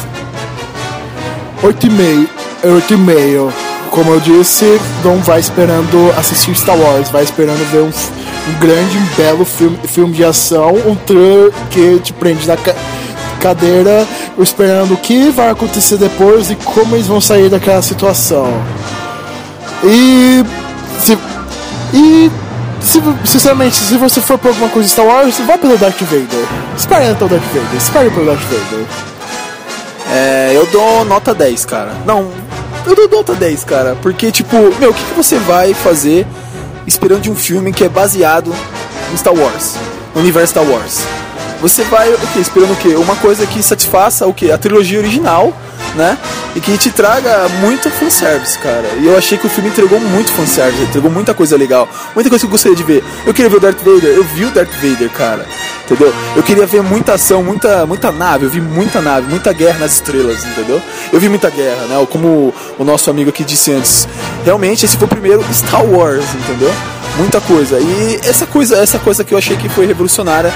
8,5. 1.62 2.28
8,5. 2.64 3.52
Como 3.90 4.12
eu 4.12 4.20
disse, 4.20 4.78
não 5.04 5.18
vai 5.18 5.40
esperando 5.40 6.12
assistir 6.18 6.54
Star 6.54 6.76
Wars, 6.76 7.08
vai 7.08 7.22
esperando 7.22 7.64
ver 7.70 7.80
um, 7.82 7.86
um 7.88 8.58
grande, 8.60 8.98
belo 9.16 9.44
filme, 9.44 9.78
filme 9.86 10.12
de 10.12 10.24
ação, 10.24 10.74
um 10.86 10.94
trailer 10.94 11.50
que 11.70 11.98
te 12.00 12.12
prende 12.12 12.46
ca- 12.46 12.74
cadeira, 13.40 14.06
esperando 14.38 14.94
o 14.94 14.96
que 14.98 15.30
vai 15.30 15.50
acontecer 15.50 15.96
depois 15.96 16.50
e 16.50 16.56
como 16.56 16.94
eles 16.96 17.06
vão 17.06 17.20
sair 17.20 17.48
daquela 17.48 17.80
situação. 17.80 18.52
E. 19.84 20.44
Se, 21.00 21.16
e. 21.92 22.30
Se, 22.78 23.00
sinceramente, 23.24 23.74
se 23.74 23.96
você 23.96 24.20
for 24.20 24.38
por 24.38 24.48
alguma 24.48 24.68
coisa 24.68 24.86
de 24.86 24.92
Star 24.92 25.06
Wars, 25.06 25.38
vá 25.40 25.56
pelo 25.56 25.78
Darth 25.78 26.00
Vader. 26.02 26.46
Espere 26.76 27.06
então 27.06 27.26
Darth 27.26 27.42
Vader, 27.42 27.76
espere 27.76 28.10
pelo 28.10 28.26
Darth 28.26 28.42
Vader. 28.42 28.86
É, 30.12 30.52
eu 30.54 30.66
dou 30.66 31.04
nota 31.04 31.34
10, 31.34 31.64
cara. 31.64 31.92
Não, 32.04 32.30
eu 32.86 32.94
dou 32.94 33.08
nota 33.08 33.34
10, 33.34 33.64
cara. 33.64 33.96
Porque, 34.00 34.30
tipo, 34.30 34.56
meu, 34.78 34.90
o 34.90 34.94
que, 34.94 35.04
que 35.04 35.14
você 35.14 35.38
vai 35.38 35.74
fazer 35.74 36.26
esperando 36.86 37.22
de 37.22 37.30
um 37.30 37.34
filme 37.34 37.72
que 37.72 37.82
é 37.82 37.88
baseado 37.88 38.54
em 39.12 39.16
Star 39.16 39.34
Wars? 39.34 39.74
No 40.14 40.20
universo 40.20 40.52
Star 40.52 40.64
Wars? 40.64 41.00
Você 41.60 41.82
vai, 41.84 42.12
o 42.12 42.18
quê? 42.32 42.38
Esperando 42.38 42.72
o 42.72 42.76
quê? 42.76 42.94
Uma 42.94 43.16
coisa 43.16 43.46
que 43.46 43.62
satisfaça 43.62 44.26
o 44.26 44.34
quê? 44.34 44.50
A 44.52 44.58
trilogia 44.58 44.98
original, 44.98 45.52
né? 45.96 46.16
E 46.54 46.60
que 46.60 46.76
te 46.78 46.90
traga 46.90 47.48
muito 47.60 47.90
fanservice, 47.90 48.58
cara. 48.58 48.86
E 49.00 49.06
eu 49.06 49.16
achei 49.16 49.36
que 49.38 49.46
o 49.46 49.50
filme 49.50 49.70
entregou 49.70 49.98
muito 49.98 50.30
fanservice, 50.32 50.82
entregou 50.82 51.10
muita 51.10 51.34
coisa 51.34 51.56
legal. 51.56 51.88
Muita 52.14 52.30
coisa 52.30 52.42
que 52.42 52.46
eu 52.46 52.50
gostaria 52.50 52.76
de 52.76 52.82
ver. 52.82 53.02
Eu 53.26 53.34
queria 53.34 53.50
ver 53.50 53.56
o 53.56 53.60
Darth 53.60 53.78
Vader, 53.78 54.14
eu 54.14 54.24
vi 54.24 54.44
o 54.44 54.50
Darth 54.50 54.72
Vader, 54.74 55.10
cara. 55.10 55.46
Entendeu? 55.84 56.12
Eu 56.34 56.42
queria 56.42 56.66
ver 56.66 56.82
muita 56.82 57.14
ação, 57.14 57.42
muita, 57.42 57.86
muita 57.86 58.10
nave, 58.10 58.44
eu 58.44 58.50
vi 58.50 58.60
muita 58.60 59.00
nave, 59.00 59.28
muita 59.28 59.52
guerra 59.52 59.78
nas 59.78 59.92
estrelas, 59.92 60.44
entendeu? 60.44 60.82
Eu 61.12 61.20
vi 61.20 61.28
muita 61.28 61.48
guerra, 61.48 61.86
né? 61.86 62.06
Como 62.10 62.52
o 62.78 62.84
nosso 62.84 63.08
amigo 63.08 63.30
aqui 63.30 63.44
disse 63.44 63.72
antes. 63.72 64.08
Realmente, 64.44 64.84
esse 64.84 64.96
foi 64.96 65.06
o 65.06 65.08
primeiro 65.08 65.44
Star 65.52 65.84
Wars, 65.84 66.24
entendeu? 66.34 66.72
Muita 67.16 67.40
coisa. 67.40 67.78
E 67.78 68.20
essa 68.24 68.46
coisa, 68.46 68.76
essa 68.78 68.98
coisa 68.98 69.24
que 69.24 69.32
eu 69.32 69.38
achei 69.38 69.56
que 69.56 69.68
foi 69.68 69.86
revolucionária 69.86 70.52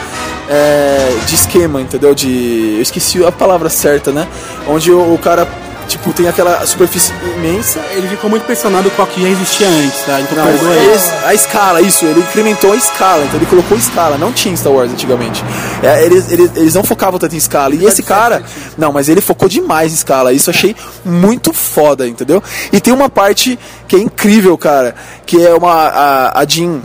é, 0.51 1.17
de 1.27 1.35
esquema, 1.37 1.81
entendeu? 1.81 2.15
De. 2.15 2.75
Eu 2.77 2.83
esqueci 2.83 3.25
a 3.25 3.31
palavra 3.31 3.71
certa, 3.71 4.11
né? 4.11 4.27
Onde 4.69 4.91
o, 4.91 5.15
o 5.15 5.19
cara, 5.19 5.47
tipo, 5.87 6.13
tem 6.13 6.27
aquela 6.27 6.67
superfície 6.67 7.13
imensa. 7.37 7.79
Ele 7.93 8.09
ficou 8.09 8.29
muito 8.29 8.43
impressionado 8.43 8.91
com 8.91 9.03
o 9.03 9.07
que 9.07 9.23
já 9.23 9.29
existia 9.29 9.69
antes, 9.69 10.01
tá? 10.05 10.21
Então 10.21 10.37
Não, 10.37 10.45
perdoa 10.51 10.75
ele. 10.75 10.87
eles- 10.91 11.13
a 11.25 11.33
escala, 11.35 11.81
isso, 11.81 12.05
ele 12.05 12.19
incrementou 12.21 12.73
a 12.73 12.77
escala, 12.77 13.23
então 13.25 13.37
ele 13.39 13.47
colocou 13.47 13.79
escala, 13.79 14.19
não 14.19 14.33
tinha 14.33 14.57
Star 14.57 14.73
Wars 14.73 14.91
antigamente. 14.91 15.45
É, 15.83 16.05
eles, 16.05 16.31
eles, 16.33 16.51
eles 16.57 16.75
não 16.75 16.83
focavam 16.83 17.19
tanto 17.21 17.35
em 17.35 17.39
escala. 17.39 17.73
E 17.75 17.85
esse 17.85 18.03
cara, 18.03 18.43
não, 18.77 18.93
mas 18.93 19.09
ele 19.09 19.21
focou 19.21 19.49
demais 19.49 19.93
em 19.93 19.95
escala. 19.95 20.33
Isso 20.33 20.51
eu 20.51 20.55
achei 20.55 20.75
muito 21.05 21.53
foda, 21.53 22.09
entendeu? 22.09 22.43
E 22.73 22.81
tem 22.81 22.93
uma 22.93 23.09
parte 23.09 23.57
que 23.87 23.95
é 23.95 23.99
incrível, 24.01 24.59
cara, 24.59 24.95
que 25.25 25.41
é 25.47 25.55
uma. 25.55 25.73
A, 25.73 26.41
a 26.41 26.45
Jean. 26.45 26.81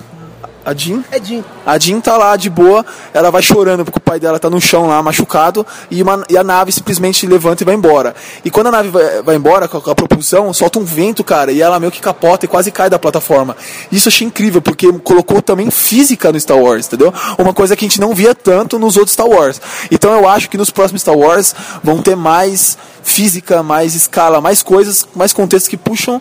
A 0.66 0.74
Jean? 0.74 1.04
É 1.12 1.24
Jim. 1.24 1.44
A 1.64 1.78
Jean 1.78 2.00
tá 2.02 2.18
lá 2.18 2.36
de 2.36 2.50
boa, 2.50 2.84
ela 3.14 3.30
vai 3.30 3.42
chorando 3.44 3.86
porque 3.86 4.00
o 4.00 4.02
pai 4.02 4.20
dela 4.20 4.40
tá 4.40 4.50
no 4.50 4.60
chão 4.60 4.88
lá, 4.88 5.02
machucado, 5.04 5.64
e, 5.92 6.02
uma- 6.02 6.24
e 6.28 6.36
a 6.36 6.44
nave 6.44 6.72
simplesmente 6.72 7.28
levanta 7.28 7.62
e 7.62 7.66
vai 7.66 7.76
embora. 7.76 8.16
E 8.44 8.50
quando 8.50 8.68
a 8.68 8.72
nave 8.72 8.90
vai, 8.90 9.22
vai 9.22 9.36
embora 9.36 9.68
com 9.68 9.78
a, 9.78 9.82
com 9.82 9.92
a 9.92 9.96
propulsão, 9.96 10.52
solta 10.54 10.80
um 10.80 10.84
vento, 10.84 11.24
cara, 11.24 11.52
e 11.52 11.62
ela 11.62 11.80
meio 11.80 11.92
que 11.92 12.02
capota 12.02 12.46
e 12.46 12.48
quase 12.48 12.72
cai 12.72 12.90
da 12.90 12.98
plataforma. 12.98 13.56
Isso 13.92 14.08
eu 14.08 14.12
achei 14.12 14.26
incrível, 14.26 14.60
porque 14.60 14.92
colocou 15.04 15.40
também 15.40 15.70
física 15.70 16.32
no 16.32 16.40
Star 16.40 16.58
Wars, 16.58 16.88
entendeu? 16.88 17.14
Uma 17.38 17.54
coisa 17.54 17.76
que 17.76 17.86
a 17.86 17.88
gente 17.88 18.02
não 18.02 18.16
via 18.16 18.34
tanto 18.34 18.80
nos 18.80 18.98
outros 18.98 19.14
Star 19.14 19.28
Wars. 19.28 19.62
Então 19.92 20.14
eu 20.14 20.28
acho 20.28 20.50
que 20.50 20.58
nos 20.58 20.72
próximos 20.72 21.02
Star 21.04 21.16
Wars 21.16 21.54
vão 21.84 22.02
ter 22.02 22.16
mais 22.16 22.76
física, 23.04 23.62
mais 23.62 23.94
escala, 23.94 24.42
mais 24.42 24.64
coisas, 24.64 25.08
mais 25.16 25.32
contextos 25.32 25.68
que 25.70 25.78
puxam 25.78 26.20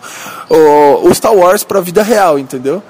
o, 0.49 1.09
o 1.09 1.15
Star 1.15 1.33
Wars 1.33 1.63
pra 1.63 1.81
vida 1.81 2.03
real, 2.03 2.37
entendeu? 2.37 2.83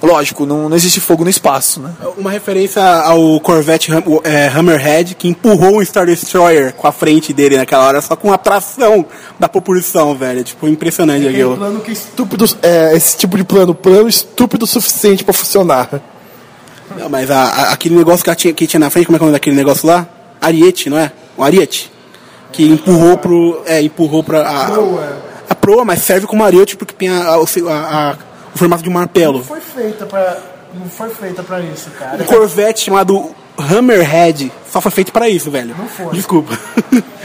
Lógico, 0.00 0.46
não, 0.46 0.68
não 0.68 0.76
existe 0.76 1.00
fogo 1.00 1.24
no 1.24 1.30
espaço, 1.30 1.80
né? 1.80 1.90
Uma 2.16 2.30
referência 2.30 2.80
ao 2.82 3.40
Corvette 3.40 3.92
Hum- 3.92 4.02
o, 4.06 4.20
é, 4.22 4.46
Hammerhead, 4.46 5.16
que 5.16 5.26
empurrou 5.26 5.78
um 5.80 5.84
Star 5.84 6.06
Destroyer 6.06 6.72
com 6.74 6.86
a 6.86 6.92
frente 6.92 7.32
dele 7.32 7.56
naquela 7.56 7.84
hora, 7.84 8.00
só 8.00 8.14
com 8.14 8.32
a 8.32 8.38
tração 8.38 9.04
da 9.40 9.48
propulsão, 9.48 10.14
velho. 10.14 10.44
Tipo, 10.44 10.68
impressionante 10.68 11.22
Aquele 11.22 11.34
aquilo. 11.42 11.56
plano 11.56 11.80
que 11.80 11.90
é 11.90 11.94
estúpido, 11.94 12.44
é, 12.62 12.94
esse 12.96 13.16
tipo 13.16 13.36
de 13.36 13.42
plano, 13.42 13.74
plano 13.74 14.08
estúpido 14.08 14.64
o 14.64 14.68
suficiente 14.68 15.24
pra 15.24 15.34
funcionar. 15.34 15.90
Não, 16.96 17.08
mas 17.08 17.28
a- 17.30 17.42
a- 17.42 17.72
aquele 17.72 17.96
negócio 17.96 18.24
que, 18.24 18.34
tinha, 18.36 18.54
que 18.54 18.66
tinha 18.68 18.78
na 18.80 18.90
frente, 18.90 19.06
como 19.06 19.16
é 19.16 19.18
que 19.18 19.24
é 19.24 19.26
o 19.26 19.28
nome 19.28 19.36
daquele 19.36 19.56
negócio 19.56 19.86
lá? 19.86 20.06
Ariete, 20.40 20.88
não 20.88 20.96
é? 20.98 21.10
Um 21.36 21.42
ariete. 21.42 21.90
Que 22.52 22.64
empurrou 22.64 23.18
pro. 23.18 23.62
É, 23.66 23.82
empurrou 23.82 24.22
pra. 24.22 24.42
A, 24.48 24.68
a 25.50 25.54
proa, 25.54 25.84
mas 25.84 26.02
serve 26.02 26.26
como 26.26 26.44
ariete 26.44 26.76
porque 26.76 26.94
tem 26.94 27.08
a, 27.08 27.36
o, 27.36 27.44
a- 27.68 27.72
a- 28.12 28.16
o 28.54 28.58
formato 28.58 28.82
de 28.82 28.88
um 28.88 28.92
martelo. 28.92 29.38
Não 29.38 29.44
foi 29.44 29.60
feita 29.60 30.06
pra. 30.06 30.38
Não 30.74 30.88
foi 30.88 31.08
feita 31.10 31.42
pra 31.42 31.60
isso, 31.60 31.90
cara. 31.90 32.22
Um 32.22 32.26
Corvette 32.26 32.84
chamado 32.84 33.34
Hammerhead 33.58 34.52
só 34.70 34.80
foi 34.80 34.90
feito 34.92 35.12
pra 35.12 35.28
isso, 35.28 35.50
velho. 35.50 35.74
Não 35.76 35.88
foi. 35.88 36.12
Desculpa. 36.12 36.56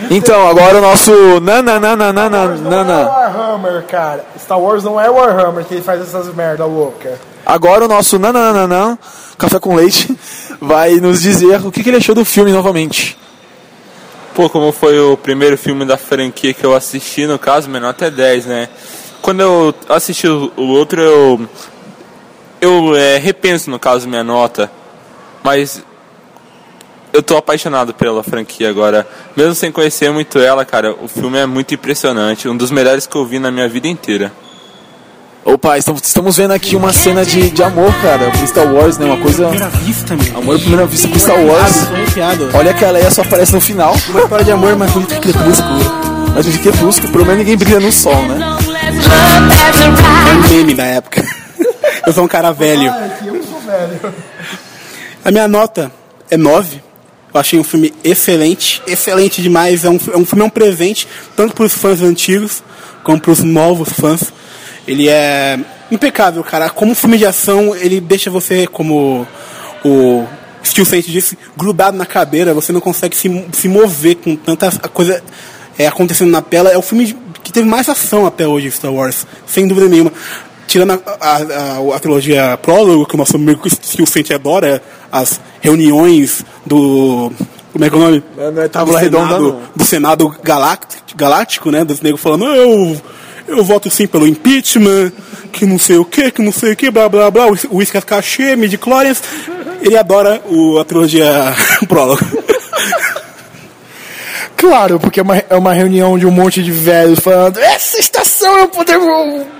Então, 0.09 0.47
agora 0.47 0.79
o 0.79 0.81
nosso 0.81 1.39
nananana 1.39 2.11
Não 2.11 2.81
é 2.81 3.05
Warhammer, 3.05 3.83
cara. 3.83 4.25
Star 4.37 4.59
Wars 4.59 4.83
não 4.83 4.99
é 4.99 5.09
Warhammer 5.09 5.63
que 5.63 5.75
ele 5.75 5.81
faz 5.81 6.01
essas 6.01 6.33
merda 6.33 6.65
louca. 6.65 7.19
Agora 7.45 7.85
o 7.85 7.87
nosso 7.87 8.17
nananana 8.17 8.97
café 9.37 9.59
com 9.59 9.75
leite 9.75 10.15
vai 10.59 10.95
nos 10.95 11.21
dizer 11.21 11.65
o 11.65 11.71
que, 11.71 11.83
que 11.83 11.89
ele 11.89 11.97
achou 11.97 12.15
do 12.15 12.25
filme 12.25 12.51
novamente. 12.51 13.17
Pô, 14.33 14.49
como 14.49 14.71
foi 14.71 14.99
o 14.99 15.15
primeiro 15.15 15.57
filme 15.57 15.85
da 15.85 15.95
franquia 15.95 16.53
que 16.53 16.65
eu 16.65 16.75
assisti, 16.75 17.27
no 17.27 17.37
caso, 17.37 17.69
menor 17.69 17.89
até 17.89 18.09
10, 18.09 18.45
né? 18.47 18.69
Quando 19.23 19.39
eu 19.39 19.73
assisti 19.87 20.27
o 20.27 20.51
outro, 20.57 21.01
eu. 21.01 21.47
Eu 22.59 22.93
é, 22.93 23.17
repenso, 23.17 23.71
no 23.71 23.79
caso, 23.79 24.07
minha 24.07 24.23
nota. 24.23 24.69
Mas. 25.41 25.81
Eu 27.13 27.23
tô 27.23 27.37
apaixonado 27.37 27.93
pela 27.93 28.21
franquia 28.21 28.69
agora. 28.69 29.07
Mesmo 29.35 29.55
sem 29.55 29.71
conhecer 29.71 30.11
muito 30.11 30.39
ela, 30.39 30.65
cara, 30.65 30.93
o 31.01 31.07
filme 31.07 31.37
é 31.37 31.45
muito 31.45 31.73
impressionante. 31.73 32.49
Um 32.49 32.57
dos 32.57 32.69
melhores 32.69 33.07
que 33.07 33.15
eu 33.15 33.25
vi 33.25 33.39
na 33.39 33.49
minha 33.49 33.69
vida 33.69 33.87
inteira. 33.87 34.29
Opa, 35.45 35.77
estamos, 35.77 36.01
estamos 36.03 36.35
vendo 36.35 36.51
aqui 36.51 36.75
uma 36.75 36.91
cena 36.91 37.23
de, 37.23 37.49
de 37.49 37.63
amor, 37.63 37.93
cara, 38.01 38.29
pro 38.29 38.47
Star 38.47 38.73
Wars, 38.73 38.97
né? 38.97 39.05
Uma 39.05 39.17
coisa. 39.17 39.47
Primeira 39.47 39.69
vista. 39.69 40.13
Amor 40.35 40.55
à 40.55 40.59
primeira 40.59 40.85
vista 40.85 41.07
pro 41.07 41.19
Star 41.19 41.39
Wars. 41.39 41.87
Olha 42.53 42.73
que 42.73 42.83
a 42.83 42.91
Leia 42.91 43.09
só 43.09 43.21
aparece 43.21 43.53
no 43.53 43.61
final. 43.61 43.95
Uma 44.09 44.21
história 44.21 44.43
de 44.43 44.51
amor, 44.51 44.75
mas 44.75 44.93
muito 44.93 45.17
crepúsculo. 45.21 45.79
Mas 46.35 46.45
de 46.45 46.59
crepúsculo, 46.59 47.11
pelo 47.11 47.25
menos 47.25 47.39
ninguém 47.39 47.55
brilha 47.55 47.79
no 47.79 47.91
sol, 47.91 48.21
né? 48.23 48.52
Um 50.33 50.49
meme 50.49 50.73
da 50.73 50.85
época. 50.85 51.23
Eu 52.05 52.13
sou 52.13 52.23
um 52.23 52.27
cara 52.27 52.51
velho. 52.51 52.91
Eu 53.25 53.43
sou 53.43 53.59
velho. 53.61 54.13
A 55.23 55.31
minha 55.31 55.47
nota 55.47 55.91
é 56.29 56.37
9. 56.37 56.81
Eu 57.33 57.39
achei 57.39 57.59
um 57.59 57.63
filme 57.63 57.93
excelente, 58.03 58.81
excelente 58.85 59.41
demais. 59.41 59.85
É 59.85 59.89
um, 59.89 59.99
é 60.13 60.17
um 60.17 60.25
filme 60.25 60.43
é 60.43 60.45
um 60.45 60.49
presente, 60.49 61.07
tanto 61.35 61.55
para 61.55 61.65
os 61.65 61.73
fãs 61.73 62.01
antigos 62.01 62.61
como 63.03 63.19
para 63.19 63.31
os 63.31 63.39
novos 63.39 63.89
fãs. 63.89 64.31
Ele 64.87 65.09
é 65.09 65.59
impecável, 65.91 66.43
cara. 66.43 66.69
Como 66.69 66.93
filme 66.95 67.17
de 67.17 67.25
ação, 67.25 67.75
ele 67.75 67.99
deixa 67.99 68.29
você, 68.29 68.67
como 68.67 69.27
o 69.83 70.25
Steel 70.63 70.85
Saint 70.85 71.05
disse, 71.05 71.37
grudado 71.57 71.97
na 71.97 72.05
cadeira. 72.05 72.53
Você 72.53 72.71
não 72.71 72.81
consegue 72.81 73.15
se, 73.15 73.45
se 73.51 73.67
mover 73.67 74.15
com 74.15 74.35
tanta 74.35 74.71
coisa 74.89 75.23
é, 75.77 75.87
acontecendo 75.87 76.31
na 76.31 76.41
tela. 76.41 76.69
É 76.69 76.77
o 76.77 76.81
filme 76.81 77.15
que 77.43 77.51
teve 77.51 77.67
mais 77.67 77.89
ação 77.89 78.25
até 78.25 78.47
hoje, 78.47 78.71
Star 78.71 78.91
Wars, 78.91 79.27
sem 79.45 79.67
dúvida 79.67 79.87
nenhuma. 79.87 80.11
Tirando 80.65 80.91
a, 80.91 81.17
a, 81.19 81.35
a, 81.35 81.95
a 81.95 81.99
trilogia 81.99 82.57
Prólogo, 82.57 83.05
que 83.05 83.15
o 83.15 83.17
nosso 83.17 83.35
amigo 83.35 83.67
Saint 84.07 84.31
adora, 84.31 84.81
as 85.11 85.39
reuniões 85.61 86.43
do. 86.65 87.31
Como 87.71 87.85
é 87.85 87.89
que 87.89 87.95
é 87.95 87.97
o 87.97 88.01
nome? 88.01 88.23
Não 88.37 88.43
é 88.45 88.51
do 88.51 88.69
tábua 88.69 88.99
redonda, 88.99 89.39
não. 89.39 89.61
do 89.75 89.83
Senado 89.83 90.33
Galáctico, 90.41 91.03
Galáctico, 91.15 91.71
né? 91.71 91.83
Dos 91.83 92.01
negros 92.01 92.21
falando, 92.21 92.45
eu, 92.45 93.01
eu 93.47 93.63
voto 93.63 93.89
sim 93.89 94.07
pelo 94.07 94.27
impeachment, 94.27 95.11
que 95.51 95.65
não 95.65 95.77
sei 95.77 95.97
o 95.97 96.05
que, 96.05 96.31
que 96.31 96.41
não 96.41 96.51
sei 96.51 96.73
o 96.73 96.75
que, 96.75 96.89
blá 96.89 97.09
blá 97.09 97.29
blá, 97.29 97.47
o 97.47 97.77
Whisky 97.77 98.01
Cachê, 98.01 98.55
Midichlorians. 98.55 99.21
Ele 99.81 99.97
adora 99.97 100.41
o, 100.49 100.79
a 100.79 100.85
trilogia 100.85 101.53
Prólogo. 101.89 102.23
Claro, 104.63 104.97
porque 104.97 105.19
é 105.19 105.23
uma, 105.23 105.37
é 105.37 105.55
uma 105.57 105.73
reunião 105.73 106.17
de 106.17 106.25
um 106.25 106.31
monte 106.31 106.63
de 106.63 106.71
velhos 106.71 107.19
falando 107.19 107.57
essa 107.57 107.99
estação 107.99 108.59
é 108.59 108.63
o 108.63 108.69
poder 108.69 108.97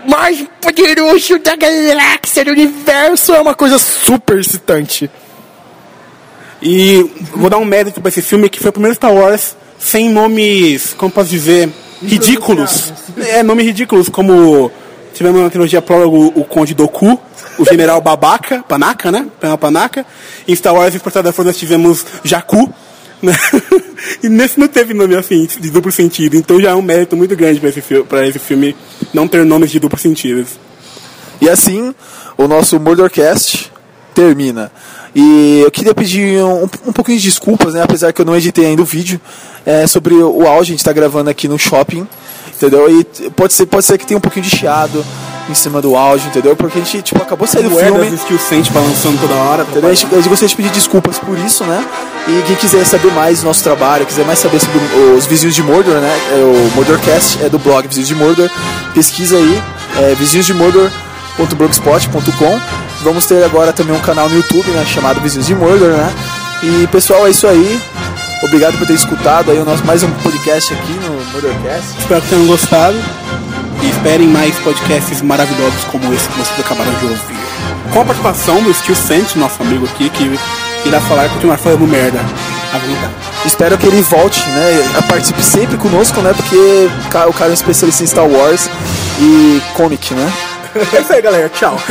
mais 0.08 0.46
poderoso 0.62 1.38
da 1.40 1.58
galáxia, 1.58 2.46
do 2.46 2.52
universo. 2.52 3.34
É 3.34 3.42
uma 3.42 3.54
coisa 3.54 3.78
super 3.78 4.40
excitante. 4.40 5.12
E 6.62 7.06
vou 7.36 7.50
dar 7.50 7.58
um 7.58 7.66
mérito 7.66 8.00
pra 8.00 8.08
esse 8.08 8.22
filme, 8.22 8.48
que 8.48 8.62
foi 8.62 8.70
o 8.70 8.72
primeiro 8.72 8.96
Star 8.96 9.14
Wars 9.14 9.58
sem 9.78 10.10
nomes, 10.10 10.94
como 10.94 11.12
posso 11.12 11.30
dizer, 11.30 11.70
ridículos. 12.02 12.94
É, 13.28 13.44
nomes 13.44 13.66
ridículos, 13.66 14.08
como 14.08 14.72
tivemos 15.14 15.42
na 15.42 15.50
trilogia 15.50 15.82
prólogo 15.82 16.32
o 16.34 16.46
Conde 16.46 16.74
Doku, 16.74 17.20
o 17.60 17.66
General 17.66 18.00
Babaca, 18.00 18.64
Panaca, 18.70 19.12
né? 19.12 19.28
Panaca. 19.60 20.06
Em 20.48 20.56
Star 20.56 20.74
Wars 20.74 20.96
Exportado 20.96 21.26
da 21.26 21.34
Força 21.34 21.50
nós 21.50 21.58
tivemos 21.58 22.06
Jakku. 22.24 22.74
E 24.22 24.30
nesse 24.30 24.60
não 24.60 24.68
teve 24.68 24.94
nome 24.94 25.16
assim, 25.16 25.46
de 25.46 25.70
duplo 25.70 25.92
sentido. 25.92 26.36
Então 26.36 26.60
já 26.60 26.72
é 26.72 26.76
um 26.76 26.82
mérito 26.82 27.16
muito 27.16 27.36
grande 27.36 27.60
pra 27.60 27.70
esse, 27.70 27.80
esse 27.80 28.40
filme 28.40 28.76
não 29.14 29.28
ter 29.28 29.46
nomes 29.46 29.72
de 29.72 29.80
duplo 29.80 29.98
sentido. 29.98 30.46
E 31.42 31.50
assim, 31.50 31.94
o 32.38 32.48
nosso 32.48 32.80
Mordorcast 32.80 33.72
termina. 34.14 34.72
E 35.16 35.62
eu 35.64 35.72
queria 35.72 35.94
pedir 35.94 36.44
um, 36.44 36.64
um 36.88 36.94
pouquinho 36.94 37.18
de 37.18 37.24
desculpas, 37.24 37.74
né? 37.74 37.82
Apesar 37.82 38.12
que 38.12 38.22
eu 38.22 38.26
não 38.26 38.36
editei 38.36 38.66
ainda 38.66 38.82
o 38.82 38.86
vídeo, 38.86 39.22
é, 39.66 39.86
sobre 39.88 40.16
o 40.16 40.48
áudio, 40.48 40.62
a 40.62 40.64
gente 40.66 40.80
está 40.80 40.92
gravando 40.92 41.30
aqui 41.30 41.48
no 41.48 41.58
shopping, 41.58 42.08
entendeu? 42.56 42.90
E 42.90 43.04
pode 43.32 43.54
ser, 43.54 43.66
pode 43.68 43.86
ser 43.86 43.98
que 43.98 44.06
tenha 44.06 44.18
um 44.18 44.22
pouquinho 44.22 44.46
de 44.46 44.56
chiado 44.56 45.06
em 45.50 45.54
cima 45.54 45.82
do 45.82 45.94
áudio, 45.96 46.28
entendeu? 46.28 46.56
Porque 46.56 46.80
a 46.80 46.82
gente, 46.82 47.02
tipo, 47.02 47.22
acabou 47.22 47.46
de 47.46 47.52
sair 47.52 47.64
do 47.64 47.76
filme. 47.76 48.18
Steel 48.18 48.40
Saint 48.40 48.72
balançando 48.72 49.18
toda 49.18 49.34
hora. 49.34 49.64
Entendeu? 49.64 49.90
A, 49.90 49.94
gente, 49.94 50.14
a 50.14 50.18
gente 50.18 50.30
gostaria 50.30 50.48
de 50.50 50.56
pedir 50.56 50.72
desculpas 50.72 51.20
por 51.20 51.38
isso, 51.38 51.66
né? 51.66 51.86
E 52.28 52.42
quem 52.48 52.56
quiser 52.56 52.86
saber 52.86 53.12
mais 53.12 53.42
do 53.42 53.46
nosso 53.46 53.62
trabalho, 53.64 54.06
quiser 54.06 54.26
mais 54.26 54.40
saber 54.40 54.60
sobre 54.60 54.80
os 55.18 55.26
Vizinhos 55.26 55.56
de 55.56 55.62
Mordor, 55.62 55.96
né? 55.96 56.18
É 56.32 56.38
o 56.38 56.72
Mordorcast, 56.76 57.44
é 57.44 57.50
do 57.50 57.60
blog 57.60 57.86
Vizinhos 57.88 58.08
de 58.08 58.16
Mordor. 58.16 58.50
Pesquisa 58.94 59.36
aí, 59.36 59.62
é 59.98 60.16
vizinhosdemordor.blogspot.com. 60.16 62.62
Vamos 63.04 63.26
ter 63.26 63.44
agora 63.44 63.74
também 63.74 63.94
um 63.96 64.00
canal 64.00 64.30
no 64.30 64.38
YouTube, 64.38 64.72
né? 64.72 64.86
Chamado 64.86 65.20
Vizinhos 65.20 65.48
de 65.48 65.56
Mordor, 65.56 65.90
né? 65.90 66.14
E 66.64 66.88
pessoal, 66.88 67.28
é 67.28 67.32
isso 67.32 67.46
aí. 67.46 67.82
Obrigado 68.44 68.78
por 68.78 68.86
ter 68.86 68.94
escutado 68.94 69.52
aí 69.52 69.58
o 69.58 69.64
nosso 69.64 69.86
mais 69.86 70.04
um 70.04 70.12
podcast 70.16 70.74
aqui 70.74 70.92
no 70.92 71.14
Mordorcast. 71.32 71.98
Espero 71.98 72.22
que 72.22 72.30
tenham 72.30 72.46
gostado. 72.46 72.96
E 73.82 73.90
esperem 73.90 74.28
mais 74.28 74.54
podcasts 74.60 75.22
maravilhosos 75.22 75.84
como 75.86 76.14
esse 76.14 76.28
que 76.28 76.38
vocês 76.38 76.60
acabaram 76.60 76.94
de 76.96 77.06
ouvir. 77.06 77.38
Com 77.92 78.02
a 78.02 78.06
participação 78.06 78.62
do 78.62 78.74
Steel 78.74 78.96
Sant, 78.96 79.38
nosso 79.38 79.62
amigo 79.62 79.86
aqui, 79.86 80.10
que 80.10 80.38
irá 80.86 81.00
falar 81.02 81.28
e 81.28 81.30
continuar 81.30 81.58
falando 81.58 81.88
merda. 81.88 82.20
À 82.74 82.78
vontade. 82.78 83.14
Espero 83.46 83.78
que 83.78 83.88
ele 83.88 84.02
volte, 84.02 84.42
né? 84.50 85.02
Participe 85.08 85.42
sempre 85.42 85.78
conosco, 85.78 86.22
né? 86.22 86.34
Porque 86.34 86.90
o 87.28 87.34
cara 87.34 87.48
é 87.48 87.50
um 87.50 87.54
especialista 87.54 88.04
em 88.04 88.08
Star 88.08 88.28
Wars 88.28 88.70
e 89.20 89.62
comic, 89.74 90.14
né? 90.14 90.32
É 90.94 91.02
isso 91.02 91.14
aí, 91.14 91.22
galera. 91.22 91.50
Tchau. 91.50 91.78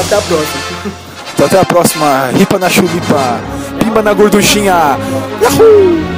Até 0.00 0.16
a 0.16 0.20
próxima. 0.20 1.05
Então 1.36 1.44
até 1.44 1.60
a 1.60 1.64
próxima. 1.66 2.30
Ripa 2.34 2.58
na 2.58 2.70
chulipa. 2.70 3.38
Pimba 3.78 4.02
na 4.02 4.14
gorduchinha. 4.14 4.96
Yahoo! 5.42 6.15